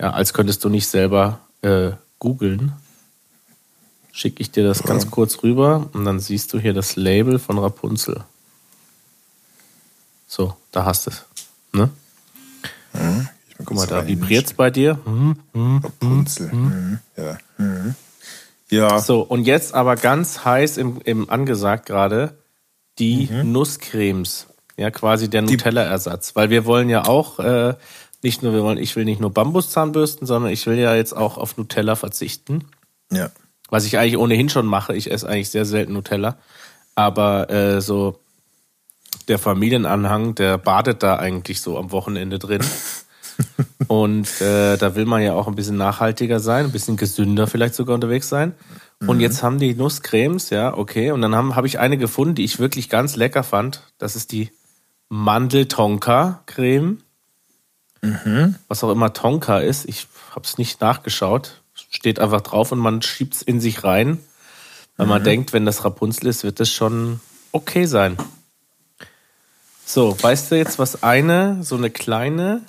Ja, 0.00 0.10
als 0.12 0.32
könntest 0.32 0.62
du 0.64 0.68
nicht 0.68 0.86
selber 0.86 1.40
äh, 1.62 1.90
googeln. 2.18 2.72
Schicke 4.12 4.42
ich 4.42 4.50
dir 4.50 4.64
das 4.64 4.82
ganz 4.82 5.10
kurz 5.10 5.42
rüber 5.42 5.88
und 5.92 6.04
dann 6.04 6.20
siehst 6.20 6.52
du 6.52 6.58
hier 6.58 6.74
das 6.74 6.96
Label 6.96 7.38
von 7.38 7.58
Rapunzel. 7.58 8.24
So, 10.26 10.56
da 10.70 10.84
hast 10.84 11.06
du 11.06 11.10
es. 11.10 11.24
Ne? 11.72 11.90
Ich 12.92 13.29
Guck 13.64 13.76
mal, 13.76 13.86
da 13.86 14.06
vibriert's 14.06 14.54
bei 14.54 14.70
dir. 14.70 14.98
Hm. 15.04 15.80
Rapunzel. 15.82 16.52
Mhm. 16.52 16.98
Ja. 17.16 17.38
Mhm. 17.58 17.94
Ja. 18.70 19.00
So, 19.00 19.22
und 19.22 19.46
jetzt 19.46 19.74
aber 19.74 19.96
ganz 19.96 20.44
heiß 20.44 20.76
im, 20.76 21.00
im 21.04 21.28
angesagt 21.28 21.86
gerade 21.86 22.34
die 22.98 23.28
Nusscremes. 23.44 24.46
Ja, 24.76 24.90
quasi 24.90 25.28
der 25.28 25.42
Nutella-Ersatz. 25.42 26.36
Weil 26.36 26.50
wir 26.50 26.64
wollen 26.64 26.88
ja 26.88 27.06
auch 27.06 27.38
äh, 27.38 27.74
nicht 28.22 28.42
nur, 28.42 28.52
wir 28.52 28.62
wollen, 28.62 28.78
ich 28.78 28.96
will 28.96 29.04
nicht 29.04 29.20
nur 29.20 29.32
Bambuszahnbürsten, 29.32 30.26
sondern 30.26 30.52
ich 30.52 30.66
will 30.66 30.78
ja 30.78 30.94
jetzt 30.94 31.16
auch 31.16 31.36
auf 31.36 31.56
Nutella 31.56 31.96
verzichten. 31.96 32.64
ja. 33.10 33.30
Was 33.72 33.84
ich 33.84 33.98
eigentlich 33.98 34.16
ohnehin 34.16 34.48
schon 34.48 34.66
mache. 34.66 34.96
Ich 34.96 35.12
esse 35.12 35.28
eigentlich 35.28 35.50
sehr 35.50 35.64
selten 35.64 35.92
Nutella. 35.92 36.38
Aber 36.96 37.50
äh, 37.50 37.80
so 37.80 38.18
der 39.28 39.38
Familienanhang, 39.38 40.34
der 40.34 40.58
badet 40.58 41.04
da 41.04 41.16
eigentlich 41.16 41.60
so 41.60 41.78
am 41.78 41.92
Wochenende 41.92 42.40
drin. 42.40 42.62
Und 43.88 44.40
äh, 44.40 44.76
da 44.76 44.94
will 44.94 45.06
man 45.06 45.22
ja 45.22 45.34
auch 45.34 45.48
ein 45.48 45.54
bisschen 45.54 45.76
nachhaltiger 45.76 46.40
sein, 46.40 46.66
ein 46.66 46.72
bisschen 46.72 46.96
gesünder 46.96 47.46
vielleicht 47.46 47.74
sogar 47.74 47.94
unterwegs 47.94 48.28
sein. 48.28 48.54
Und 49.06 49.20
jetzt 49.20 49.42
haben 49.42 49.58
die 49.58 49.74
Nusscremes, 49.74 50.50
ja, 50.50 50.76
okay. 50.76 51.10
Und 51.10 51.22
dann 51.22 51.34
habe 51.34 51.56
hab 51.56 51.64
ich 51.64 51.78
eine 51.78 51.96
gefunden, 51.96 52.34
die 52.34 52.44
ich 52.44 52.58
wirklich 52.58 52.90
ganz 52.90 53.16
lecker 53.16 53.42
fand. 53.42 53.82
Das 53.96 54.14
ist 54.14 54.30
die 54.30 54.50
Mandel-Tonka-Creme. 55.08 56.98
Was 58.68 58.84
auch 58.84 58.90
immer 58.90 59.12
Tonka 59.12 59.58
ist. 59.58 59.88
Ich 59.88 60.06
habe 60.34 60.44
es 60.44 60.58
nicht 60.58 60.80
nachgeschaut. 60.80 61.62
Steht 61.74 62.18
einfach 62.18 62.42
drauf 62.42 62.72
und 62.72 62.78
man 62.78 63.00
schiebt 63.00 63.34
es 63.34 63.42
in 63.42 63.60
sich 63.60 63.84
rein. 63.84 64.18
Weil 64.96 65.06
man 65.06 65.24
denkt, 65.24 65.54
wenn 65.54 65.64
das 65.64 65.84
Rapunzel 65.84 66.26
ist, 66.26 66.44
wird 66.44 66.60
das 66.60 66.70
schon 66.70 67.20
okay 67.52 67.86
sein. 67.86 68.18
So, 69.86 70.14
weißt 70.22 70.50
du 70.50 70.56
jetzt, 70.56 70.78
was 70.78 71.02
eine, 71.02 71.64
so 71.64 71.74
eine 71.74 71.90
kleine, 71.90 72.62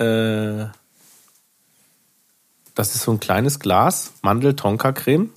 äh, 0.00 0.66
das 2.74 2.94
ist 2.94 3.02
so 3.02 3.12
ein 3.12 3.20
kleines 3.20 3.60
Glas 3.60 4.12
Mandel-Tonka-Creme. 4.22 5.30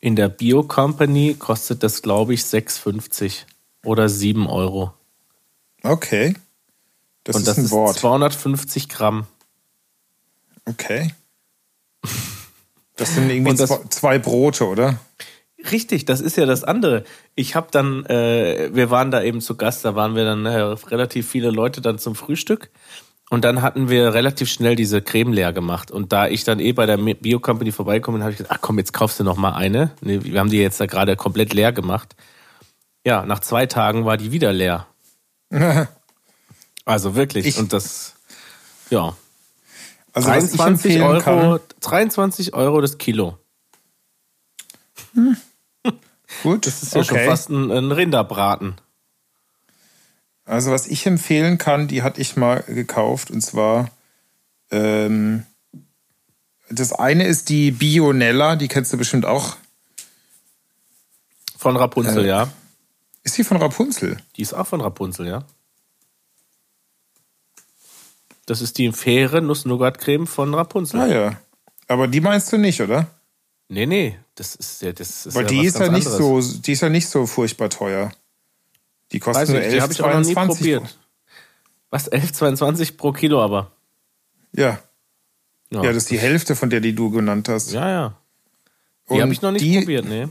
In 0.00 0.16
der 0.16 0.28
Bio-Company 0.28 1.34
kostet 1.38 1.82
das, 1.82 2.02
glaube 2.02 2.34
ich, 2.34 2.40
6,50 2.42 3.42
oder 3.84 4.08
7 4.08 4.46
Euro. 4.48 4.92
Okay. 5.82 6.34
Das 7.24 7.36
Und 7.36 7.42
ist 7.42 7.48
das 7.48 7.58
ein 7.58 7.64
ist 7.66 7.70
Wort. 7.70 7.98
250 7.98 8.88
Gramm. 8.88 9.26
Okay. 10.64 11.12
Das 12.96 13.14
sind 13.14 13.28
irgendwie 13.30 13.54
das- 13.54 13.68
zwei, 13.68 13.88
zwei 13.88 14.18
Brote, 14.18 14.66
oder? 14.66 14.98
Richtig, 15.70 16.04
das 16.04 16.20
ist 16.20 16.36
ja 16.36 16.46
das 16.46 16.64
andere. 16.64 17.04
Ich 17.34 17.54
habe 17.54 17.68
dann, 17.70 18.04
äh, 18.06 18.70
wir 18.72 18.90
waren 18.90 19.10
da 19.10 19.22
eben 19.22 19.40
zu 19.40 19.56
Gast, 19.56 19.84
da 19.84 19.94
waren 19.94 20.14
wir 20.14 20.24
dann 20.24 20.46
äh, 20.46 20.58
relativ 20.58 21.28
viele 21.28 21.50
Leute 21.50 21.80
dann 21.80 21.98
zum 21.98 22.14
Frühstück 22.14 22.70
Und 23.28 23.44
dann 23.44 23.60
hatten 23.60 23.88
wir 23.88 24.14
relativ 24.14 24.48
schnell 24.48 24.76
diese 24.76 25.02
Creme 25.02 25.32
leer 25.32 25.52
gemacht. 25.52 25.90
Und 25.90 26.12
da 26.12 26.28
ich 26.28 26.44
dann 26.44 26.60
eh 26.60 26.72
bei 26.72 26.86
der 26.86 26.96
Bio 26.96 27.40
Company 27.40 27.72
vorbeikomme, 27.72 28.20
habe 28.20 28.30
ich 28.30 28.38
gesagt, 28.38 28.54
ach 28.56 28.60
komm, 28.60 28.78
jetzt 28.78 28.92
kaufst 28.92 29.18
du 29.18 29.24
noch 29.24 29.36
mal 29.36 29.52
eine. 29.54 29.90
Nee, 30.00 30.20
wir 30.22 30.38
haben 30.38 30.50
die 30.50 30.58
jetzt 30.58 30.80
da 30.80 30.86
gerade 30.86 31.16
komplett 31.16 31.52
leer 31.52 31.72
gemacht. 31.72 32.14
Ja, 33.04 33.26
nach 33.26 33.40
zwei 33.40 33.66
Tagen 33.66 34.04
war 34.04 34.16
die 34.16 34.30
wieder 34.30 34.52
leer. 34.52 34.86
also 36.84 37.16
wirklich. 37.16 37.46
Ich- 37.46 37.58
und 37.58 37.72
das, 37.72 38.14
ja. 38.90 39.16
Also 40.12 40.28
was 40.28 40.52
ich 40.52 40.58
23 40.58 40.92
empfehlen 40.94 41.02
Euro, 41.02 41.20
kann, 41.20 41.60
23 41.80 42.54
Euro 42.54 42.80
das 42.80 42.96
Kilo. 42.98 43.38
Gut, 46.42 46.66
Das 46.66 46.82
ist 46.82 46.94
ja 46.94 47.04
schon 47.04 47.18
fast 47.18 47.50
ein, 47.50 47.70
ein 47.70 47.92
Rinderbraten. 47.92 48.76
Also 50.44 50.70
was 50.70 50.86
ich 50.86 51.06
empfehlen 51.06 51.58
kann, 51.58 51.88
die 51.88 52.02
hatte 52.02 52.20
ich 52.20 52.36
mal 52.36 52.62
gekauft 52.62 53.30
und 53.30 53.40
zwar 53.40 53.90
ähm, 54.70 55.44
das 56.68 56.92
eine 56.92 57.26
ist 57.26 57.48
die 57.48 57.70
Bionella, 57.70 58.56
die 58.56 58.68
kennst 58.68 58.92
du 58.92 58.96
bestimmt 58.96 59.24
auch. 59.24 59.56
Von 61.56 61.76
Rapunzel, 61.76 62.24
Äh, 62.24 62.28
ja. 62.28 62.48
Ist 63.22 63.38
die 63.38 63.44
von 63.44 63.56
Rapunzel? 63.56 64.18
Die 64.36 64.42
ist 64.42 64.52
auch 64.52 64.66
von 64.66 64.80
Rapunzel, 64.80 65.26
ja. 65.26 65.44
Das 68.46 68.60
ist 68.60 68.78
die 68.78 68.92
faire 68.92 69.40
Nuss-Nougat-Creme 69.40 70.26
von 70.28 70.54
Rapunzel. 70.54 71.00
Ah 71.00 71.06
ja. 71.06 71.40
Aber 71.88 72.06
die 72.06 72.20
meinst 72.20 72.52
du 72.52 72.58
nicht, 72.58 72.80
oder? 72.80 73.08
Nee, 73.68 73.86
nee, 73.86 74.18
das 74.36 74.54
ist 74.54 74.82
ja, 74.82 74.92
das 74.92 75.26
ist 75.26 75.34
Weil 75.34 75.42
ja 75.42 75.48
die 75.48 75.64
ist 75.66 75.74
ja 75.74 75.86
ganz 75.86 75.92
nicht 75.98 76.06
anderes. 76.06 76.50
so, 76.52 76.58
die 76.60 76.72
ist 76.72 76.82
ja 76.82 76.88
nicht 76.88 77.08
so 77.08 77.26
furchtbar 77.26 77.68
teuer. 77.70 78.12
Die 79.12 79.18
kostet 79.18 79.48
nur 79.48 79.60
ich, 79.62 79.72
die 79.74 79.80
habe 79.80 79.92
ich 79.92 80.00
auch 80.02 80.12
noch 80.12 80.20
nie 80.20 80.34
11,22. 80.34 80.46
probiert. 80.46 80.98
Was, 81.90 82.10
11,22 82.10 82.96
pro 82.96 83.12
Kilo 83.12 83.42
aber? 83.42 83.72
Ja. 84.52 84.78
Ja, 85.70 85.82
ja, 85.82 85.88
das 85.88 86.04
ist 86.04 86.10
die 86.10 86.18
Hälfte 86.18 86.54
von 86.54 86.70
der, 86.70 86.80
die 86.80 86.94
du 86.94 87.10
genannt 87.10 87.48
hast. 87.48 87.72
ja. 87.72 87.88
ja. 87.88 88.14
Die 89.10 89.22
habe 89.22 89.32
ich 89.32 89.40
noch 89.42 89.52
nicht 89.52 89.64
die- 89.64 89.78
probiert, 89.78 90.04
nee. 90.04 90.26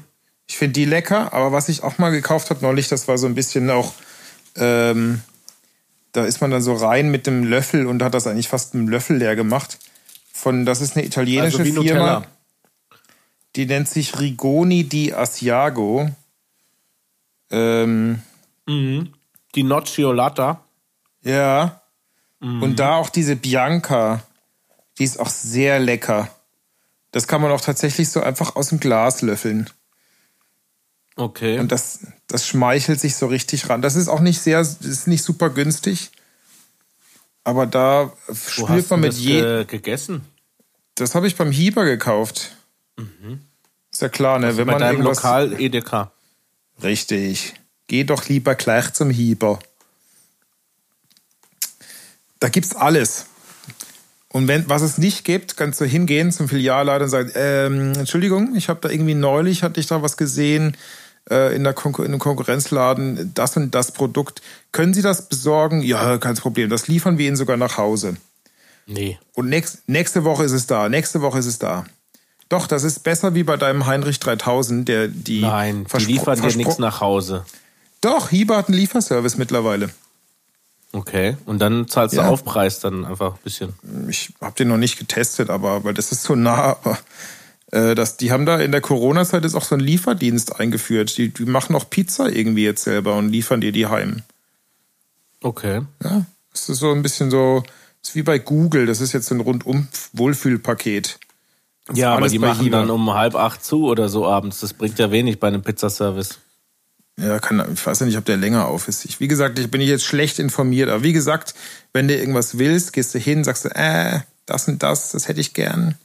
Ich 0.48 0.58
finde 0.58 0.74
die 0.74 0.86
lecker, 0.86 1.34
aber 1.34 1.52
was 1.54 1.70
ich 1.70 1.82
auch 1.84 1.98
mal 1.98 2.12
gekauft 2.12 2.50
habe 2.52 2.62
neulich, 2.62 2.88
das 2.88 3.08
war 3.08 3.18
so 3.18 3.26
ein 3.26 3.34
bisschen 3.36 3.70
auch, 3.72 3.94
ähm, 4.56 5.22
da 6.12 6.24
ist 6.26 6.40
man 6.42 6.52
dann 6.52 6.62
so 6.62 6.74
rein 6.76 7.10
mit 7.10 7.26
dem 7.26 7.44
Löffel 7.46 7.88
und 7.88 8.04
hat 8.04 8.14
das 8.14 8.28
eigentlich 8.28 8.48
fast 8.50 8.74
mit 8.76 8.84
dem 8.84 8.90
Löffel 8.90 9.18
leer 9.18 9.36
gemacht. 9.36 9.80
Von, 10.34 10.66
das 10.66 10.82
ist 10.82 10.96
eine 10.96 11.06
italienische 11.06 11.60
Also 11.60 11.64
wie 11.64 11.72
Firma, 11.72 11.82
Nutella. 11.84 12.28
Die 13.56 13.66
nennt 13.66 13.88
sich 13.90 14.20
Rigoni 14.20 14.84
di 14.84 15.14
Asiago. 15.14 16.10
Ähm, 17.50 18.22
Die 18.68 19.64
Nocciolata. 19.64 20.62
ja. 21.24 21.82
Mhm. 22.42 22.62
Und 22.64 22.80
da 22.80 22.96
auch 22.96 23.10
diese 23.10 23.38
Bianca, 23.38 24.22
die 25.00 25.06
ist 25.06 25.20
auch 25.20 25.30
sehr 25.30 25.80
lecker. 25.80 26.30
Das 27.12 27.28
kann 27.28 27.42
man 27.42 27.50
auch 27.52 27.62
tatsächlich 27.62 28.10
so 28.10 28.22
einfach 28.22 28.58
aus 28.58 28.70
dem 28.70 28.80
Glas 28.82 29.22
löffeln. 29.22 29.70
Okay. 31.16 31.60
Und 31.60 31.72
das, 31.72 32.00
das 32.28 32.46
schmeichelt 32.46 33.00
sich 33.00 33.16
so 33.16 33.28
richtig 33.28 33.70
ran. 33.70 33.82
Das 33.82 33.96
ist 33.96 34.10
auch 34.10 34.20
nicht 34.20 34.42
sehr, 34.42 34.60
ist 34.60 35.08
nicht 35.08 35.24
super 35.24 35.50
günstig. 35.50 36.12
Aber 37.46 37.66
da 37.66 38.12
Wo 38.28 38.34
spürt 38.34 38.90
man 38.90 39.00
mit 39.00 39.14
das 39.14 39.20
je. 39.20 39.40
ge 39.42 39.66
gegessen? 39.66 40.26
Das 40.96 41.16
habe 41.16 41.28
ich 41.28 41.38
beim 41.38 41.52
Hieber 41.52 41.86
gekauft. 41.86 42.58
Ist 43.92 44.02
ja 44.02 44.10
klar, 44.10 44.40
ne? 44.40 44.58
Wenn 44.58 44.66
Bei 44.66 44.74
man 44.74 44.82
deinem 44.82 44.98
irgendwas. 44.98 45.18
Lokal 45.24 45.60
Edeka. 45.60 46.12
Richtig. 46.84 47.54
Geh 47.88 48.04
doch 48.04 48.28
lieber 48.28 48.56
gleich 48.56 48.94
zum 48.94 49.10
Hieber. 49.10 49.60
Da 52.40 52.50
gibt's 52.50 52.76
alles. 52.76 53.28
Und 54.30 54.50
wenn 54.50 54.68
was 54.68 54.82
es 54.82 54.98
nicht 54.98 55.24
gibt, 55.24 55.56
kannst 55.56 55.80
du 55.80 55.86
hingehen 55.86 56.32
zum 56.32 56.50
Filialleiter 56.50 57.06
und 57.06 57.10
sagen, 57.10 57.32
ähm, 57.36 57.94
Entschuldigung, 57.94 58.54
ich 58.56 58.68
habe 58.68 58.82
da 58.82 58.90
irgendwie 58.90 59.14
neulich, 59.14 59.64
hatte 59.64 59.80
ich 59.80 59.88
da 59.88 60.02
was 60.02 60.18
gesehen 60.18 60.76
äh, 61.30 61.56
in, 61.56 61.64
der 61.64 61.74
Konkur 61.74 62.04
in 62.04 62.12
einem 62.12 62.20
Konkurrenzladen, 62.20 63.32
das 63.34 63.56
und 63.56 63.74
das 63.74 63.94
Produkt. 63.94 64.42
Können 64.74 64.94
Sie 64.94 65.02
das 65.02 65.30
besorgen? 65.30 65.82
Ja, 65.82 66.18
kein 66.18 66.36
Problem. 66.36 66.70
Das 66.70 66.90
liefern 66.90 67.18
wir 67.18 67.28
Ihnen 67.28 67.38
sogar 67.38 67.56
nach 67.56 67.78
Hause. 67.78 68.18
Nee. 68.88 69.18
Und 69.34 69.48
nächst, 69.48 69.88
nächste 69.88 70.26
Woche 70.26 70.44
ist 70.44 70.52
es 70.52 70.68
da. 70.68 70.90
Nächste 70.90 71.22
Woche 71.22 71.40
ist 71.40 71.46
es 71.46 71.58
da. 71.58 71.86
Doch, 72.50 72.68
das 72.68 72.84
ist 72.84 73.04
besser 73.04 73.34
wie 73.34 73.44
bei 73.44 73.58
deinem 73.58 73.86
Heinrich 73.88 74.20
3000, 74.20 74.88
der 74.88 75.08
die 75.08 75.42
Nein, 75.42 75.86
die 75.98 76.06
liefern 76.06 76.40
dir 76.42 76.56
nichts 76.56 76.78
nach 76.78 77.02
Hause. 77.02 77.46
Doch, 78.02 78.30
Hieber 78.30 78.58
hat 78.58 78.68
einen 78.68 78.78
Lieferservice 78.78 79.38
mittlerweile. 79.38 79.90
Okay. 80.92 81.36
Und 81.46 81.60
dann 81.60 81.88
zahlst 81.88 82.16
Ja. 82.16 82.24
du 82.24 82.30
Aufpreis 82.30 82.80
dann 82.80 83.04
einfach 83.04 83.34
ein 83.34 83.40
bisschen. 83.44 83.74
Ich 84.08 84.32
habe 84.42 84.56
den 84.56 84.68
noch 84.68 84.78
nicht 84.78 84.98
getestet, 85.00 85.50
aber 85.50 85.84
weil 85.84 85.94
das 85.94 86.12
ist 86.12 86.24
so 86.24 86.36
nah. 86.36 86.78
Aber, 86.84 87.00
äh, 87.72 87.96
das, 87.96 88.18
die 88.18 88.32
haben 88.32 88.46
da 88.46 88.60
in 88.60 88.72
der 88.72 88.82
Corona-Zeit 88.82 89.44
ist 89.44 89.56
auch 89.56 89.64
so 89.66 89.76
einen 89.76 89.84
Lieferdienst 89.84 90.60
eingeführt. 90.60 91.18
Die, 91.18 91.30
die 91.30 91.46
machen 91.46 91.76
auch 91.76 91.90
Pizza 91.90 92.30
irgendwie 92.32 92.64
jetzt 92.64 92.84
selber 92.84 93.16
und 93.16 93.30
liefern 93.30 93.60
dir 93.60 93.72
die 93.72 93.88
heim. 93.88 94.22
Okay. 95.42 95.82
Ja, 96.04 96.26
das 96.52 96.70
ist 96.70 96.80
so 96.80 96.92
ein 96.92 97.02
bisschen 97.02 97.30
so, 97.32 97.64
ist 98.02 98.16
wie 98.16 98.24
bei 98.24 98.40
Google. 98.40 98.86
Das 98.86 99.02
ist 99.02 99.14
jetzt 99.14 99.32
ein 99.32 99.42
rundum 99.42 99.88
Wohlfühlpaket. 100.14 101.20
Das 101.86 101.98
Ja, 101.98 102.16
aber 102.16 102.28
die 102.28 102.40
machen 102.40 102.72
dann 102.72 102.90
um 102.90 103.14
halb 103.14 103.36
acht 103.36 103.64
zu 103.64 103.86
oder 103.86 104.10
so 104.10 104.26
abends. 104.26 104.60
Das 104.60 104.74
bringt 104.74 104.98
ja 104.98 105.12
wenig 105.12 105.40
bei 105.40 105.48
einem 105.48 105.62
Pizzaservice. 105.62 106.40
Ja, 107.18 107.40
kann, 107.40 107.64
ich 107.74 107.86
weiß 107.86 108.02
ja 108.02 108.06
nicht, 108.06 108.18
ob 108.18 108.26
der 108.26 108.38
länger 108.38 108.68
auf 108.68 108.88
ist. 108.88 109.06
Ich, 109.06 109.20
wie 109.20 109.28
gesagt, 109.28 109.58
ich 109.58 109.72
bin 109.72 109.80
jetzt 109.82 110.04
schlecht 110.04 110.40
informiert. 110.40 110.90
Aber 110.90 111.04
wie 111.04 111.14
gesagt, 111.14 111.54
wenn 111.94 112.08
du 112.08 112.16
irgendwas 112.16 112.58
willst, 112.58 112.92
gehst 112.92 113.16
du 113.16 113.20
hin, 113.20 113.44
sagst 113.44 113.66
du, 113.66 113.70
äh, 113.70 114.20
das 114.46 114.68
und 114.68 114.84
das, 114.84 115.12
das 115.12 115.28
hätte 115.28 115.40
ich 115.40 115.54
gern. 115.54 115.96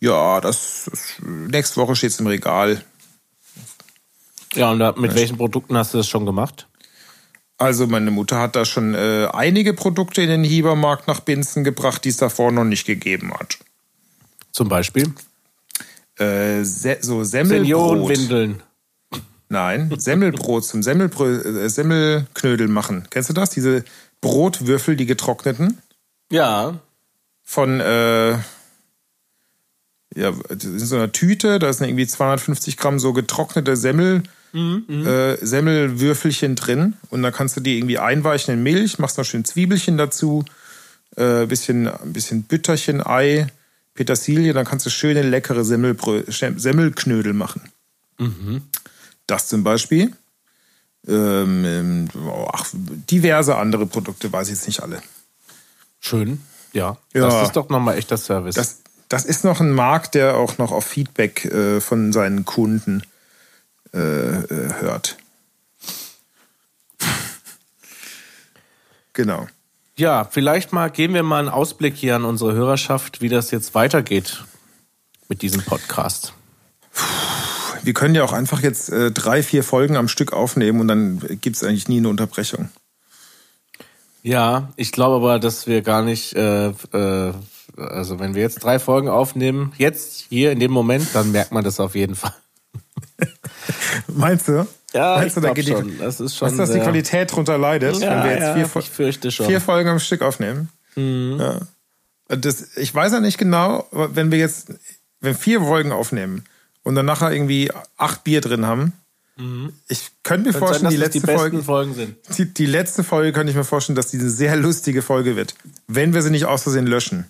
Ja, 0.00 0.40
das, 0.40 0.88
das 0.90 1.14
nächste 1.20 1.76
Woche 1.76 1.94
steht's 1.94 2.18
im 2.18 2.26
Regal. 2.26 2.82
Ja, 4.54 4.72
und 4.72 4.80
da, 4.80 4.92
mit 4.96 5.14
welchen 5.14 5.36
Produkten 5.36 5.76
hast 5.76 5.94
du 5.94 5.98
das 5.98 6.08
schon 6.08 6.26
gemacht? 6.26 6.66
Also 7.56 7.86
meine 7.86 8.10
Mutter 8.10 8.40
hat 8.40 8.56
da 8.56 8.64
schon 8.64 8.94
äh, 8.94 9.28
einige 9.32 9.74
Produkte 9.74 10.22
in 10.22 10.28
den 10.28 10.42
Hiebermarkt 10.42 11.06
nach 11.06 11.20
Binzen 11.20 11.62
gebracht, 11.62 12.04
die 12.04 12.08
es 12.08 12.16
davor 12.16 12.50
noch 12.50 12.64
nicht 12.64 12.84
gegeben 12.84 13.32
hat. 13.32 13.58
Zum 14.52 14.68
Beispiel? 14.68 15.12
Äh, 16.18 16.62
se 16.62 16.98
so 17.00 17.24
Semmelbrot. 17.24 17.66
Seniorenwindeln. 17.66 18.62
Nein, 19.48 19.92
Semmelbrot 19.98 20.64
zum 20.64 20.82
Semmelbrö 20.82 21.64
äh, 21.64 21.68
Semmelknödel 21.68 22.68
machen. 22.68 23.06
Kennst 23.10 23.28
du 23.28 23.34
das? 23.34 23.50
Diese 23.50 23.84
Brotwürfel, 24.20 24.96
die 24.96 25.06
getrockneten? 25.06 25.78
Ja. 26.30 26.78
von 27.42 27.80
äh, 27.80 28.32
ja, 30.14 30.32
in 30.48 30.78
so 30.78 30.96
einer 30.96 31.12
Tüte, 31.12 31.58
da 31.58 31.72
sind 31.72 31.88
irgendwie 31.88 32.06
250 32.06 32.76
Gramm 32.76 32.98
so 32.98 33.12
getrocknete 33.12 33.76
Semmel, 33.76 34.22
äh, 34.54 35.36
Semmelwürfelchen 35.44 36.56
drin 36.56 36.94
und 37.10 37.22
dann 37.22 37.32
kannst 37.32 37.56
du 37.56 37.60
die 37.60 37.78
irgendwie 37.78 37.98
einweichen 37.98 38.54
in 38.54 38.62
Milch, 38.62 38.98
machst 38.98 39.16
noch 39.18 39.24
schön 39.24 39.44
Zwiebelchen 39.44 39.96
dazu, 39.96 40.44
äh, 41.16 41.46
bisschen, 41.46 41.88
ein 41.88 42.12
bisschen 42.12 42.42
Bütterchen, 42.42 43.04
Ei, 43.04 43.46
Petersilie, 43.94 44.52
dann 44.52 44.64
kannst 44.64 44.86
du 44.86 44.90
schöne 44.90 45.22
leckere 45.22 45.64
Semmelbrö 45.64 46.22
Semmelknödel 46.28 47.32
machen. 47.32 47.62
Das 49.26 49.48
zum 49.48 49.64
Beispiel. 49.64 50.12
Ähm, 51.06 51.64
ähm, 51.64 52.08
ach, 52.52 52.66
diverse 52.72 53.56
andere 53.56 53.86
Produkte, 53.86 54.32
weiß 54.32 54.48
ich 54.48 54.54
jetzt 54.54 54.66
nicht 54.66 54.82
alle. 54.82 55.02
Schön. 56.00 56.40
Ja. 56.72 56.96
Ja. 57.12 57.28
Das 57.28 57.48
ist 57.48 57.56
doch 57.56 57.68
nochmal 57.68 57.98
echter 57.98 58.16
Service. 58.16 58.54
Das, 58.54 58.82
das 59.08 59.24
ist 59.24 59.44
noch 59.44 59.60
ein 59.60 59.72
Markt, 59.72 60.14
der 60.14 60.36
auch 60.36 60.58
noch 60.58 60.72
auf 60.72 60.84
Feedback 60.84 61.44
äh, 61.44 61.80
von 61.80 62.12
seinen 62.12 62.44
Kunden 62.44 63.02
äh, 63.92 63.98
äh, 63.98 64.74
hört. 64.80 65.16
genau. 69.12 69.46
Ja, 69.96 70.24
vielleicht 70.24 70.72
mal 70.72 70.90
geben 70.90 71.14
wir 71.14 71.22
mal 71.22 71.40
einen 71.40 71.48
Ausblick 71.48 71.94
hier 71.94 72.16
an 72.16 72.24
unsere 72.24 72.54
Hörerschaft, 72.54 73.20
wie 73.20 73.28
das 73.28 73.50
jetzt 73.50 73.74
weitergeht 73.74 74.44
mit 75.28 75.42
diesem 75.42 75.62
Podcast. 75.62 76.32
Wir 77.82 77.94
können 77.94 78.14
ja 78.14 78.22
auch 78.22 78.32
einfach 78.32 78.62
jetzt 78.62 78.90
äh, 78.90 79.10
drei, 79.10 79.42
vier 79.42 79.64
Folgen 79.64 79.96
am 79.96 80.08
Stück 80.08 80.32
aufnehmen 80.32 80.80
und 80.80 80.88
dann 80.88 81.18
gibt 81.40 81.56
es 81.56 81.64
eigentlich 81.64 81.88
nie 81.88 81.98
eine 81.98 82.08
Unterbrechung. 82.08 82.68
Ja, 84.22 84.72
ich 84.76 84.92
glaube 84.92 85.16
aber, 85.16 85.38
dass 85.40 85.66
wir 85.66 85.82
gar 85.82 86.02
nicht, 86.02 86.34
äh, 86.34 86.68
äh, 86.68 87.32
also 87.76 88.20
wenn 88.20 88.34
wir 88.34 88.42
jetzt 88.42 88.62
drei 88.62 88.78
Folgen 88.78 89.08
aufnehmen, 89.08 89.72
jetzt 89.78 90.26
hier 90.28 90.52
in 90.52 90.60
dem 90.60 90.70
Moment, 90.70 91.08
dann 91.12 91.32
merkt 91.32 91.50
man 91.50 91.64
das 91.64 91.80
auf 91.80 91.96
jeden 91.96 92.14
Fall. 92.14 92.34
Meinst 94.06 94.46
du? 94.46 94.66
Ja, 94.92 95.22
ich 95.22 95.32
du, 95.34 95.40
da 95.40 95.52
geht 95.52 95.66
die, 95.68 95.72
schon. 95.72 95.98
Das 95.98 96.20
ist 96.20 96.36
schon 96.36 96.48
Weißt 96.48 96.58
du, 96.58 96.62
dass 96.62 96.72
die 96.72 96.80
Qualität 96.80 97.32
drunter 97.32 97.58
leidet, 97.58 97.96
Ja, 97.98 98.10
wenn 98.10 98.24
wir 98.24 98.30
jetzt 98.32 98.42
ja, 98.42 98.54
vier, 98.68 98.82
ich 98.82 98.90
fürchte 98.90 99.30
schon. 99.30 99.46
vier 99.46 99.60
Folgen 99.60 99.88
am 99.88 99.98
Stück 99.98 100.22
aufnehmen? 100.22 100.68
Ja. 100.96 101.60
Das, 102.28 102.76
ich 102.76 102.94
weiß 102.94 103.12
ja 103.12 103.20
nicht 103.20 103.38
genau, 103.38 103.86
wenn 103.90 104.30
wir 104.30 104.38
jetzt, 104.38 104.72
wenn 105.20 105.34
vier 105.34 105.60
Folgen 105.60 105.92
aufnehmen 105.92 106.44
und 106.82 106.94
dann 106.94 107.06
nachher 107.06 107.30
irgendwie 107.32 107.70
acht 107.96 108.24
Bier 108.24 108.40
drin 108.40 108.66
haben, 108.66 108.92
Ich 109.88 110.10
könnte 110.22 110.48
mir 110.48 110.52
sein, 110.52 110.60
vorstellen, 110.60 110.84
dass 110.84 110.94
die 110.94 110.98
letzte 111.00 111.20
die 111.20 111.32
Folge, 111.32 111.62
Folgen 111.62 111.94
sind. 111.94 112.16
die, 112.38 112.52
die 112.52 112.66
letzte 112.66 113.02
Folge 113.02 113.32
könnte 113.32 113.50
ich 113.50 113.56
mir 113.56 113.64
vorstellen, 113.64 113.96
dass 113.96 114.10
die 114.10 114.18
eine 114.18 114.30
sehr 114.30 114.56
lustige 114.56 115.02
Folge 115.02 115.36
wird. 115.36 115.54
Wenn 115.88 116.14
wir 116.14 116.22
sie 116.22 116.30
nicht 116.30 116.44
aus 116.44 116.62
Versehen 116.62 116.86
löschen. 116.86 117.26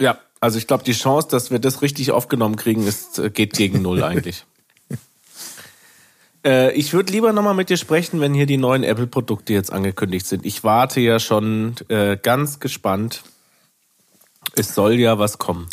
Ja, 0.00 0.18
also 0.40 0.58
ich 0.58 0.66
glaube, 0.66 0.84
die 0.84 0.92
Chance, 0.92 1.28
dass 1.30 1.50
wir 1.50 1.58
das 1.58 1.82
richtig 1.82 2.10
aufgenommen 2.10 2.56
kriegen, 2.56 2.86
ist, 2.86 3.18
äh, 3.18 3.30
geht 3.30 3.52
gegen 3.52 3.82
null 3.82 4.02
eigentlich. 4.10 4.44
Äh, 6.44 6.72
ich 6.72 6.92
würde 6.92 7.12
lieber 7.12 7.32
nochmal 7.32 7.54
mit 7.54 7.68
dir 7.70 7.76
sprechen, 7.76 8.20
wenn 8.20 8.34
hier 8.34 8.46
die 8.46 8.56
neuen 8.56 8.82
Apple-Produkte 8.82 9.52
jetzt 9.52 9.72
angekündigt 9.72 10.26
sind. 10.26 10.44
Ich 10.46 10.64
warte 10.64 11.00
ja 11.00 11.18
schon 11.20 11.74
äh, 11.88 12.16
ganz 12.16 12.60
gespannt. 12.60 13.22
Es 14.56 14.74
soll 14.74 14.94
ja 14.94 15.18
was 15.18 15.38
kommen. 15.38 15.68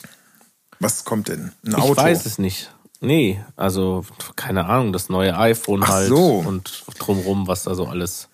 Was 0.79 1.05
kommt 1.05 1.29
denn? 1.29 1.51
Ein 1.65 1.71
Ich 1.71 1.75
Auto? 1.77 1.97
weiß 2.01 2.25
es 2.25 2.37
nicht. 2.37 2.71
Nee, 2.99 3.43
also 3.55 4.05
keine 4.35 4.65
Ahnung, 4.65 4.91
das 4.91 5.07
neue 5.09 5.37
iPhone 5.37 5.83
Ach 5.83 5.89
halt 5.89 6.07
so. 6.09 6.39
und 6.39 6.83
drumrum, 6.99 7.47
was 7.47 7.63
da 7.63 7.75
so 7.75 7.85
alles. 7.85 8.27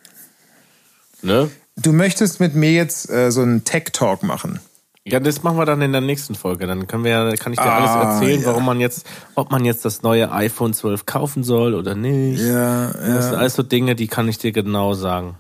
Ne? 1.21 1.51
Du 1.75 1.91
möchtest 1.91 2.39
mit 2.39 2.55
mir 2.55 2.71
jetzt 2.71 3.09
äh, 3.09 3.31
so 3.31 3.41
einen 3.41 3.63
Tech-Talk 3.65 4.23
machen. 4.23 4.59
Ja, 5.05 5.19
das 5.19 5.43
machen 5.43 5.57
wir 5.57 5.65
dann 5.65 5.81
in 5.81 5.91
der 5.91 5.99
nächsten 6.01 6.33
Folge. 6.33 6.65
Dann 6.65 6.87
können 6.87 7.03
wir, 7.03 7.11
ja- 7.11 7.35
kann 7.35 7.51
ich 7.51 7.59
dir 7.59 7.65
alles 7.71 7.89
Ah, 7.89 8.13
erzählen, 8.13 8.39
ja. 8.41 8.47
warum 8.47 8.65
man 8.65 8.79
jetzt, 8.79 9.05
ob 9.35 9.51
man 9.51 9.65
jetzt 9.65 9.83
das 9.83 10.01
neue 10.01 10.31
iPhone 10.31 10.73
12 10.73 11.05
kaufen 11.05 11.43
soll 11.43 11.73
oder 11.75 11.93
nicht. 11.93 12.39
Ja, 12.41 12.87
Das 12.93 13.25
sind 13.25 13.35
alles 13.35 13.55
so 13.55 13.63
Dinge, 13.63 13.95
die 13.95 14.07
kann 14.07 14.29
ich 14.29 14.37
dir 14.37 14.53
genau 14.53 14.93
sagen. 14.93 15.35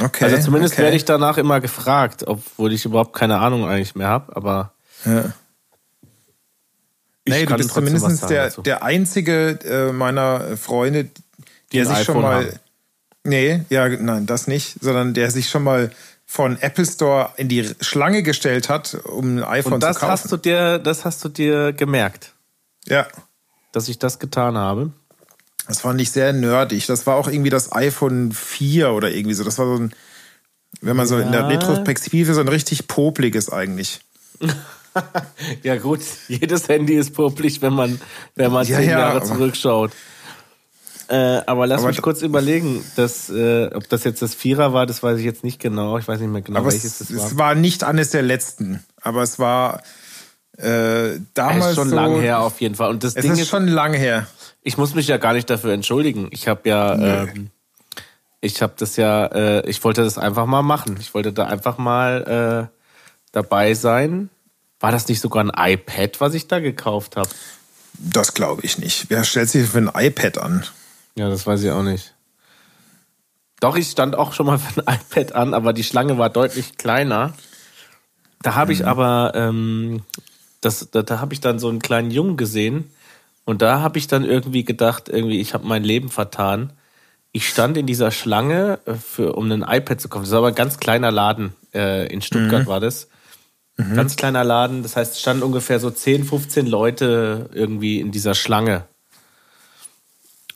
Okay. 0.00 0.24
Also 0.24 0.38
zumindest 0.38 0.74
okay. 0.74 0.84
werde 0.84 0.96
ich 0.96 1.04
danach 1.04 1.36
immer 1.36 1.60
gefragt, 1.60 2.24
obwohl 2.26 2.72
ich 2.72 2.84
überhaupt 2.86 3.12
keine 3.14 3.38
Ahnung 3.40 3.66
eigentlich 3.68 3.94
mehr 3.94 4.08
habe, 4.08 4.34
aber 4.36 4.72
Ja. 5.04 5.32
ich 7.24 7.34
Nee, 7.34 7.44
du 7.46 7.56
bist 7.56 7.70
zumindest 7.74 8.30
der, 8.30 8.44
dazu. 8.44 8.62
der 8.62 8.82
einzige 8.82 9.58
äh, 9.64 9.92
meiner 9.92 10.56
Freunde, 10.56 11.08
der 11.72 11.84
sich 11.86 12.04
schon 12.04 12.22
mal. 12.22 12.46
haben. 12.46 12.58
Nee, 13.24 13.64
ja, 13.68 13.86
nein, 13.88 14.24
das 14.26 14.46
nicht, 14.46 14.76
sondern 14.82 15.12
der 15.12 15.30
sich 15.30 15.50
schon 15.50 15.62
mal 15.62 15.90
von 16.32 16.56
Apple 16.62 16.86
Store 16.86 17.30
in 17.38 17.48
die 17.48 17.68
Schlange 17.80 18.22
gestellt 18.22 18.68
hat, 18.68 18.94
um 19.04 19.38
ein 19.38 19.42
iPhone 19.42 19.72
Und 19.74 19.82
das 19.82 19.96
zu 19.96 20.00
kaufen. 20.02 20.12
hast 20.12 20.30
du 20.30 20.36
dir, 20.36 20.78
das 20.78 21.04
hast 21.04 21.24
du 21.24 21.28
dir 21.28 21.72
gemerkt, 21.72 22.34
ja, 22.86 23.08
dass 23.72 23.88
ich 23.88 23.98
das 23.98 24.20
getan 24.20 24.56
habe. 24.56 24.92
das 25.66 25.80
fand 25.80 26.00
ich 26.00 26.12
sehr 26.12 26.32
nerdig. 26.32 26.86
Das 26.86 27.04
war 27.08 27.16
auch 27.16 27.26
irgendwie 27.26 27.50
das 27.50 27.72
iPhone 27.72 28.30
4 28.30 28.92
oder 28.92 29.10
irgendwie 29.10 29.34
so. 29.34 29.42
Das 29.42 29.58
war 29.58 29.66
so 29.66 29.82
ein, 29.82 29.92
wenn 30.80 30.94
man 30.96 31.08
so 31.08 31.18
in 31.18 31.32
der 31.32 31.40
Ja. 31.42 31.46
Retrospektive 31.48 32.32
so 32.34 32.40
ein 32.40 32.48
richtig 32.48 32.86
popliges 32.86 33.50
eigentlich. 33.50 34.00
Ja 35.62 35.76
gut, 35.76 36.00
jedes 36.26 36.68
Handy 36.68 36.94
ist 36.94 37.14
popelig, 37.14 37.62
wenn 37.62 37.72
man, 37.74 38.00
wenn 38.34 38.50
man 38.50 38.66
Ja, 38.66 38.78
zehn 38.78 38.90
ja, 38.90 38.98
Jahre 38.98 39.22
zurückschaut. 39.22 39.92
Äh, 41.10 41.42
aber 41.46 41.66
lass 41.66 41.80
Aber 41.80 41.88
mich 41.88 42.00
kurz 42.02 42.22
überlegen, 42.22 42.84
dass, 42.94 43.28
äh, 43.30 43.66
ob 43.74 43.88
das 43.88 44.04
jetzt 44.04 44.22
das 44.22 44.32
Vierer 44.32 44.72
war, 44.72 44.86
das 44.86 45.02
weiß 45.02 45.18
ich 45.18 45.24
jetzt 45.24 45.42
nicht 45.42 45.58
genau. 45.58 45.98
Ich 45.98 46.06
weiß 46.06 46.20
nicht 46.20 46.30
mehr 46.30 46.40
genau, 46.42 46.60
Aber 46.60 46.70
welches 46.70 47.00
es, 47.00 47.08
das 47.08 47.16
war. 47.18 47.26
es 47.26 47.36
war 47.38 47.54
nicht 47.56 47.82
eines 47.82 48.10
der 48.10 48.22
letzten. 48.22 48.84
Aber 49.02 49.22
es 49.24 49.40
war 49.40 49.82
äh, 50.56 51.14
Es 51.14 51.20
damals 51.34 51.70
ist 51.70 51.74
schon 51.74 51.88
so, 51.90 51.96
lang 51.96 52.20
her 52.20 52.40
auf 52.40 52.60
jeden 52.60 52.76
Fall. 52.76 52.90
Und 52.90 53.02
das 53.02 53.16
Es 53.16 53.22
Ding 53.22 53.32
ist 53.32 53.40
ist, 53.40 53.48
schon 53.48 53.66
lang 53.66 53.92
her. 53.92 54.28
ich 54.62 54.78
muss 54.78 54.94
mich 54.94 55.08
ja 55.08 55.16
gar 55.16 55.32
nicht 55.32 55.50
dafür 55.50 55.72
entschuldigen. 55.72 56.28
Ich 56.30 56.46
habe 56.46 56.68
ja, 56.68 56.94
ähm, 57.24 57.50
ich 58.40 58.62
habe 58.62 58.74
das 58.76 58.94
ja, 58.96 59.26
äh, 59.26 59.68
ich 59.68 59.82
wollte 59.82 60.04
das 60.04 60.16
einfach 60.16 60.46
mal 60.46 60.62
machen. 60.62 60.96
Ich 61.00 61.12
wollte 61.12 61.32
da 61.32 61.46
einfach 61.46 61.76
mal 61.76 62.68
äh, 62.70 62.76
dabei 63.32 63.74
sein. 63.74 64.30
War 64.78 64.92
das 64.92 65.08
nicht 65.08 65.20
sogar 65.20 65.42
ein 65.44 65.72
iPad, 65.72 66.20
was 66.20 66.34
ich 66.34 66.46
da 66.46 66.60
gekauft 66.60 67.16
habe? 67.16 67.28
Das 67.98 68.32
glaube 68.32 68.62
ich 68.64 68.78
nicht. 68.78 69.06
Wer 69.10 69.24
stellt 69.24 69.50
sich 69.50 69.68
für 69.68 69.78
ein 69.78 69.90
iPad 69.92 70.38
an? 70.38 70.64
Ja, 71.16 71.28
das 71.28 71.46
weiß 71.46 71.62
ich 71.62 71.70
auch 71.70 71.82
nicht. 71.82 72.14
Doch, 73.60 73.76
ich 73.76 73.90
stand 73.90 74.16
auch 74.16 74.32
schon 74.32 74.46
mal 74.46 74.58
für 74.58 74.86
ein 74.86 74.98
iPad 75.00 75.34
an, 75.34 75.54
aber 75.54 75.72
die 75.72 75.84
Schlange 75.84 76.18
war 76.18 76.30
deutlich 76.30 76.78
kleiner. 76.78 77.34
Da 78.42 78.54
habe 78.54 78.72
ich 78.72 78.86
aber, 78.86 79.32
ähm, 79.34 80.02
das, 80.62 80.90
da, 80.90 81.02
da 81.02 81.20
habe 81.20 81.34
ich 81.34 81.40
dann 81.40 81.58
so 81.58 81.68
einen 81.68 81.80
kleinen 81.80 82.10
Jungen 82.10 82.38
gesehen 82.38 82.90
und 83.44 83.60
da 83.60 83.80
habe 83.80 83.98
ich 83.98 84.06
dann 84.06 84.24
irgendwie 84.24 84.64
gedacht, 84.64 85.08
irgendwie, 85.08 85.40
ich 85.40 85.52
habe 85.52 85.66
mein 85.66 85.84
Leben 85.84 86.08
vertan. 86.08 86.72
Ich 87.32 87.48
stand 87.48 87.76
in 87.76 87.86
dieser 87.86 88.10
Schlange, 88.10 88.80
äh, 88.86 88.94
für, 88.94 89.34
um 89.34 89.50
ein 89.52 89.62
iPad 89.62 90.00
zu 90.00 90.08
kaufen. 90.08 90.22
Das 90.22 90.30
war 90.32 90.38
aber 90.38 90.48
ein 90.48 90.54
ganz 90.54 90.78
kleiner 90.78 91.10
Laden. 91.10 91.52
Äh, 91.74 92.06
in 92.12 92.22
Stuttgart 92.22 92.66
war 92.66 92.80
das. 92.80 93.08
Ganz 93.94 94.16
kleiner 94.16 94.44
Laden. 94.44 94.82
Das 94.82 94.96
heißt, 94.96 95.14
es 95.14 95.20
standen 95.20 95.42
ungefähr 95.42 95.80
so 95.80 95.90
10, 95.90 96.24
15 96.24 96.66
Leute 96.66 97.48
irgendwie 97.52 98.00
in 98.00 98.10
dieser 98.10 98.34
Schlange. 98.34 98.84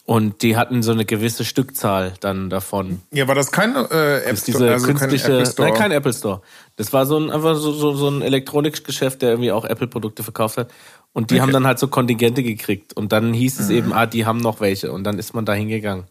Und 0.07 0.43
die 0.43 0.55
hatten 0.59 0.83
so 0.83 0.93
eine 0.93 1.07
gewisse 1.07 1.47
Stückzahl 1.47 2.13
dann 2.21 2.51
davon. 2.51 3.01
Ja, 3.11 3.27
war 3.27 3.35
das 3.35 3.51
kein 3.51 3.75
äh, 3.75 4.19
App 4.19 4.37
Store? 4.37 4.45
diese 4.47 4.71
Also 4.73 4.87
kein 4.89 4.97
künstliche, 4.99 5.33
Apple 5.33 5.47
Store? 5.47 5.69
nein, 5.71 5.79
kein 5.79 5.93
Apple 5.93 6.13
Store. 6.13 6.43
Das 6.77 6.93
war 6.93 7.07
so 7.07 7.17
ein, 7.19 7.31
einfach 7.31 7.55
so, 7.57 7.73
so, 7.73 7.95
so 7.95 8.09
ein 8.09 8.21
Elektronikgeschäft, 8.21 9.23
der 9.23 9.31
irgendwie 9.31 9.51
auch 9.53 9.65
Apple-Produkte 9.65 10.23
verkauft 10.23 10.59
hat. 10.59 10.71
Und 11.15 11.31
die 11.31 11.37
Okay. 11.37 11.43
haben 11.43 11.53
dann 11.53 11.67
halt 11.67 11.79
so 11.79 11.89
Kontingente 11.89 12.43
gekriegt. 12.43 12.93
Und 12.93 13.13
dann 13.13 13.33
hieß 13.33 13.59
Mhm. 13.59 13.65
es 13.65 13.71
eben, 13.71 13.93
ah, 13.95 14.05
die 14.05 14.27
haben 14.27 14.39
noch 14.41 14.61
welche. 14.61 14.93
Und 14.93 15.05
dann 15.05 15.19
ist 15.19 15.33
man 15.33 15.47
da 15.47 15.55
hingegangen. 15.55 16.05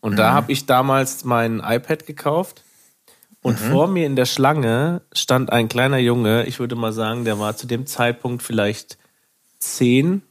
Und 0.00 0.12
Mhm. 0.12 0.16
da 0.16 0.32
habe 0.32 0.50
ich 0.50 0.64
damals 0.64 1.24
mein 1.24 1.60
iPad 1.60 2.06
gekauft. 2.06 2.62
Und 3.42 3.60
Mhm. 3.60 3.64
vor 3.70 3.86
mir 3.86 4.06
in 4.06 4.16
der 4.16 4.24
Schlange 4.26 5.02
stand 5.12 5.52
ein 5.52 5.68
kleiner 5.68 5.98
Junge, 5.98 6.46
ich 6.46 6.58
würde 6.58 6.74
mal 6.74 6.92
sagen, 6.94 7.26
der 7.26 7.38
war 7.38 7.54
zu 7.54 7.66
dem 7.66 7.86
Zeitpunkt 7.86 8.42
vielleicht 8.42 8.96
zehn 9.58 10.22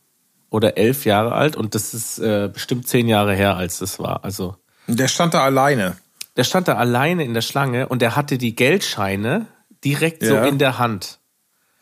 oder 0.56 0.78
elf 0.78 1.06
Jahre 1.06 1.34
alt. 1.34 1.56
Und 1.56 1.76
das 1.76 1.93
ist 1.93 2.18
äh, 2.20 2.49
bestimmt 2.51 2.88
zehn 2.88 3.08
Jahre 3.08 3.36
her, 3.36 3.56
als 3.58 3.80
das 3.80 3.99
war. 3.99 4.24
Also 4.24 4.56
Der 4.88 5.08
stand 5.08 5.34
da 5.34 5.43
alleine. 5.43 5.97
der 6.38 6.43
stand 6.43 6.68
da 6.68 6.76
alleine 6.76 7.24
in 7.24 7.34
der 7.34 7.41
Schlange 7.41 7.88
und 7.88 8.01
der 8.01 8.16
hatte 8.16 8.38
die 8.38 8.56
Geldscheine 8.56 9.45
direkt 9.84 10.24
so 10.26 10.34
Ja. 10.36 10.45
in 10.45 10.58
der 10.58 10.78
Hand. 10.80 11.20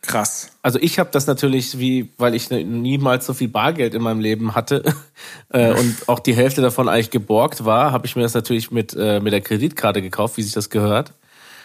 Krass. 0.05 0.49
Also 0.61 0.79
ich 0.81 0.99
habe 0.99 1.09
das 1.13 1.27
natürlich, 1.27 1.79
wie, 1.79 2.11
weil 2.17 2.35
ich 2.35 2.49
ne- 2.49 2.65
niemals 2.65 3.25
so 3.25 3.33
viel 3.33 3.47
Bargeld 3.47 3.93
in 3.93 4.01
meinem 4.01 4.19
Leben 4.19 4.53
hatte 4.53 4.83
äh, 5.49 5.71
und 5.71 6.09
auch 6.09 6.19
die 6.19 6.35
Hälfte 6.35 6.61
davon 6.61 6.89
eigentlich 6.89 7.09
geborgt 7.11 7.63
war, 7.63 7.93
habe 7.93 8.05
ich 8.05 8.17
mir 8.17 8.23
das 8.23 8.33
natürlich 8.33 8.69
mit, 8.69 8.93
äh, 8.99 9.21
mit 9.21 9.31
der 9.31 9.39
Kreditkarte 9.39 10.01
gekauft, 10.01 10.35
wie 10.35 10.43
sich 10.43 10.51
das 10.53 10.69
gehört. 10.69 11.13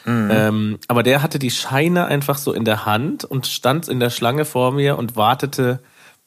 Ähm, 0.07 0.79
aber 0.89 1.03
der 1.03 1.21
hatte 1.23 1.39
die 1.39 1.51
Scheine 1.51 2.07
einfach 2.07 2.39
so 2.39 2.55
in 2.55 2.65
der 2.65 2.87
Hand 2.87 3.25
und 3.25 3.47
stand 3.47 3.89
in 3.89 4.01
der 4.01 4.09
Schlange 4.09 4.47
vor 4.47 4.73
mir 4.73 4.97
und 4.97 5.17
wartete, 5.17 5.81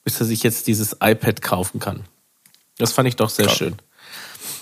bis 0.04 0.20
er 0.20 0.26
sich 0.26 0.43
jetzt 0.43 0.68
dieses 0.68 0.97
iPad 1.02 1.41
kaufen 1.41 1.80
kann. 1.80 2.04
Das 2.78 2.93
fand 2.93 3.08
ich 3.08 3.16
doch 3.16 3.30
sehr 3.30 3.45
Krass. 3.45 3.58
schön. 3.58 3.76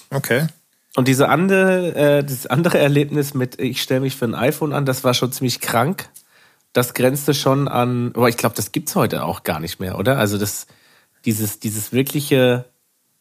Okay. 0.10 0.48
Und 0.96 1.08
diese 1.08 1.30
andere, 1.30 1.96
äh, 1.96 2.24
dieses 2.24 2.48
andere 2.48 2.80
Erlebnis 2.80 3.34
mit, 3.34 3.60
ich 3.60 3.82
stelle 3.82 4.02
mich 4.02 4.16
für 4.16 4.26
ein 4.26 4.36
iPhone 4.36 4.74
an, 4.74 4.86
das 4.86 5.04
war 5.04 5.14
schon 5.14 5.32
ziemlich 5.32 5.62
krank. 5.62 6.10
Das 6.74 6.94
grenzte 6.94 7.34
schon 7.34 7.68
an, 7.68 8.12
aber 8.16 8.30
ich 8.30 8.38
glaube, 8.38 8.56
das 8.56 8.72
gibt's 8.72 8.96
heute 8.96 9.24
auch 9.24 9.44
gar 9.44 9.60
nicht 9.60 9.80
mehr, 9.80 9.98
oder? 9.98 10.18
Also 10.18 10.38
das, 10.38 10.68
dieses, 11.26 11.60
dieses 11.60 11.92
wirkliche, 11.94 12.66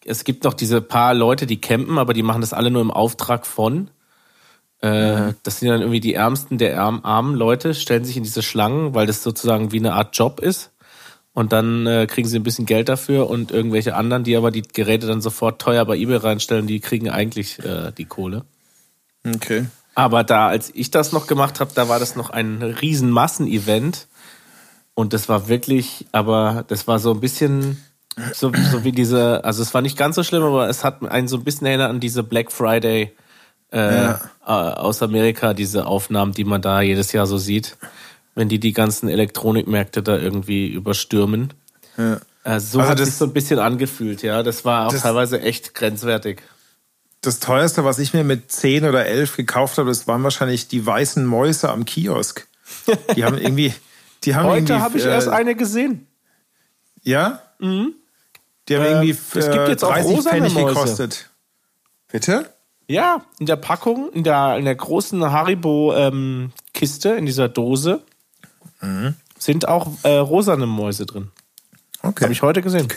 es 0.05 0.25
gibt 0.25 0.45
noch 0.45 0.55
diese 0.55 0.81
paar 0.81 1.14
Leute, 1.14 1.47
die 1.47 1.61
campen, 1.61 1.99
aber 1.99 2.14
die 2.14 2.23
machen 2.23 2.41
das 2.41 2.53
alle 2.53 2.71
nur 2.71 2.83
im 2.83 2.91
Auftrag 2.91 3.47
von. 3.47 3.91
Äh, 4.81 5.35
Das 5.43 5.61
sind 5.61 5.69
dann 5.69 5.81
irgendwie 5.81 6.01
die 6.01 6.14
Ärmsten 6.14 6.59
der 6.59 6.81
arm, 6.81 7.01
armen 7.05 7.35
Leute, 7.35 7.75
stellen 7.75 8.05
sich 8.05 8.16
in 8.16 8.23
diese 8.23 8.43
Schlangen, 8.43 8.95
weil 8.95 9.07
das 9.07 9.23
sozusagen 9.23 9.73
wie 9.73 9.79
eine 9.79 9.95
Art 9.95 10.16
Job 10.16 10.41
ist. 10.41 10.71
Und 11.39 11.53
dann 11.53 11.86
äh, 11.86 12.09
kriegen 12.09 12.26
sie 12.26 12.36
ein 12.36 12.43
bisschen 12.43 12.66
Geld 12.66 12.89
dafür 12.89 13.30
und 13.30 13.53
irgendwelche 13.53 13.95
anderen, 13.95 14.24
die 14.24 14.36
aber 14.36 14.51
die 14.51 14.62
Geräte 14.62 15.07
dann 15.07 15.20
sofort 15.20 15.61
teuer 15.62 15.84
bei 15.84 15.97
eBay 15.97 16.16
reinstellen, 16.16 16.66
die 16.66 16.80
kriegen 16.80 17.09
eigentlich 17.11 17.61
äh, 17.61 17.93
die 17.97 18.07
Kohle. 18.07 18.45
Okay. 19.24 19.66
Aber 19.95 20.24
da, 20.24 20.49
als 20.49 20.72
ich 20.74 20.91
das 20.91 21.12
noch 21.12 21.28
gemacht 21.28 21.61
habe, 21.61 21.70
da 21.72 21.89
war 21.89 22.01
das 22.01 22.16
noch 22.16 22.30
ein 22.30 22.61
riesen 22.61 23.11
Massenevent. 23.11 24.09
Und 24.95 25.12
das 25.12 25.28
war 25.28 25.47
wirklich, 25.47 26.07
aber 26.11 26.64
das 26.66 26.89
war 26.89 26.99
so 26.99 27.12
ein 27.12 27.20
bisschen 27.20 27.84
so, 28.34 28.51
so 28.72 28.82
wie 28.82 28.91
diese, 28.91 29.45
also 29.45 29.62
es 29.62 29.72
war 29.72 29.80
nicht 29.80 29.97
ganz 29.97 30.16
so 30.16 30.24
schlimm, 30.24 30.43
aber 30.43 30.68
es 30.68 30.82
hat 30.82 31.09
einen 31.09 31.28
so 31.28 31.36
ein 31.36 31.45
bisschen 31.45 31.68
erinnert 31.68 31.91
an 31.91 32.01
diese 32.01 32.24
Black 32.24 32.51
Friday 32.51 33.12
äh, 33.72 33.78
Ja. 33.78 34.20
äh, 34.45 34.51
aus 34.51 35.05
Amerika, 35.05 35.55
diese 35.55 35.86
Aufnahmen, 35.86 36.32
die 36.32 36.43
man 36.43 36.62
da 36.62 36.80
jedes 36.80 37.12
Jahr 37.12 37.28
so 37.28 37.39
sieht, 37.39 37.76
wenn 38.39 38.49
die 38.49 38.61
die 38.61 38.72
ganzen 38.72 39.09
Elektronikmärkte 39.09 40.01
da 40.01 40.16
irgendwie 40.16 40.68
überstürmen. 40.68 41.53
Ja. 41.97 42.14
Äh, 42.45 42.61
so 42.61 42.78
Also 42.78 42.82
hat 42.82 43.01
das- 43.01 43.09
sich 43.09 43.16
so 43.16 43.24
ein 43.24 43.32
bisschen 43.32 43.59
angefühlt, 43.59 44.22
ja. 44.22 44.45
Das 44.45 44.64
war 44.64 44.86
auch 44.86 44.93
Das- 44.93 45.03
teilweise 45.03 45.41
echt 45.41 45.74
grenzwertig. 45.74 46.41
Das 47.20 47.41
teuerste, 47.41 47.84
was 47.84 47.99
ich 47.99 48.14
mir 48.14 48.22
mit 48.22 48.53
10 48.53 48.84
oder 48.84 49.05
11 49.07 49.36
gekauft 49.36 49.76
habe, 49.78 49.89
das 49.89 50.07
waren 50.07 50.22
wahrscheinlich 50.22 50.68
die 50.68 50.86
weißen 50.86 51.26
Mäuse 51.26 51.68
am 51.68 51.84
Kiosk. 51.84 52.47
Die 53.16 53.24
haben 53.24 53.39
irgendwie. 53.39 53.74
Die 54.22 54.36
haben 54.36 54.47
Heute 54.49 54.78
habe 54.80 54.99
ich 54.99 55.05
äh, 55.05 55.09
erst 55.09 55.26
eine 55.28 55.57
gesehen. 55.57 56.07
Ja? 57.03 57.43
Die 57.61 57.66
haben 57.66 57.93
Äh, 58.68 58.89
irgendwie 58.91 59.11
es 59.11 59.51
gibt 59.51 59.68
jetzt 59.68 59.84
auch 59.84 59.93
30 59.95 60.16
rosane 60.16 60.36
Pfennig 60.36 60.55
Mäuse. 60.55 60.66
gekostet. 60.74 61.30
Bitte? 62.12 62.49
Ja, 62.86 63.24
in 63.41 63.47
der 63.47 63.57
Packung, 63.57 64.11
in 64.12 64.22
der, 64.22 64.57
in 64.59 64.64
der 64.64 64.74
großen 64.76 65.20
Haribo-Kiste, 65.30 67.11
in 67.11 67.26
dieser 67.26 67.49
Dose, 67.49 68.03
Mhm. 68.81 69.14
sind 69.39 69.68
auch 69.68 69.89
äh, 70.03 70.16
rosane 70.16 70.66
Mäuse 70.66 71.07
drin. 71.07 71.31
Okay. 72.03 72.24
Habe 72.24 72.33
ich 72.33 72.43
heute 72.43 72.62
gesehen. 72.62 72.89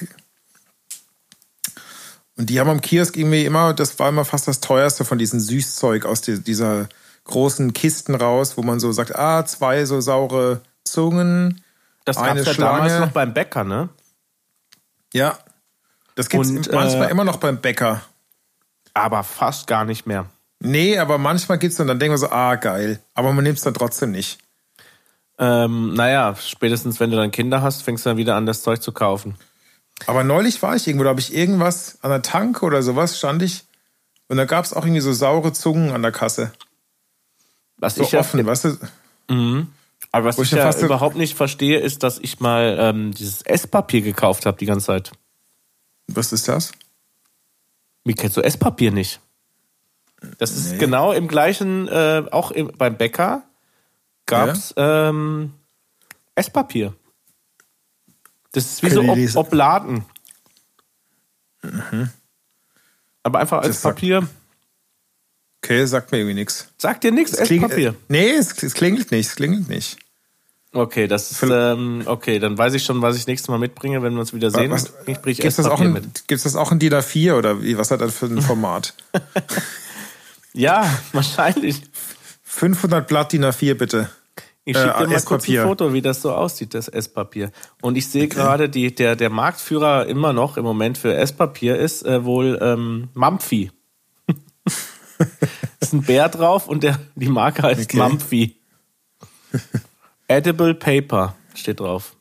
Und 2.37 2.49
die 2.49 2.59
haben 2.59 2.69
am 2.69 2.81
Kiosk 2.81 3.17
irgendwie 3.17 3.45
immer, 3.45 3.73
das 3.73 3.99
war 3.99 4.09
immer 4.09 4.25
fast 4.25 4.47
das 4.47 4.61
teuerste 4.61 5.05
von 5.05 5.17
diesem 5.17 5.39
Süßzeug 5.39 6.05
aus 6.05 6.21
die, 6.21 6.41
dieser 6.41 6.87
großen 7.25 7.73
Kisten 7.73 8.15
raus, 8.15 8.57
wo 8.57 8.63
man 8.63 8.79
so 8.79 8.91
sagt, 8.91 9.15
ah, 9.15 9.45
zwei 9.45 9.85
so 9.85 10.01
saure 10.01 10.61
Zungen. 10.83 11.61
Das 12.05 12.17
gab 12.17 12.35
es 12.35 12.45
ja 12.47 12.53
damals 12.53 12.99
noch 12.99 13.11
beim 13.11 13.33
Bäcker, 13.33 13.63
ne? 13.63 13.89
Ja. 15.13 15.37
Das 16.15 16.29
gibt's 16.29 16.49
Und, 16.49 16.71
manchmal 16.71 17.07
äh, 17.07 17.11
immer 17.11 17.23
noch 17.23 17.37
beim 17.37 17.61
Bäcker. 17.61 18.01
Aber 18.93 19.23
fast 19.23 19.67
gar 19.67 19.85
nicht 19.85 20.05
mehr. 20.05 20.25
Nee, 20.59 20.97
aber 20.97 21.17
manchmal 21.17 21.57
gibt's 21.57 21.77
dann, 21.77 21.87
dann 21.87 21.99
denken 21.99 22.13
wir 22.13 22.17
so, 22.17 22.29
ah, 22.29 22.55
geil. 22.55 22.99
Aber 23.13 23.33
man 23.33 23.43
nimmt's 23.43 23.61
dann 23.61 23.73
trotzdem 23.73 24.11
nicht. 24.11 24.39
Ähm, 25.41 25.95
naja, 25.95 26.35
spätestens 26.39 26.99
wenn 26.99 27.09
du 27.09 27.17
dann 27.17 27.31
Kinder 27.31 27.63
hast, 27.63 27.81
fängst 27.81 28.05
du 28.05 28.11
dann 28.11 28.17
wieder 28.17 28.35
an, 28.35 28.45
das 28.45 28.61
Zeug 28.61 28.79
zu 28.81 28.91
kaufen. 28.91 29.35
Aber 30.05 30.23
neulich 30.23 30.61
war 30.61 30.75
ich 30.75 30.87
irgendwo, 30.87 31.03
da 31.03 31.09
habe 31.09 31.19
ich 31.19 31.33
irgendwas 31.33 31.97
an 32.03 32.11
der 32.11 32.21
Tanke 32.21 32.63
oder 32.63 32.83
sowas, 32.83 33.17
stand 33.17 33.41
ich. 33.41 33.63
Und 34.27 34.37
da 34.37 34.45
gab's 34.45 34.71
auch 34.71 34.85
irgendwie 34.85 35.01
so 35.01 35.11
saure 35.13 35.51
Zungen 35.51 35.91
an 35.91 36.03
der 36.03 36.11
Kasse. 36.11 36.53
Was 37.77 37.95
So 37.95 38.03
ich 38.03 38.11
ja, 38.11 38.19
offen, 38.19 38.45
weißt 38.45 38.65
du? 38.65 38.77
aber 40.11 40.25
was 40.25 40.37
ich, 40.37 40.43
ich 40.43 40.51
ja 40.51 40.69
ja 40.69 40.79
überhaupt 40.79 41.15
nicht 41.15 41.35
verstehe, 41.35 41.79
ist, 41.79 42.03
dass 42.03 42.19
ich 42.19 42.39
mal 42.39 42.77
ähm, 42.79 43.11
dieses 43.11 43.41
Esspapier 43.41 44.01
gekauft 44.01 44.45
habe 44.45 44.57
die 44.57 44.65
ganze 44.67 44.85
Zeit. 44.87 45.11
Was 46.07 46.31
ist 46.33 46.47
das? 46.47 46.71
Wie 48.03 48.13
kennst 48.13 48.37
du 48.37 48.41
Esspapier 48.41 48.91
nicht? 48.91 49.19
Das 50.37 50.51
ist 50.51 50.73
Nee. 50.73 50.77
genau 50.77 51.13
im 51.13 51.27
gleichen, 51.27 51.87
äh, 51.87 52.23
auch 52.31 52.51
im, 52.51 52.71
beim 52.77 52.95
Bäcker 52.97 53.43
gab's 54.25 54.73
ähm, 54.77 55.53
Esspapier. 56.35 56.93
Das 58.53 58.65
ist 58.65 58.83
wie 58.83 58.87
Kenn 58.89 59.27
so 59.29 59.39
Ob. 59.39 59.47
Obladen. 59.47 60.05
Aber 63.23 63.39
einfach 63.39 63.57
als 63.59 63.67
Mhm. 63.67 63.71
Das 63.71 63.81
sagt- 63.81 63.95
Papier. 63.95 64.27
Okay, 65.63 65.85
sagt 65.85 66.11
mir 66.11 66.17
irgendwie 66.19 66.33
nichts. 66.35 66.69
Sagt 66.77 67.03
dir 67.03 67.11
nichts, 67.11 67.33
Esspapier. 67.33 67.95
Nee, 68.07 68.31
es, 68.31 68.63
es 68.63 68.73
klingelt 68.73 69.11
nicht, 69.11 69.27
es 69.27 69.35
klingelt 69.35 69.69
nicht. 69.69 69.97
Okay, 70.73 71.05
das 71.07 71.31
ist, 71.31 71.43
ähm, 71.43 72.03
okay, 72.05 72.39
dann 72.39 72.57
weiß 72.57 72.73
ich 72.73 72.83
schon, 72.83 73.01
was 73.01 73.17
ich 73.17 73.27
nächstes 73.27 73.49
Mal 73.49 73.59
mitbringe, 73.59 74.01
wenn 74.01 74.13
wir 74.13 74.21
uns 74.21 74.33
wieder 74.33 74.49
sehen. 74.49 74.71
Was, 74.71 74.93
ich 75.05 75.17
bringe 75.19 75.35
gibt's, 75.35 75.57
das 75.57 75.65
auch 75.67 75.81
in, 75.81 75.91
mit. 75.91 76.27
gibt's 76.29 76.45
das 76.45 76.55
auch 76.55 76.71
in 76.71 76.79
DIN 76.79 76.93
A4 76.93 77.33
oder 77.37 77.61
wie? 77.61 77.77
Was 77.77 77.91
hat 77.91 77.99
das 78.01 78.15
für 78.17 78.25
ein 78.27 78.41
Format? 78.41 78.93
Ja, 80.53 80.89
wahrscheinlich. 81.11 81.81
500 82.53 83.07
Blatt 83.07 83.31
DIN 83.31 83.45
A4 83.45 83.75
bitte. 83.75 84.09
Ich 84.65 84.77
schicke 84.77 84.89
Äh, 84.89 84.99
dir 84.99 85.07
mal 85.07 85.21
kurz 85.21 85.47
ein. 85.47 85.63
Foto, 85.63 85.93
wie 85.93 86.01
das 86.01 86.21
so 86.21 86.33
aussieht, 86.33 86.73
das 86.73 86.87
Esspapier. 86.87 87.51
Und 87.81 87.95
ich 87.97 88.07
sehe 88.09 88.27
gerade, 88.27 88.69
die, 88.69 88.93
der, 88.93 89.15
der 89.15 89.29
Marktführer 89.29 90.05
immer 90.05 90.33
noch 90.33 90.57
im 90.57 90.63
Moment 90.63 90.97
für 90.97 91.15
Esspapier 91.15 91.77
ist 91.77 92.03
äh, 92.05 92.23
wohl 92.25 92.59
ähm, 92.61 93.09
Mampfi. 93.13 93.71
ist 95.79 95.93
ein 95.93 96.03
Bär 96.03 96.29
drauf 96.29 96.67
und 96.67 96.83
der, 96.83 96.99
die 97.15 97.29
Marke 97.29 97.63
heißt 97.63 97.81
Okay. 97.85 97.97
Mampfi. 97.97 98.57
Edible 100.27 100.75
Paper 100.75 101.35
steht 101.55 101.79
drauf. 101.79 102.15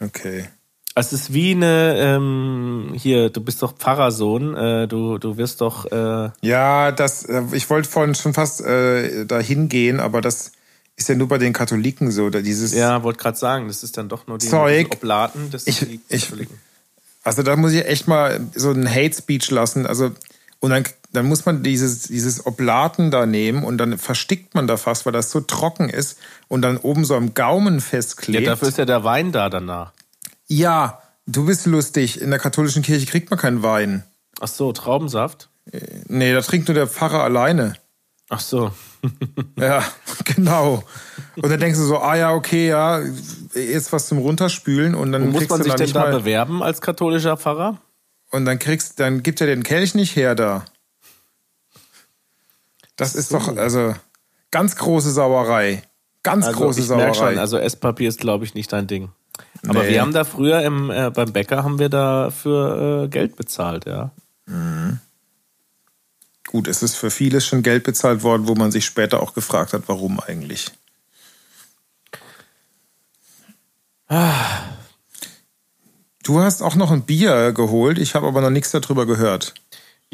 Okay. 0.00 0.48
Es 0.96 1.12
ist 1.12 1.32
wie 1.32 1.52
eine, 1.52 1.96
ähm, 1.98 2.92
hier, 2.94 3.28
du 3.30 3.40
bist 3.40 3.62
doch 3.62 3.74
Pfarrersohn, 3.76 4.54
äh, 4.54 4.86
du, 4.86 5.18
du 5.18 5.36
wirst 5.36 5.60
doch, 5.60 5.90
äh, 5.90 6.30
Ja, 6.40 6.92
das, 6.92 7.24
äh, 7.24 7.42
ich 7.52 7.68
wollte 7.68 7.88
vorhin 7.88 8.14
schon 8.14 8.32
fast 8.32 8.60
äh, 8.60 9.24
dahin 9.26 9.68
gehen, 9.68 9.98
aber 9.98 10.20
das 10.20 10.52
ist 10.96 11.08
ja 11.08 11.16
nur 11.16 11.26
bei 11.26 11.38
den 11.38 11.52
Katholiken 11.52 12.12
so. 12.12 12.30
Da 12.30 12.40
dieses, 12.42 12.72
ja, 12.72 13.02
wollte 13.02 13.18
gerade 13.18 13.36
sagen, 13.36 13.66
das 13.66 13.82
ist 13.82 13.96
dann 13.96 14.08
doch 14.08 14.28
nur 14.28 14.38
die 14.38 14.46
Zeug. 14.48 14.86
Oblaten, 14.92 15.50
das 15.50 15.66
Ich- 15.66 15.80
die 15.80 16.00
ich- 16.08 16.22
Katholiken. 16.30 16.58
Also 17.24 17.42
da 17.42 17.56
muss 17.56 17.72
ich 17.72 17.84
echt 17.86 18.06
mal 18.06 18.38
so 18.54 18.70
einen 18.70 18.88
Hate 18.88 19.14
Speech 19.16 19.50
lassen. 19.50 19.86
Also 19.86 20.12
und 20.60 20.70
dann, 20.70 20.84
dann 21.12 21.26
muss 21.26 21.44
man 21.46 21.62
dieses 21.62 22.02
dieses 22.02 22.46
Oblaten 22.46 23.10
da 23.10 23.26
nehmen 23.26 23.64
und 23.64 23.78
dann 23.78 23.98
verstickt 23.98 24.54
man 24.54 24.66
da 24.68 24.76
fast, 24.76 25.06
weil 25.06 25.12
das 25.14 25.30
so 25.30 25.40
trocken 25.40 25.88
ist 25.88 26.18
und 26.48 26.62
dann 26.62 26.76
oben 26.76 27.04
so 27.04 27.16
am 27.16 27.32
Gaumen 27.34 27.76
Ja, 27.76 27.80
festklebt. 27.80 28.46
dafür 28.46 28.68
ist 28.68 28.78
ja 28.78 28.84
der 28.84 29.02
Wein 29.04 29.32
da 29.32 29.48
danach. 29.48 29.92
Ja, 30.46 31.00
du 31.26 31.46
bist 31.46 31.66
lustig. 31.66 32.20
In 32.20 32.30
der 32.30 32.38
katholischen 32.38 32.82
Kirche 32.82 33.06
kriegt 33.06 33.30
man 33.30 33.38
keinen 33.38 33.62
Wein. 33.62 34.04
Ach 34.40 34.48
so, 34.48 34.72
Traubensaft? 34.72 35.48
Nee, 36.08 36.32
da 36.32 36.40
trinkt 36.42 36.68
nur 36.68 36.74
der 36.74 36.86
Pfarrer 36.86 37.22
alleine. 37.22 37.74
Ach 38.28 38.40
so. 38.40 38.70
Ja, 39.58 39.84
genau. 40.24 40.82
Und 41.36 41.50
dann 41.50 41.60
denkst 41.60 41.78
du 41.78 41.84
so, 41.84 41.98
ah 41.98 42.16
ja, 42.16 42.32
okay, 42.32 42.68
ja, 42.68 43.00
jetzt 43.54 43.92
was 43.92 44.08
zum 44.08 44.16
Runterspülen 44.18 44.94
und 44.94 45.12
dann 45.12 45.28
Muss 45.28 45.40
kriegst 45.40 45.50
man 45.50 45.58
du 45.60 45.64
sich 45.64 45.74
denn 45.74 45.92
da 45.92 46.00
mal, 46.06 46.18
bewerben 46.18 46.62
als 46.62 46.80
katholischer 46.80 47.36
Pfarrer? 47.36 47.78
und 48.30 48.46
dann 48.46 48.58
kriegst, 48.58 48.98
dann 48.98 49.22
gibt 49.22 49.40
er 49.42 49.46
den 49.46 49.62
Kelch 49.62 49.94
nicht 49.94 50.16
her 50.16 50.34
da. 50.34 50.64
Das 52.96 53.14
ist 53.14 53.32
doch, 53.34 53.56
also, 53.56 53.94
ganz 54.50 54.76
große 54.76 55.10
Sauerei. 55.10 55.82
Ganz 56.22 56.46
Also 56.46 56.58
große 56.60 56.80
ich 56.80 56.88
merke 56.88 57.14
Sauerei. 57.14 57.32
schon, 57.32 57.38
also 57.38 57.58
Esspapier 57.58 58.08
ist, 58.08 58.20
glaube 58.20 58.44
ich, 58.44 58.54
nicht 58.54 58.72
dein 58.72 58.86
Ding. 58.86 59.10
Aber 59.66 59.82
Nee. 59.82 59.90
wir 59.90 60.00
haben 60.02 60.12
da 60.12 60.24
früher 60.24 60.62
im, 60.62 60.90
äh, 60.90 61.10
beim 61.10 61.32
Bäcker 61.32 61.64
haben 61.64 61.78
wir 61.78 61.88
dafür 61.88 63.04
äh, 63.04 63.08
Geld 63.08 63.36
bezahlt, 63.36 63.86
ja. 63.86 64.10
Gut, 66.46 66.68
es 66.68 66.82
ist 66.82 66.94
für 66.94 67.10
vieles 67.10 67.46
schon 67.46 67.62
Geld 67.62 67.82
bezahlt 67.84 68.22
worden, 68.22 68.46
wo 68.46 68.54
man 68.54 68.70
sich 68.70 68.84
später 68.84 69.22
auch 69.22 69.34
gefragt 69.34 69.72
hat, 69.72 69.84
warum 69.86 70.20
eigentlich. 70.20 70.70
Du 76.22 76.40
hast 76.40 76.62
auch 76.62 76.74
noch 76.74 76.90
ein 76.90 77.02
Bier 77.02 77.52
geholt, 77.52 77.98
ich 77.98 78.14
habe 78.14 78.26
aber 78.26 78.40
noch 78.40 78.50
nichts 78.50 78.70
darüber 78.70 79.06
gehört. 79.06 79.54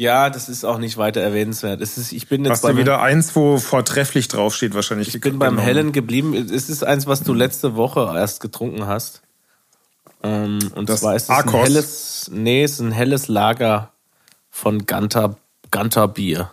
Ja, 0.01 0.31
das 0.31 0.49
ist 0.49 0.63
auch 0.65 0.79
nicht 0.79 0.97
weiter 0.97 1.21
erwähnenswert. 1.21 1.79
Es 1.79 1.99
ist, 1.99 2.11
ich 2.11 2.27
bin 2.27 2.43
jetzt 2.43 2.63
Hast 2.63 2.63
du 2.63 2.75
wieder 2.75 3.03
eins, 3.03 3.35
wo 3.35 3.59
vortrefflich 3.59 4.27
draufsteht 4.29 4.73
wahrscheinlich. 4.73 5.13
ich 5.13 5.21
bin 5.21 5.37
beim 5.37 5.51
genommen. 5.51 5.63
Hellen 5.63 5.91
geblieben. 5.91 6.33
Es 6.33 6.69
ist 6.71 6.83
eins, 6.83 7.05
was 7.05 7.21
du 7.21 7.35
letzte 7.35 7.75
Woche 7.75 8.11
erst 8.15 8.41
getrunken 8.41 8.87
hast. 8.87 9.21
Ähm, 10.23 10.57
und 10.73 10.89
Das 10.89 11.01
zwar 11.01 11.15
ist 11.15 11.25
es 11.25 11.29
ein 11.29 11.51
helles, 11.51 12.31
nee, 12.33 12.63
es 12.63 12.71
ist 12.71 12.79
ein 12.79 12.91
helles 12.91 13.27
Lager 13.27 13.91
von 14.49 14.87
Ganter, 14.87 15.35
Ganter 15.69 16.07
Bier. 16.07 16.49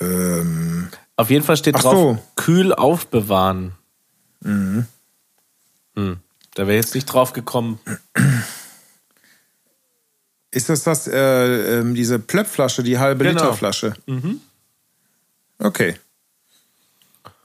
Ähm, 0.00 0.88
Auf 1.14 1.30
jeden 1.30 1.44
Fall 1.44 1.56
steht 1.56 1.76
Ach 1.76 1.82
drauf, 1.82 1.92
so. 1.94 2.18
kühl 2.34 2.74
aufbewahren. 2.74 3.74
Hm. 4.42 4.86
Da 5.94 6.66
wäre 6.66 6.74
jetzt 6.74 6.96
nicht 6.96 7.06
drauf 7.06 7.32
gekommen. 7.32 7.78
Ist 10.56 10.70
das 10.70 10.82
das, 10.82 11.06
äh, 11.06 11.78
ähm, 11.78 11.94
diese 11.94 12.18
Plöppflasche, 12.18 12.82
die 12.82 12.98
halbe 12.98 13.24
Genau. 13.24 13.42
Liter 13.42 13.54
Flasche? 13.54 13.94
Okay. 15.58 15.96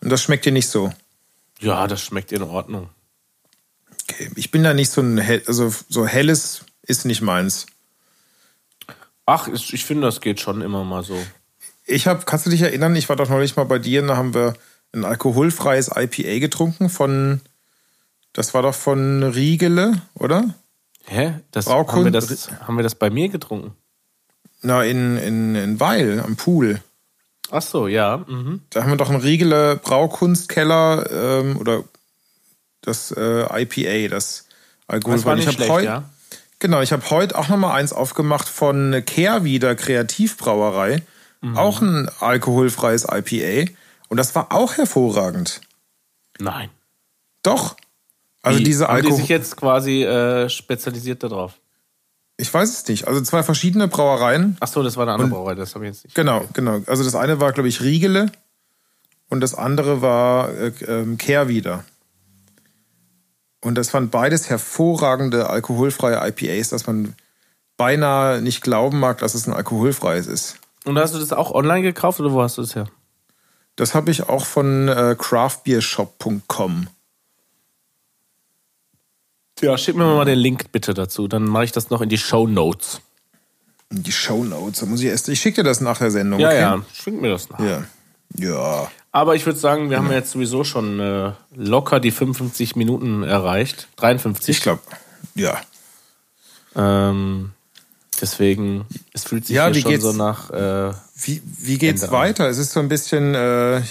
Und 0.02 0.10
das 0.10 0.24
schmeckt 0.24 0.46
dir 0.46 0.54
nicht 0.54 0.70
so. 0.70 0.94
Ja, 1.60 1.88
das 1.88 2.02
schmeckt 2.02 2.32
in 2.32 2.42
Ordnung. 2.42 2.90
Okay. 4.04 4.32
Ich 4.36 4.50
bin 4.50 4.64
da 4.64 4.74
nicht 4.74 4.90
so 4.90 5.02
ein, 5.02 5.18
hell, 5.18 5.44
also 5.46 5.74
so 5.90 6.08
helles 6.08 6.64
ist 6.84 7.06
nicht 7.06 7.22
meins. 7.22 7.66
Ach, 9.26 9.48
ich 9.50 9.74
ich 9.74 9.84
finde, 9.86 10.08
das 10.08 10.22
geht 10.22 10.40
schon 10.40 10.62
immer 10.62 10.84
mal 10.86 11.04
so. 11.04 11.22
Ich 11.86 12.08
habe, 12.08 12.24
kannst 12.26 12.46
du 12.46 12.50
dich 12.50 12.62
erinnern, 12.62 12.96
ich 12.96 13.10
war 13.10 13.18
doch 13.18 13.30
neulich 13.30 13.58
mal 13.58 13.66
bei 13.66 13.78
dir 13.78 14.02
und 14.02 14.08
da 14.08 14.16
haben 14.16 14.34
wir 14.34 14.56
ein 14.94 15.04
alkoholfreies 15.04 15.92
IPA 15.96 16.40
getrunken 16.40 16.90
von, 16.90 17.42
das 18.34 18.54
war 18.54 18.62
doch 18.62 18.76
von 18.76 19.24
Riegele, 19.24 20.02
oder? 20.14 20.56
Hä? 21.06 21.40
Das, 21.52 21.68
haben, 21.68 22.04
wir 22.06 22.12
das, 22.12 22.52
haben 22.62 22.78
wir 22.78 22.84
das 22.84 22.96
bei 22.96 23.10
mir 23.10 23.30
getrunken? 23.30 23.76
Na, 24.62 24.84
in, 24.84 25.18
in, 25.18 25.56
in 25.56 25.80
Weil, 25.80 26.20
am 26.20 26.36
Pool. 26.36 26.82
Ach 27.50 27.62
so, 27.62 27.88
ja. 27.88 28.24
Mhm. 28.28 28.62
Da 28.70 28.84
haben 28.84 28.92
wir 28.92 28.98
doch 28.98 29.10
einen 29.10 29.22
Riegele 29.22 29.76
Braukunstkeller 29.78 31.10
ähm, 31.12 31.58
oder 31.58 31.84
das 32.82 33.12
äh, 33.12 33.64
IPA, 33.64 34.14
das 34.14 34.46
nicht 35.36 35.48
ich 35.48 35.48
hab 35.48 35.56
schlecht, 35.56 35.72
heut- 35.72 35.86
ja. 35.86 36.04
Genau, 36.60 36.82
ich 36.82 36.92
habe 36.92 37.10
heute 37.10 37.38
auch 37.38 37.50
noch 37.50 37.58
mal 37.58 37.74
eins 37.74 37.92
aufgemacht 37.92 38.48
von 38.48 39.02
Kehrwieder 39.06 39.76
Kreativbrauerei. 39.76 41.02
Mhm. 41.42 41.58
Auch 41.58 41.82
ein 41.82 42.08
alkoholfreies 42.20 43.08
IPA. 43.12 43.72
Und 44.10 44.18
das 44.18 44.36
war 44.36 44.52
auch 44.52 44.78
hervorragend. 44.78 45.62
Nein. 46.40 46.70
Doch. 47.42 47.76
Also 48.42 48.60
Wie? 48.60 48.64
diese 48.64 48.88
haben 48.88 48.98
die 48.98 49.04
Alkohol. 49.04 49.18
sich 49.20 49.30
jetzt 49.30 49.58
quasi 49.58 50.04
äh, 50.04 50.50
spezialisiert 50.50 51.24
darauf? 51.24 51.54
Ich 52.38 52.52
weiß 52.52 52.70
es 52.70 52.88
nicht. 52.88 53.08
Also 53.08 53.22
zwei 53.22 53.44
verschiedene 53.44 53.88
Brauereien. 53.88 54.58
Ach 54.60 54.68
so, 54.68 54.82
das 54.82 54.98
war 54.98 55.04
eine 55.04 55.14
andere 55.14 55.30
Brauerei, 55.30 55.56
das 55.56 55.76
habe 55.76 55.86
ich 55.86 55.94
jetzt 55.94 56.06
nicht. 56.06 56.16
Genau, 56.16 56.46
genau. 56.54 56.82
Also 56.88 57.04
das 57.04 57.14
eine 57.14 57.40
war, 57.40 57.52
glaube 57.52 57.70
ich, 57.70 57.82
Riegele 57.82 58.32
und 59.30 59.42
das 59.42 59.54
andere 59.54 60.02
war 60.02 60.52
äh, 60.54 60.72
Kehrwieder. 61.18 61.84
Und 63.64 63.76
das 63.76 63.94
waren 63.94 64.10
beides 64.10 64.50
hervorragende 64.50 65.50
alkoholfreie 65.50 66.28
IPAs, 66.30 66.70
dass 66.70 66.88
man 66.88 67.14
beinahe 67.78 68.42
nicht 68.42 68.62
glauben 68.62 69.00
mag, 69.00 69.20
dass 69.20 69.36
es 69.36 69.48
ein 69.48 69.54
alkoholfreies 69.54 70.26
ist. 70.26 70.58
Und 70.84 70.98
hast 70.98 71.14
du 71.14 71.20
das 71.20 71.32
auch 71.32 71.52
online 71.52 71.84
gekauft 71.84 72.20
oder 72.20 72.32
wo 72.32 72.42
hast 72.42 72.58
du 72.58 72.62
das 72.62 72.76
her? 72.76 72.88
Das 73.76 73.94
habe 73.94 74.10
ich 74.10 74.28
auch 74.28 74.46
von 74.46 74.88
äh, 74.88 75.16
craftbeershop.com. 75.18 76.88
Ja, 79.62 79.78
schick 79.78 79.96
mir 79.96 80.06
mal 80.06 80.26
den 80.26 80.40
Link 80.40 80.72
bitte 80.72 80.94
dazu, 80.94 81.28
dann 81.28 81.44
mache 81.46 81.66
ich 81.66 81.72
das 81.72 81.90
noch 81.90 82.02
in 82.02 82.10
die 82.10 82.18
Show 82.18 82.48
Notes. 82.48 83.02
Die 83.92 84.12
Shownotes, 84.12 84.80
da 84.80 84.86
muss 84.86 85.02
ich 85.02 85.08
erst. 85.08 85.28
Ich 85.30 85.40
schicke 85.42 85.58
dir 85.58 85.64
das 85.70 85.82
nach 85.82 85.98
der 85.98 86.12
Sendung. 86.12 86.40
Ja, 86.40 86.48
okay? 86.48 86.60
ja, 86.60 86.82
schwingt 86.94 87.22
mir 87.22 87.30
das 87.30 87.50
nach. 87.50 87.60
Ja. 87.60 87.84
Ja. 88.38 88.92
Aber 89.12 89.36
ich 89.36 89.46
würde 89.46 89.60
sagen, 89.60 89.90
wir 89.90 89.98
haben 89.98 90.08
ja 90.08 90.14
jetzt 90.14 90.32
sowieso 90.32 90.64
schon 90.64 91.00
äh, 91.02 91.34
locker 91.54 92.00
die 92.00 92.12
55 92.12 92.78
Minuten 92.78 93.24
erreicht. 93.24 93.90
53. 93.98 94.58
Ich 94.58 94.64
glaube. 94.64 94.82
Ja. 95.36 95.60
Ähm, 96.76 97.52
deswegen, 98.22 98.86
es 99.14 99.26
fühlt 99.26 99.46
sich 99.46 99.56
Ja, 99.58 99.74
schon 99.74 99.92
geht's? 99.92 100.04
so 100.04 100.14
nach. 100.14 100.50
Äh, 100.52 100.94
Wie, 101.24 101.42
wie 101.60 101.78
geht's 101.78 102.04
Ende 102.04 102.16
an. 102.16 102.22
weiter? 102.22 102.48
Es 102.50 102.58
ist 102.58 102.72
so 102.72 102.80
ein 102.80 102.88
bisschen. 102.88 103.36
Äh, 103.36 103.82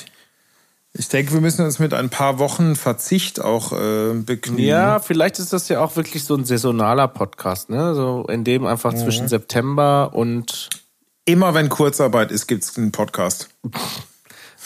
ich 0.93 1.09
denke, 1.09 1.33
wir 1.33 1.41
müssen 1.41 1.65
uns 1.65 1.79
mit 1.79 1.95
ein 1.95 2.11
paar 2.11 2.39
Wochen 2.39 2.75
Verzicht 2.75 3.41
auch 3.41 3.73
äh, 3.73 4.13
begnügen. 4.15 4.63
ja, 4.63 4.99
vielleicht 4.99 5.39
ist 5.39 5.53
das 5.53 5.69
ja 5.69 5.81
auch 5.81 5.97
wirklich 5.97 6.25
so 6.25 6.35
ein 6.35 6.45
saisonaler 6.45 7.09
Podcast, 7.09 7.71
ne? 7.71 7.95
So 7.95 8.27
in 8.29 8.45
dem 8.45 8.67
einfach 8.67 8.93
zwischen 8.95 9.29
September 9.29 10.11
und 10.13 10.69
Immer 11.27 11.55
wenn 11.55 11.69
Kurzarbeit 11.69 12.33
ist, 12.33 12.49
gibt's 12.49 12.77
einen 12.77 12.93
Podcast. 12.93 13.51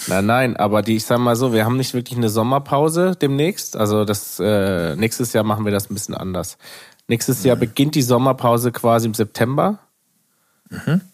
Nein, 0.08 0.26
nein, 0.26 0.56
aber 0.56 0.82
die, 0.82 0.96
ich 0.96 1.04
sag 1.04 1.18
mal 1.18 1.36
so, 1.36 1.52
wir 1.52 1.64
haben 1.64 1.76
nicht 1.76 1.94
wirklich 1.94 2.18
eine 2.18 2.28
Sommerpause 2.28 3.14
demnächst. 3.14 3.76
Also 3.76 4.04
das 4.04 4.40
äh, 4.40 4.96
nächstes 4.96 5.32
Jahr 5.32 5.44
machen 5.44 5.64
wir 5.64 5.72
das 5.72 5.88
ein 5.88 5.94
bisschen 5.94 6.16
anders. 6.16 6.58
Nächstes 7.06 7.44
Jahr 7.44 7.54
beginnt 7.54 7.94
die 7.94 8.02
Sommerpause 8.02 8.72
quasi 8.72 9.06
im 9.06 9.14
September. 9.14 9.78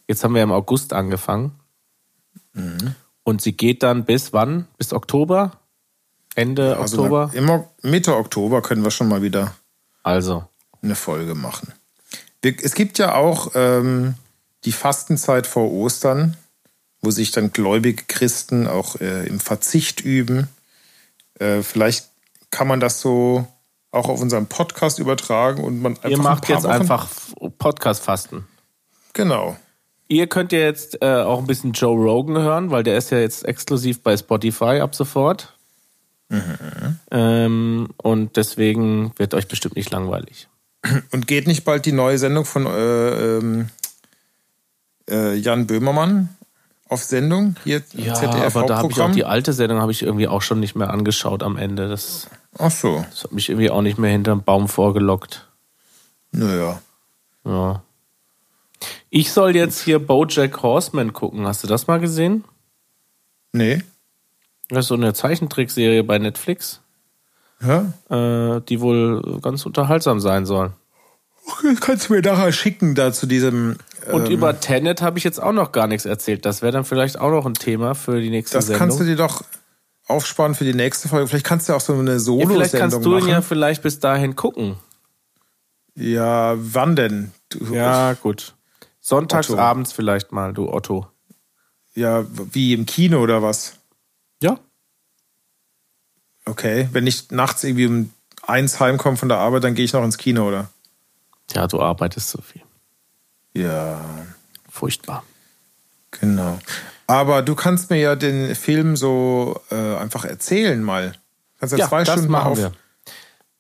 Jetzt 0.09 0.25
haben 0.25 0.35
wir 0.35 0.43
im 0.43 0.51
August 0.51 0.95
angefangen. 0.95 1.53
Und 3.31 3.41
sie 3.41 3.53
geht 3.53 3.85
dann 3.85 4.05
bis 4.05 4.33
wann? 4.33 4.67
Bis 4.77 4.93
Oktober? 4.93 5.53
Ende 6.35 6.77
Also 6.79 6.99
Oktober? 6.99 7.31
immer 7.33 7.71
Mitte 7.81 8.17
Oktober 8.17 8.61
können 8.61 8.83
wir 8.83 8.91
schon 8.91 9.07
mal 9.09 9.23
wieder 9.23 9.55
Also. 10.03 10.45
eine 10.83 10.97
Folge 10.97 11.37
machen. 11.37 11.73
Es 12.43 12.75
gibt 12.75 12.99
ja 12.99 13.15
auch 13.15 13.53
ähm, 13.55 14.15
die 14.65 14.73
Fastenzeit 14.73 15.47
vor 15.47 15.71
Ostern, 15.71 16.37
wo 17.03 17.13
sich 17.13 17.31
dann 17.31 17.53
gläubige 17.53 18.03
Christen 18.09 18.67
auch 18.67 18.97
äh, 19.01 19.29
im 19.29 19.39
Verzicht 19.39 20.01
üben. 20.01 20.49
Äh, 21.39 21.63
vielleicht 21.63 22.09
kann 22.51 22.67
man 22.67 22.81
das 22.81 23.01
so 23.01 23.47
auch 23.93 24.09
auf 24.09 24.21
unserem 24.21 24.47
Podcast 24.47 24.99
übertragen 24.99 25.63
und 25.63 25.81
man 25.81 25.93
einfach 25.99 26.11
Ihr 26.11 26.17
ein 26.17 26.23
macht 26.23 26.47
paar 26.47 26.57
jetzt 26.57 26.65
Wochen, 26.65 26.73
einfach 26.73 27.07
Podcast-Fasten. 27.59 28.49
genau. 29.13 29.57
Ihr 30.11 30.27
könnt 30.27 30.51
ja 30.51 30.59
jetzt 30.59 31.03
äh, 31.03 31.23
auch 31.23 31.39
ein 31.39 31.47
bisschen 31.47 31.71
Joe 31.71 31.97
Rogan 31.97 32.37
hören, 32.37 32.73
weil 32.73 32.83
der 32.83 32.99
ist 32.99 33.11
ja 33.11 33.19
jetzt 33.19 33.45
exklusiv 33.45 34.03
bei 34.03 34.17
Spotify 34.17 34.81
ab 34.81 34.97
sofort. 34.97 35.55
Ähm, 37.13 37.89
und 37.97 38.37
deswegen 38.37 39.13
wird 39.17 39.35
euch 39.35 39.47
bestimmt 39.47 39.77
nicht 39.77 39.91
langweilig. 39.93 40.49
Und 41.13 41.29
geht 41.29 41.47
nicht 41.47 41.65
bald 41.65 41.87
die 41.87 41.93
neue 41.93 42.19
Sendung 42.19 42.45
von 42.45 42.67
äh, 42.67 43.37
ähm, 43.37 43.69
äh, 45.09 45.37
Jan 45.37 45.69
Böhmermann 45.69 46.31
auf 46.89 47.05
Sendung 47.05 47.55
hier 47.63 47.83
Ja, 47.93 48.15
ZDF 48.15 48.57
aber 48.57 48.67
da 48.67 48.79
habe 48.79 48.91
ich 48.91 49.01
auch 49.01 49.13
die 49.13 49.25
alte 49.25 49.53
Sendung 49.53 49.81
habe 49.81 49.93
ich 49.93 50.03
irgendwie 50.03 50.27
auch 50.27 50.43
schon 50.43 50.59
nicht 50.59 50.75
mehr 50.75 50.91
angeschaut 50.91 51.45
am 51.45 51.57
Ende. 51.57 51.89
Das, 51.89 52.29
Ach 52.59 52.73
so, 52.73 53.05
das 53.11 53.23
hat 53.23 53.33
mich 53.33 53.49
irgendwie 53.49 53.71
auch 53.71 53.83
nicht 53.83 53.99
mehr 53.99 54.11
hinterm 54.11 54.43
Baum 54.43 54.69
vorgelockt. 54.69 55.47
naja. 56.33 56.83
Ja. 57.45 57.83
Ich 59.11 59.33
soll 59.33 59.55
jetzt 59.57 59.81
hier 59.83 59.99
BoJack 59.99 60.63
Horseman 60.63 61.13
gucken. 61.13 61.47
Hast 61.47 61.63
du 61.63 61.67
das 61.69 61.87
mal 61.87 61.99
gesehen? 62.01 62.45
Nee. 63.53 63.83
Das 64.69 64.81
ist 64.81 64.89
so 64.89 64.95
eine 64.95 65.13
Zeichentrickserie 65.15 66.05
bei 66.05 66.19
Netflix, 66.19 66.81
Ja? 67.61 67.93
äh, 68.09 68.61
die 68.69 68.81
wohl 68.81 69.41
ganz 69.43 69.67
unterhaltsam 69.67 70.21
sein 70.21 70.47
soll. 70.47 70.73
Kannst 71.81 72.09
du 72.09 72.13
mir 72.15 72.23
nachher 72.23 72.53
schicken 72.53 72.95
da 72.95 73.13
zu 73.13 73.27
diesem. 73.27 73.77
Und 74.13 74.27
ähm, 74.27 74.33
über 74.33 74.61
Tenet 74.61 75.03
habe 75.03 75.19
ich 75.19 75.25
jetzt 75.25 75.43
auch 75.43 75.53
noch 75.53 75.73
gar 75.73 75.89
nichts 75.89 76.05
erzählt. 76.05 76.45
Das 76.45 76.63
wäre 76.63 76.71
dann 76.73 76.85
vielleicht 76.85 77.19
auch 77.19 77.31
noch 77.31 77.45
ein 77.47 77.55
Thema 77.55 77.95
für 77.95 78.21
die 78.21 78.31
nächste 78.31 78.59
Das 78.59 78.67
Sendung. 78.67 78.79
kannst 78.79 79.01
du 79.01 79.05
dir 79.05 79.17
doch 79.17 79.43
aufsparen 80.07 80.55
für 80.55 80.65
die 80.65 80.75
nächste 80.75 81.09
Folge. 81.09 81.27
Vielleicht 81.27 81.47
kannst 81.47 81.69
du 81.69 81.73
auch 81.75 81.81
so 81.81 81.95
eine 81.95 82.13
ja, 82.13 82.19
vielleicht 82.19 82.21
kannst 82.21 82.27
Solo-Sendung 82.27 83.03
du 83.03 83.11
ihn 83.11 83.21
machen. 83.21 83.29
ja 83.31 83.41
vielleicht 83.43 83.83
bis 83.83 83.99
dahin 83.99 84.37
gucken. 84.37 84.77
Ja, 85.97 86.55
wann 86.57 86.95
denn? 86.95 87.33
Du, 87.49 87.75
Ja, 87.75 88.13
gut. 88.15 88.55
Sonntags 89.01 89.51
Otto. 89.51 89.59
abends 89.61 89.93
vielleicht 89.93 90.33
mal, 90.33 90.53
du 90.53 90.71
Otto. 90.73 91.07
Ja, 91.95 92.25
wie 92.53 92.73
im 92.75 92.87
Kino 92.87 93.21
oder 93.21 93.43
was? 93.43 93.75
Ja. 94.43 94.59
Okay, 96.45 96.89
wenn 96.93 97.07
ich 97.07 97.31
nachts 97.31 97.65
irgendwie 97.65 97.87
um 97.87 98.13
eins 98.47 98.81
heimkomme 98.81 99.17
von 99.17 99.29
der 99.29 99.39
Arbeit, 99.39 99.65
dann 99.65 99.75
gehe 99.75 99.85
ich 99.85 99.93
noch 99.93 100.05
ins 100.05 100.19
Kino, 100.19 100.47
oder? 100.49 100.71
Ja, 101.53 101.67
du 101.67 101.81
arbeitest 101.81 102.31
so 102.31 102.41
viel. 102.41 102.63
Ja, 103.55 104.01
Furchtbar. 104.69 105.25
genau. 106.13 106.59
Aber 107.07 107.43
du 107.43 107.57
kannst 107.57 107.91
mir 107.91 107.99
ja 107.99 108.15
den 108.15 108.55
Film 108.55 108.97
so 108.97 109.61
äh, 109.71 109.97
einfach 109.97 110.25
erzählen 110.25 110.81
mal. 110.83 111.15
Kannst 111.59 111.77
ja, 111.77 111.89
zwei 111.89 112.05
das 112.05 112.15
Stunden 112.15 112.31
mal 112.31 112.39
machen 112.39 112.53
auf. 112.53 112.59
wir. 112.59 112.73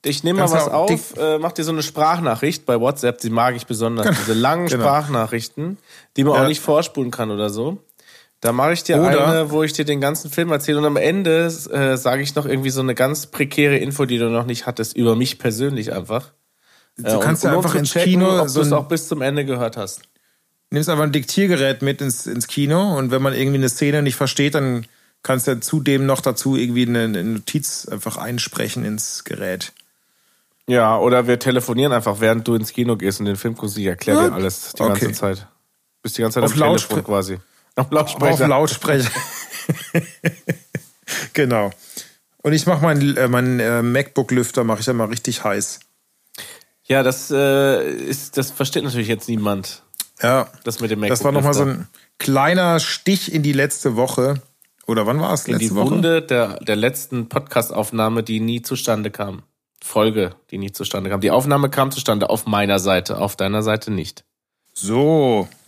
Ich 0.03 0.24
nehme 0.24 0.40
mal 0.40 0.51
was 0.51 0.68
auch 0.68 0.90
auf, 0.90 1.16
äh, 1.18 1.38
mach 1.38 1.53
dir 1.53 1.62
so 1.64 1.72
eine 1.72 1.82
Sprachnachricht 1.82 2.64
bei 2.64 2.80
WhatsApp, 2.80 3.18
die 3.18 3.28
mag 3.30 3.55
ich 3.55 3.66
besonders. 3.66 4.16
Diese 4.18 4.32
langen 4.32 4.66
Genau. 4.66 4.82
Sprachnachrichten, 4.84 5.76
die 6.16 6.24
man 6.24 6.34
Ja. 6.34 6.42
auch 6.44 6.48
nicht 6.48 6.61
vorspulen 6.61 7.11
kann 7.11 7.30
oder 7.30 7.51
so. 7.51 7.78
Da 8.40 8.53
mache 8.53 8.72
ich 8.72 8.82
dir 8.82 8.96
Oder- 8.98 9.28
eine, 9.28 9.51
wo 9.51 9.62
ich 9.62 9.74
dir 9.74 9.84
den 9.84 10.01
ganzen 10.01 10.30
Film 10.30 10.51
erzähle 10.51 10.78
und 10.78 10.86
am 10.86 10.96
Ende 10.96 11.44
äh, 11.70 11.96
sage 11.98 12.22
ich 12.22 12.34
noch 12.34 12.46
irgendwie 12.46 12.70
so 12.70 12.80
eine 12.80 12.94
ganz 12.94 13.26
prekäre 13.26 13.76
Info, 13.76 14.07
die 14.07 14.16
du 14.16 14.30
noch 14.30 14.46
nicht 14.46 14.64
hattest, 14.64 14.96
über 14.96 15.14
mich 15.16 15.38
persönlich 15.38 15.92
einfach. 15.92 16.32
Du 16.96 17.18
kannst 17.20 17.44
ja 17.44 17.53
einfach 17.55 17.74
ins 17.74 17.92
Kino 17.92 18.40
ob 18.40 18.48
so 18.48 18.61
du 18.61 18.66
es 18.66 18.72
auch 18.72 18.88
bis 18.88 19.09
zum 19.09 19.20
Ende 19.22 19.44
gehört 19.44 19.76
hast. 19.76 20.01
nimmst 20.70 20.88
einfach 20.88 21.05
ein 21.05 21.12
Diktiergerät 21.12 21.82
mit 21.82 22.01
ins, 22.01 22.26
ins 22.26 22.46
Kino 22.46 22.96
und 22.96 23.11
wenn 23.11 23.20
man 23.20 23.34
irgendwie 23.34 23.59
eine 23.59 23.68
Szene 23.68 24.03
nicht 24.03 24.16
versteht, 24.16 24.55
dann 24.55 24.86
kannst 25.22 25.46
du 25.46 25.51
ja 25.53 25.61
zudem 25.61 26.07
noch 26.07 26.20
dazu 26.22 26.57
irgendwie 26.57 26.86
eine, 26.86 27.05
eine 27.05 27.22
Notiz 27.24 27.86
einfach 27.90 28.16
einsprechen 28.16 28.84
ins 28.86 29.24
Gerät. 29.24 29.72
Ja, 30.70 30.98
oder 30.98 31.26
wir 31.26 31.38
telefonieren 31.38 31.92
einfach, 31.92 32.20
während 32.20 32.46
du 32.46 32.54
ins 32.54 32.72
Kino 32.72 32.96
gehst 32.96 33.18
und 33.20 33.26
den 33.26 33.36
Film 33.36 33.54
guckst. 33.56 33.76
Ich 33.76 33.86
erkläre 33.86 34.28
dir 34.28 34.34
alles 34.34 34.72
die 34.72 34.82
Okay. 34.82 35.00
ganze 35.06 35.12
Zeit. 35.12 35.48
Bist 36.02 36.16
die 36.16 36.22
ganze 36.22 36.36
Zeit 36.36 36.44
Auf 36.44 36.52
am 36.52 36.58
Telefon 36.58 36.98
Lautspre- 36.98 37.02
quasi. 37.02 37.34
Auf 37.34 37.40
Aber 37.74 37.86
auf 37.86 37.92
Lautsprecher. 37.92 38.48
Lautsprecher. 38.48 39.10
genau. 41.32 41.70
Und 42.42 42.52
ich 42.52 42.66
mache 42.66 42.82
meinen 42.82 43.16
äh, 43.16 43.28
mein, 43.28 43.60
äh, 43.60 43.82
MacBook-Lüfter 43.82 44.64
mache 44.64 44.80
ich 44.80 44.86
ja 44.86 44.92
mal 44.92 45.06
richtig 45.06 45.44
heiß. 45.44 45.80
Ja, 46.84 47.02
das 47.02 47.30
äh, 47.30 47.90
ist, 47.92 48.36
das 48.36 48.50
versteht 48.50 48.84
natürlich 48.84 49.08
jetzt 49.08 49.28
niemand. 49.28 49.82
Ja. 50.22 50.48
Das 50.64 50.80
mit 50.80 50.90
dem 50.90 51.00
Das 51.02 51.24
war 51.24 51.32
nochmal 51.32 51.54
so 51.54 51.64
ein 51.64 51.88
kleiner 52.18 52.80
Stich 52.80 53.32
in 53.32 53.42
die 53.42 53.52
letzte 53.52 53.96
Woche. 53.96 54.40
Oder 54.86 55.06
wann 55.06 55.20
war 55.20 55.32
es? 55.32 55.46
in 55.46 55.52
Letzte 55.54 55.68
die 55.68 55.74
Woche? 55.74 55.90
Wunde 55.90 56.22
der, 56.22 56.58
der 56.60 56.76
letzten 56.76 57.28
Podcast-Aufnahme, 57.28 58.22
die 58.22 58.40
nie 58.40 58.62
zustande 58.62 59.10
kam. 59.10 59.42
Folge, 59.82 60.34
die 60.50 60.58
nie 60.58 60.72
zustande 60.72 61.10
kam. 61.10 61.20
Die 61.20 61.30
Aufnahme 61.30 61.70
kam 61.70 61.90
zustande 61.90 62.28
auf 62.30 62.46
meiner 62.46 62.78
Seite, 62.78 63.18
auf 63.18 63.36
deiner 63.36 63.62
Seite 63.62 63.90
nicht. 63.90 64.24
So. 64.74 65.48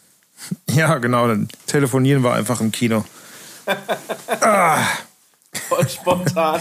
Ja, 0.70 0.98
genau. 0.98 1.28
Dann 1.28 1.46
telefonieren 1.66 2.24
wir 2.24 2.32
einfach 2.32 2.60
im 2.60 2.72
Kino. 2.72 3.04
Voll 5.68 5.88
spontan. 5.88 6.60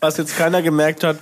Was 0.00 0.16
jetzt 0.16 0.36
keiner 0.36 0.62
gemerkt 0.62 1.04
hat, 1.04 1.18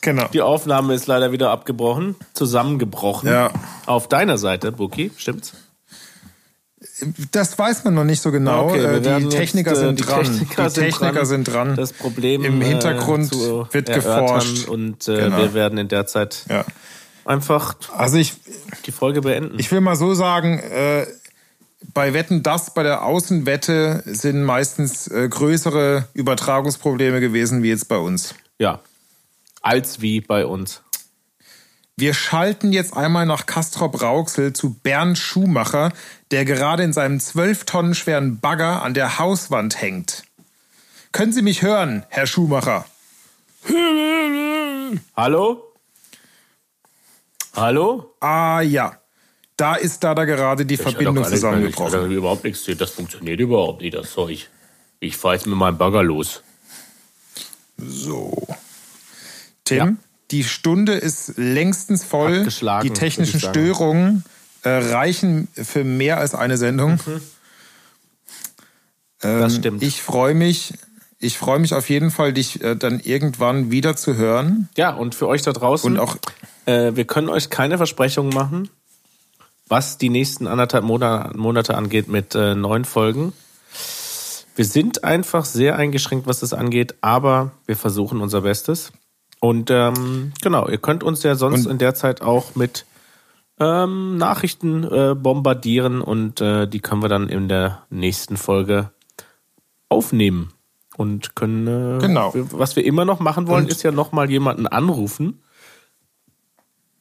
Genau. 0.00 0.26
die 0.28 0.40
Aufnahme 0.40 0.94
ist 0.94 1.06
leider 1.06 1.30
wieder 1.32 1.50
abgebrochen, 1.50 2.16
zusammengebrochen. 2.34 3.28
Ja. 3.28 3.50
Auf 3.86 4.08
deiner 4.08 4.36
Seite, 4.38 4.72
Buki, 4.72 5.12
stimmt's? 5.16 5.52
Das 7.32 7.58
weiß 7.58 7.84
man 7.84 7.94
noch 7.94 8.04
nicht 8.04 8.22
so 8.22 8.30
genau. 8.30 8.68
Okay, 8.70 8.96
Äh, 8.96 9.20
die 9.20 9.28
Techniker 9.28 9.72
äh, 9.72 9.76
sind 9.76 9.98
die 9.98 10.04
dran. 10.04 10.22
Techniker 10.24 10.64
die 10.64 10.70
sind 10.70 10.84
Techniker 10.84 11.12
dran. 11.12 11.26
sind 11.26 11.44
dran. 11.44 11.76
Das 11.76 11.92
Problem 11.92 12.44
Im 12.44 12.60
äh, 12.62 12.64
Hintergrund 12.66 13.28
zu 13.28 13.66
wird 13.70 13.92
geforscht. 13.92 14.68
und 14.68 15.08
äh, 15.08 15.16
Genau. 15.16 15.36
wir 15.38 15.54
werden 15.54 15.78
in 15.78 15.88
der 15.88 16.06
Zeit 16.06 16.44
ja. 16.48 16.64
einfach 17.24 17.74
Also 17.96 18.16
ich, 18.18 18.34
die 18.86 18.92
Folge 18.92 19.20
beenden. 19.22 19.58
ich 19.58 19.70
will 19.72 19.80
mal 19.80 19.96
so 19.96 20.14
sagen, 20.14 20.58
äh, 20.58 21.06
bei 21.94 22.14
Wetten 22.14 22.42
das, 22.42 22.74
bei 22.74 22.82
der 22.84 23.04
Außenwette 23.04 24.02
sind 24.06 24.44
meistens 24.44 25.08
äh, 25.08 25.28
größere 25.28 26.06
Übertragungsprobleme 26.14 27.20
gewesen 27.20 27.62
wie 27.62 27.68
jetzt 27.70 27.88
bei 27.88 27.96
uns. 27.98 28.34
ja. 28.58 28.80
Als 29.64 30.00
wie 30.00 30.20
bei 30.20 30.44
uns. 30.44 30.82
Wir 31.96 32.14
schalten 32.14 32.72
jetzt 32.72 32.96
einmal 32.96 33.26
nach 33.26 33.44
Castrop 33.44 34.00
Rauxel 34.00 34.52
zu 34.54 34.74
Bernd 34.74 35.18
Schumacher, 35.18 35.92
der 36.30 36.44
gerade 36.44 36.82
in 36.82 36.92
seinem 36.92 37.20
12 37.20 37.64
Tonnen 37.64 37.94
schweren 37.94 38.40
Bagger 38.40 38.82
an 38.82 38.94
der 38.94 39.18
Hauswand 39.18 39.80
hängt. 39.80 40.24
Können 41.12 41.32
Sie 41.32 41.42
mich 41.42 41.60
hören, 41.60 42.04
Herr 42.08 42.26
Schumacher? 42.26 42.86
Hallo? 45.14 45.74
Hallo? 47.54 48.14
Ah 48.20 48.62
ja, 48.62 48.96
da 49.58 49.74
ist 49.74 50.02
da, 50.02 50.14
da 50.14 50.24
gerade 50.24 50.64
die 50.64 50.78
Verbindung 50.78 51.22
zusammengebrochen. 51.22 52.10
Ich 52.10 52.16
überhaupt 52.16 52.44
nichts 52.44 52.64
Das 52.78 52.90
funktioniert 52.90 53.38
überhaupt 53.38 53.82
nicht, 53.82 53.94
das 53.94 54.12
Zeug. 54.12 54.48
Ich 55.00 55.16
fahre 55.18 55.34
jetzt 55.34 55.46
mit 55.46 55.56
meinem 55.56 55.76
Bagger 55.76 56.02
los. 56.02 56.42
So. 57.76 58.46
Tim, 59.64 59.76
Ja. 59.76 59.94
Die 60.32 60.44
Stunde 60.44 60.94
ist 60.94 61.34
längstens 61.36 62.04
voll. 62.04 62.44
Die 62.82 62.90
technischen. 62.90 63.38
Störungen 63.38 64.24
äh, 64.62 64.70
reichen 64.70 65.48
für 65.54 65.84
mehr 65.84 66.18
als 66.18 66.34
eine 66.34 66.56
Sendung. 66.56 66.98
Das 69.20 69.52
Ähm, 69.52 69.58
stimmt. 69.58 69.82
Ich 69.82 70.02
freue 70.02 70.34
mich. 70.34 70.74
Ich 71.18 71.38
freue 71.38 71.60
mich 71.60 71.72
auf 71.74 71.88
jeden 71.88 72.10
Fall, 72.10 72.32
dich 72.32 72.64
äh, 72.64 72.74
dann 72.74 72.98
irgendwann 72.98 73.70
wieder 73.70 73.94
zu 73.94 74.16
hören. 74.16 74.68
Ja, 74.76 74.90
und 74.90 75.14
für 75.14 75.28
euch 75.28 75.42
da 75.42 75.52
draußen, 75.52 75.92
Und 75.92 76.00
auch 76.00 76.16
äh, 76.66 76.96
wir 76.96 77.04
können 77.04 77.28
euch 77.28 77.48
keine 77.48 77.76
Versprechungen 77.76 78.34
machen, 78.34 78.68
was 79.68 79.98
die 79.98 80.08
nächsten 80.08 80.48
anderthalb 80.48 80.82
Monate, 80.82 81.36
Monate 81.36 81.76
angeht 81.76 82.08
mit 82.08 82.34
äh, 82.34 82.56
neuen 82.56 82.84
Folgen. 82.84 83.32
Wir 84.56 84.64
sind 84.64 85.04
einfach 85.04 85.44
sehr 85.44 85.76
eingeschränkt, 85.76 86.26
was 86.26 86.40
das 86.40 86.52
angeht, 86.52 86.96
aber 87.00 87.52
wir 87.66 87.76
versuchen 87.76 88.20
unser 88.20 88.40
Bestes. 88.40 88.92
Und 89.44 89.72
ähm, 89.72 90.32
genau, 90.40 90.68
ihr 90.68 90.78
könnt 90.78 91.02
uns 91.02 91.24
ja 91.24 91.34
sonst 91.34 91.66
Und- 91.66 91.72
in 91.72 91.78
der 91.78 91.96
Zeit 91.96 92.22
auch 92.22 92.54
mit 92.54 92.86
ähm, 93.58 94.16
Nachrichten 94.16 94.84
äh, 94.84 95.16
bombardieren 95.16 96.00
und 96.00 96.40
äh, 96.40 96.68
die 96.68 96.78
können 96.78 97.02
wir 97.02 97.08
dann 97.08 97.28
in 97.28 97.48
der 97.48 97.82
nächsten 97.90 98.36
Folge 98.36 98.90
aufnehmen. 99.88 100.52
Und 100.96 101.34
können, 101.34 101.66
äh, 101.66 101.98
Genau. 102.00 102.32
was 102.34 102.76
wir 102.76 102.84
immer 102.84 103.04
noch 103.04 103.18
machen 103.18 103.48
wollen, 103.48 103.64
Und- 103.64 103.70
ist 103.72 103.82
ja 103.82 103.90
nochmal 103.90 104.30
jemanden 104.30 104.68
anrufen 104.68 105.42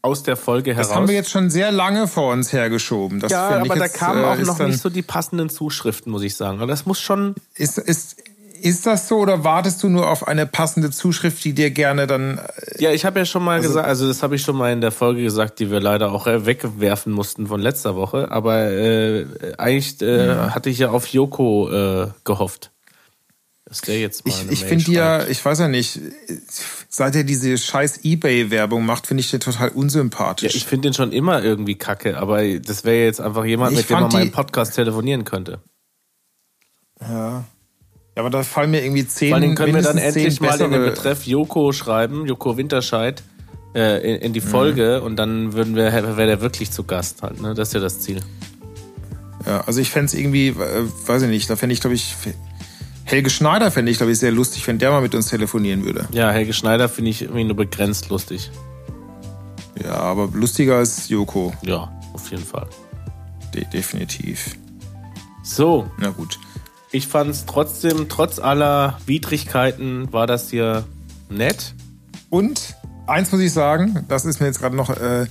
aus 0.02 0.24
der 0.24 0.36
Folge 0.36 0.74
heraus. 0.74 0.88
das 0.88 0.96
haben 0.96 1.08
wir 1.08 1.14
jetzt 1.16 1.30
schon 1.30 1.52
sehr 1.52 1.72
lange 1.72 2.08
vor 2.08 2.34
uns 2.34 2.52
hergeschoben. 2.52 3.20
Das 3.20 3.32
ja, 3.32 3.50
aber 3.50 3.76
da 3.76 3.84
jetzt, 3.86 3.94
kamen 3.98 4.24
äh, 4.24 4.26
auch 4.26 4.38
noch 4.40 4.60
nicht 4.66 4.80
so 4.80 4.90
die 4.90 5.04
passenden 5.04 5.50
Zuschriften, 5.50 6.12
muss 6.12 6.24
ich 6.24 6.36
sagen. 6.36 6.58
Aber 6.58 6.68
das 6.68 6.88
muss 6.88 7.00
schon, 7.00 7.36
Ist, 7.54 7.78
ist, 7.78 8.16
ist 8.62 8.86
das 8.86 9.08
so 9.08 9.18
oder 9.18 9.44
wartest 9.44 9.82
du 9.84 9.90
nur 9.90 10.10
auf 10.10 10.28
eine 10.28 10.46
passende 10.46 10.92
Zuschrift, 10.92 11.44
die 11.44 11.54
dir 11.54 11.72
gerne 11.72 12.08
dann. 12.08 12.38
äh, 12.38 12.82
Ja, 12.84 12.92
ich 12.92 13.06
habe 13.06 13.20
ja 13.20 13.26
schon 13.26 13.44
mal 13.44 13.60
gesagt, 13.62 13.88
also 13.88 14.08
das 14.08 14.24
habe 14.24 14.36
ich 14.36 14.42
schon 14.42 14.56
mal 14.56 14.72
in 14.72 14.82
der 14.82 14.92
Folge 14.92 15.22
gesagt, 15.24 15.60
die 15.60 15.70
wir 15.72 15.80
leider 15.80 16.12
auch 16.12 16.28
äh, 16.28 16.46
wegwerfen 16.46 17.12
mussten 17.14 17.48
von 17.48 17.60
letzter 17.60 17.96
Woche. 17.96 18.32
Aber 18.32 18.70
äh, 18.72 19.26
eigentlich 19.58 20.02
äh, 20.02 20.36
hatte 20.36 20.70
ich 20.70 20.78
ja 20.80 20.90
auf 20.92 21.08
Joko 21.08 21.70
äh, 21.72 22.08
gehofft. 22.24 22.72
Dass 23.66 23.82
der 23.82 24.00
jetzt 24.02 24.26
mal 24.28 24.34
Ich, 24.50 24.52
ich 24.52 24.66
finde 24.66 24.92
ja, 24.92 25.26
ich 25.28 25.44
weiß 25.46 25.60
ja 25.60 25.68
nicht, 25.70 26.00
seit 26.90 27.16
er 27.16 27.24
diese 27.24 27.58
scheiß 27.58 28.00
Ebay-Werbung 28.04 28.86
macht, 28.86 29.08
finde 29.08 29.22
ich 29.22 29.32
den 29.32 29.40
total 29.40 29.70
Ja, 29.70 29.74
unsympathisch. 29.76 30.56
ich 30.56 30.66
finde 30.66 30.90
den 30.90 30.94
schon 30.94 31.14
immer 31.14 31.42
irgendwie 31.42 31.76
kacke, 31.76 32.18
aber 32.18 32.44
das 32.60 32.84
wäre 32.84 33.06
jetzt 33.06 33.22
einfach 33.22 33.46
jemand, 33.46 33.72
Ich 33.72 33.78
mit 33.78 33.90
dem 33.90 34.00
man 34.02 34.12
mal 34.12 34.22
im 34.24 34.32
Podcast 34.32 34.76
telefonieren 34.76 35.24
könnte. 35.24 35.62
ja. 37.00 37.46
Ja, 38.16 38.22
aber 38.24 38.30
da 38.30 38.44
fallen 38.44 38.72
mir 38.72 38.84
irgendwie 38.84 39.08
zehn 39.08 39.30
Vor 39.30 39.38
allem 39.38 39.56
können 39.56 39.74
wir 39.74 39.82
dann 39.82 39.98
endlich 39.98 40.42
mal 40.42 40.60
in 40.60 40.72
den 40.72 40.84
Betreff 40.84 41.26
Joko 41.26 41.72
schreiben, 41.72 42.26
Joko 42.26 42.58
Winterscheid, 42.58 43.24
äh, 43.74 44.16
in, 44.16 44.22
in 44.22 44.34
die 44.34 44.42
Folge 44.42 45.02
und 45.02 45.16
dann 45.16 45.54
würden 45.54 45.76
wir, 45.76 45.94
wäre 45.94 46.28
der 46.28 46.42
wirklich 46.42 46.72
zu 46.72 46.84
Gast 46.84 47.24
halt, 47.24 47.42
ne? 47.42 47.54
Das 47.54 47.70
ist 47.70 47.74
ja 47.74 47.80
das 47.80 48.02
Ziel. 48.02 48.20
Ja, 49.46 49.62
also 49.62 49.80
ich 49.80 49.90
fände 49.90 50.08
es 50.08 50.14
irgendwie, 50.14 50.50
äh, 50.50 50.86
weiß 51.06 51.22
ich 51.24 51.30
nicht, 51.30 51.50
da 51.50 51.56
fände 51.56 51.74
ich, 51.74 51.80
glaube 51.80 51.96
ich, 51.96 52.16
Helge 53.06 53.30
Schneider 53.30 53.72
fände 53.72 53.92
ich, 53.92 53.98
glaube 53.98 54.12
ich, 54.12 54.20
sehr 54.20 54.32
lustig, 54.32 54.68
wenn 54.68 54.78
der 54.78 54.92
mal 54.92 55.02
mit 55.02 55.16
uns 55.16 55.28
telefonieren 55.28 55.84
würde. 55.86 56.08
Ja, 56.12 56.32
Helge 56.32 56.54
Schneider 56.54 56.88
finde 56.90 57.12
ich 57.12 57.22
irgendwie 57.24 57.44
nur 57.46 57.56
begrenzt 57.56 58.10
lustig. 58.10 58.52
Ja, 59.84 59.96
aber 59.96 60.30
lustiger 60.34 60.78
als 60.78 61.10
Joko, 61.10 61.54
Ja, 61.62 61.92
auf 62.14 62.30
jeden 62.30 62.46
Fall. 62.46 62.68
De 63.54 63.66
definitiv. 63.74 64.56
So, 65.44 65.90
Na 65.98 66.10
gut. 66.10 66.40
Ich 66.92 67.08
fand 67.08 67.32
es 67.32 67.46
trotzdem, 67.46 68.10
trotz 68.10 68.40
aller 68.40 68.98
Widrigkeiten, 69.06 70.12
war 70.12 70.28
das 70.28 70.50
hier 70.50 70.84
nett. 71.30 71.74
Und 72.30 72.76
eins 73.08 73.32
muss 73.32 73.42
ich 73.42 73.54
sagen, 73.54 74.06
das 74.08 74.26
ist 74.26 74.40
mir 74.40 74.48
jetzt 74.48 74.60
gerade 74.60 74.76
noch. 74.76 74.90
Äh, 74.90 75.28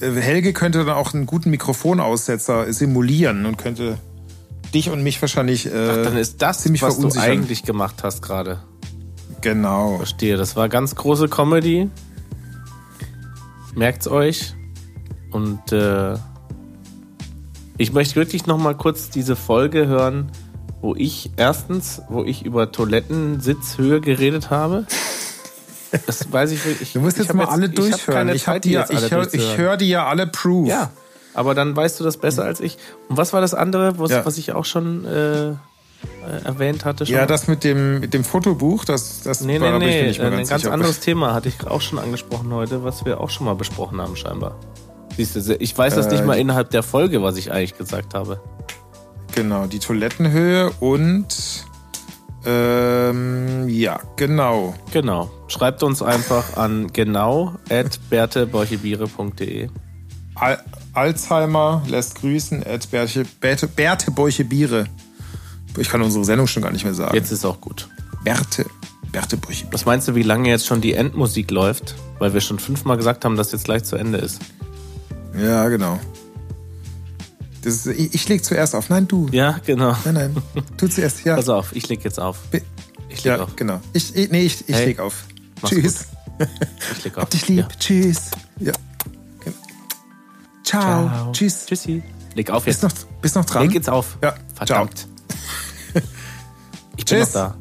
Helge 0.00 0.52
könnte 0.52 0.84
dann 0.84 0.96
auch 0.96 1.14
einen 1.14 1.26
guten 1.26 1.50
Mikrofonaussetzer 1.50 2.72
simulieren 2.72 3.46
und 3.46 3.58
könnte 3.58 3.98
dich 4.72 4.90
und 4.90 5.02
mich 5.02 5.20
wahrscheinlich 5.22 5.66
äh, 5.66 6.04
Dann 6.04 6.16
ist 6.16 6.42
das, 6.42 6.62
ziemlich 6.62 6.82
was 6.82 6.98
du 6.98 7.08
eigentlich 7.18 7.62
gemacht 7.62 8.02
hast 8.02 8.22
gerade. 8.22 8.60
Genau. 9.40 9.98
Verstehe, 9.98 10.36
das 10.36 10.56
war 10.56 10.68
ganz 10.68 10.96
große 10.96 11.28
Comedy. 11.28 11.90
Merkt's 13.74 14.08
euch. 14.08 14.54
Und 15.30 15.72
äh, 15.72 16.14
ich 17.76 17.92
möchte 17.92 18.16
wirklich 18.16 18.46
noch 18.46 18.58
mal 18.58 18.74
kurz 18.74 19.10
diese 19.10 19.36
Folge 19.36 19.86
hören, 19.86 20.30
wo 20.84 20.94
ich 20.94 21.30
erstens, 21.38 22.02
wo 22.10 22.24
ich 22.24 22.44
über 22.44 22.70
Toilettensitzhöhe 22.70 24.02
geredet 24.02 24.50
habe. 24.50 24.84
Das 26.06 26.30
weiß 26.30 26.50
ich 26.52 26.62
wirklich. 26.66 26.92
Du 26.92 27.00
musst 27.00 27.16
jetzt 27.18 27.32
mal 27.32 27.46
alle 27.46 27.64
ich 27.66 27.70
hab 27.70 27.76
durchhören. 27.76 28.14
keine 28.18 28.34
Ich, 28.34 28.46
hab 28.46 28.54
Zeit, 28.56 28.64
die, 28.64 28.72
ja- 28.72 28.80
jetzt 28.80 28.90
alle 29.12 29.28
ich 29.32 29.56
höre 29.56 29.56
hör 29.70 29.76
die 29.78 29.88
ja 29.88 30.06
alle 30.06 30.26
proof. 30.26 30.68
Ja, 30.68 30.90
aber 31.32 31.54
dann 31.54 31.74
weißt 31.74 31.98
du 32.00 32.04
das 32.04 32.18
besser 32.18 32.44
als 32.44 32.60
ich. 32.60 32.76
Und 33.08 33.16
was 33.16 33.32
war 33.32 33.40
das 33.40 33.54
andere, 33.54 33.98
was, 33.98 34.10
Ja. 34.10 34.26
was 34.26 34.36
ich 34.36 34.52
auch 34.52 34.66
schon 34.66 35.06
äh, 35.06 35.48
äh, 35.52 35.54
erwähnt 36.44 36.84
hatte? 36.84 37.06
Schon? 37.06 37.14
Ja, 37.14 37.24
das 37.24 37.48
mit 37.48 37.64
dem, 37.64 38.00
mit 38.00 38.12
dem 38.12 38.22
Fotobuch, 38.22 38.84
das, 38.84 39.22
das 39.22 39.40
Nee, 39.40 39.58
war, 39.62 39.70
nee, 39.78 39.78
bin 39.78 39.88
ich 39.88 39.94
nee. 39.94 40.06
nicht 40.08 40.18
mehr 40.18 40.26
Ein 40.32 40.36
ganz 40.36 40.50
ganz 40.50 40.66
anderes 40.66 41.00
Thema 41.00 41.32
hatte 41.32 41.48
ich 41.48 41.66
auch 41.66 41.80
schon 41.80 41.98
angesprochen 41.98 42.52
heute, 42.52 42.84
was 42.84 43.06
wir 43.06 43.20
auch 43.22 43.30
schon 43.30 43.46
mal 43.46 43.54
besprochen 43.54 44.02
haben, 44.02 44.16
scheinbar. 44.16 44.56
Siehst 45.16 45.34
du, 45.36 45.54
ich 45.58 45.78
weiß 45.78 45.94
das 45.94 46.06
Äh, 46.08 46.10
nicht 46.12 46.26
mal 46.26 46.34
innerhalb 46.34 46.68
der 46.70 46.82
Folge, 46.82 47.22
was 47.22 47.38
ich 47.38 47.50
eigentlich 47.52 47.78
gesagt 47.78 48.12
habe. 48.12 48.38
Genau, 49.34 49.66
die 49.66 49.80
Toilettenhöhe 49.80 50.70
und 50.80 51.26
ähm, 52.46 53.68
ja, 53.68 54.00
genau. 54.16 54.74
Genau. 54.92 55.30
Schreibt 55.48 55.82
uns 55.82 56.02
einfach 56.02 56.56
an 56.56 56.92
genau 56.92 57.54
at. 57.68 57.98
Al 60.34 60.64
Alzheimer 60.92 61.82
lässt 61.88 62.16
grüßen 62.16 62.64
at 62.64 62.88
Berthe, 62.90 63.24
Berthe, 63.40 63.66
Berthe 63.66 64.10
Beuche 64.12 64.44
Biere. 64.44 64.86
Ich 65.76 65.88
kann 65.88 66.02
unsere 66.02 66.24
Sendung 66.24 66.46
schon 66.46 66.62
gar 66.62 66.70
nicht 66.70 66.84
mehr 66.84 66.94
sagen. 66.94 67.16
Jetzt 67.16 67.32
ist 67.32 67.44
auch 67.44 67.60
gut. 67.60 67.88
Berthe, 68.22 68.66
Berthe 69.10 69.36
Beuche. 69.36 69.66
Was 69.72 69.84
meinst 69.84 70.06
du, 70.06 70.14
wie 70.14 70.22
lange 70.22 70.48
jetzt 70.48 70.66
schon 70.66 70.80
die 70.80 70.94
Endmusik 70.94 71.50
läuft? 71.50 71.96
Weil 72.20 72.32
wir 72.34 72.40
schon 72.40 72.60
fünfmal 72.60 72.96
gesagt 72.96 73.24
haben, 73.24 73.36
dass 73.36 73.50
jetzt 73.50 73.64
gleich 73.64 73.82
zu 73.82 73.96
Ende 73.96 74.18
ist. 74.18 74.40
Ja, 75.36 75.68
genau. 75.68 75.98
Ist, 77.64 77.86
ich, 77.86 78.14
ich 78.14 78.28
leg 78.28 78.44
zuerst 78.44 78.74
auf. 78.74 78.90
Nein, 78.90 79.08
du. 79.08 79.28
Ja, 79.32 79.58
genau. 79.64 79.96
Nein, 80.04 80.14
nein. 80.14 80.36
Du 80.76 80.86
zuerst. 80.88 81.24
Ja, 81.24 81.36
Pass 81.36 81.48
auf, 81.48 81.74
ich 81.74 81.88
leg 81.88 82.04
jetzt 82.04 82.20
auf. 82.20 82.38
Ich 83.08 83.24
leg 83.24 83.36
ja 83.38 83.42
auf. 83.42 83.56
genau. 83.56 83.80
Ich, 83.92 84.14
ich, 84.14 84.30
nee, 84.30 84.42
ich, 84.42 84.68
ich 84.68 84.74
Hey, 84.74 84.86
leg 84.86 84.98
auf. 85.00 85.24
mach's 85.62 85.74
Tschüss. 85.74 86.04
Ich 86.98 87.04
leg 87.04 87.14
auf. 87.16 87.22
Hab 87.22 87.30
dich 87.30 87.48
lieb. 87.48 87.58
Ja. 87.70 87.76
Tschüss. 87.78 88.30
Ja. 88.60 88.72
Ciao. 90.64 91.08
Ciao. 91.08 91.32
Tschüss. 91.32 91.66
Tschüssi. 91.66 92.02
Leg 92.34 92.50
auf 92.50 92.64
Bist 92.64 92.82
jetzt. 92.82 92.92
noch, 93.00 93.06
bist 93.20 93.34
noch 93.36 93.44
dran? 93.44 93.62
Leg 93.66 93.74
jetzt 93.74 93.88
auf. 93.88 94.18
Ja, 94.22 94.34
Verdammt. 94.54 95.06
Ich 96.96 97.04
bin 97.06 97.18
noch 97.18 97.24
Tschüss. 97.26 97.32
da. 97.32 97.56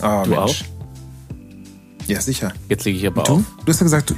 Ah, 0.00 0.22
Du 0.24 0.30
Mensch. 0.30 0.64
Ja, 2.08 2.20
sicher. 2.20 2.52
Jetzt 2.68 2.84
lege 2.84 2.98
ich 2.98 3.06
aber 3.06 3.22
Du? 3.22 3.32
auf. 3.34 3.42
Du 3.64 3.72
hast 3.72 3.80
ja 3.80 3.84
gesagt, 3.84 4.10
du. 4.10 4.14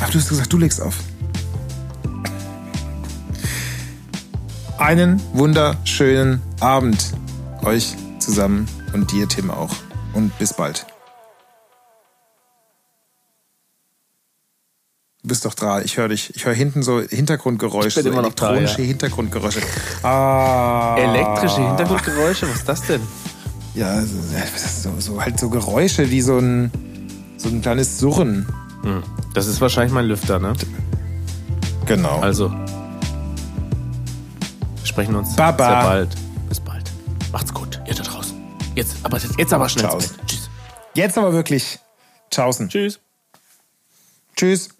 Ach, 0.00 0.08
du 0.10 0.18
hast 0.18 0.28
gesagt, 0.28 0.52
du 0.52 0.56
legst 0.58 0.80
auf. 0.80 0.96
Einen 4.78 5.20
wunderschönen 5.32 6.40
Abend 6.60 7.12
euch 7.64 7.96
zusammen 8.20 8.68
und 8.92 9.10
dir, 9.10 9.26
Tim, 9.26 9.50
auch. 9.50 9.74
Und 10.12 10.38
bis 10.38 10.54
bald. 10.54 10.86
Du 15.22 15.28
bist 15.28 15.44
doch 15.44 15.54
da. 15.54 15.80
Ich 15.80 15.96
höre 15.96 16.08
dich. 16.08 16.34
Ich 16.36 16.46
höre 16.46 16.54
hinten 16.54 16.84
so 16.84 17.00
Hintergrundgeräusche. 17.00 17.88
Ich 17.88 17.94
bin 17.96 18.04
so 18.04 18.10
immer 18.10 18.22
noch 18.22 18.34
da, 18.34 18.50
elektronische 18.50 18.82
ja. 18.82 18.88
Hintergrundgeräusche. 18.88 19.60
Ah. 20.04 20.96
Elektrische 20.96 21.66
Hintergrundgeräusche, 21.66 22.48
was 22.48 22.58
ist 22.58 22.68
das 22.68 22.82
denn? 22.82 23.00
Ja, 23.74 24.00
so, 24.00 24.16
so, 24.56 25.00
so 25.00 25.20
halt 25.20 25.40
so 25.40 25.50
Geräusche, 25.50 26.06
die 26.06 26.22
so 26.22 26.38
ein, 26.38 26.70
so 27.36 27.48
ein 27.48 27.62
kleines 27.62 27.98
Surren. 27.98 28.46
Hm. 28.84 29.02
Das 29.34 29.48
ist 29.48 29.60
wahrscheinlich 29.60 29.92
mein 29.92 30.06
Lüfter, 30.06 30.38
ne? 30.38 30.52
Genau. 31.84 32.20
Also. 32.20 32.54
Sprechen 34.88 35.14
uns 35.14 35.36
Baba. 35.36 35.66
sehr 35.66 35.82
bald. 35.82 36.16
Bis 36.48 36.60
bald. 36.60 36.90
Macht's 37.30 37.52
gut, 37.52 37.78
ihr 37.86 37.94
da 37.94 38.02
draußen. 38.02 38.36
Jetzt 38.74 38.96
aber, 39.02 39.18
jetzt 39.18 39.52
aber 39.52 39.68
schnell. 39.68 39.90
Tschüss. 40.26 40.48
Jetzt 40.94 41.18
aber 41.18 41.32
wirklich. 41.34 41.78
Tschaußen. 42.30 42.68
Tschüss. 42.70 42.98
Tschüss. 44.34 44.70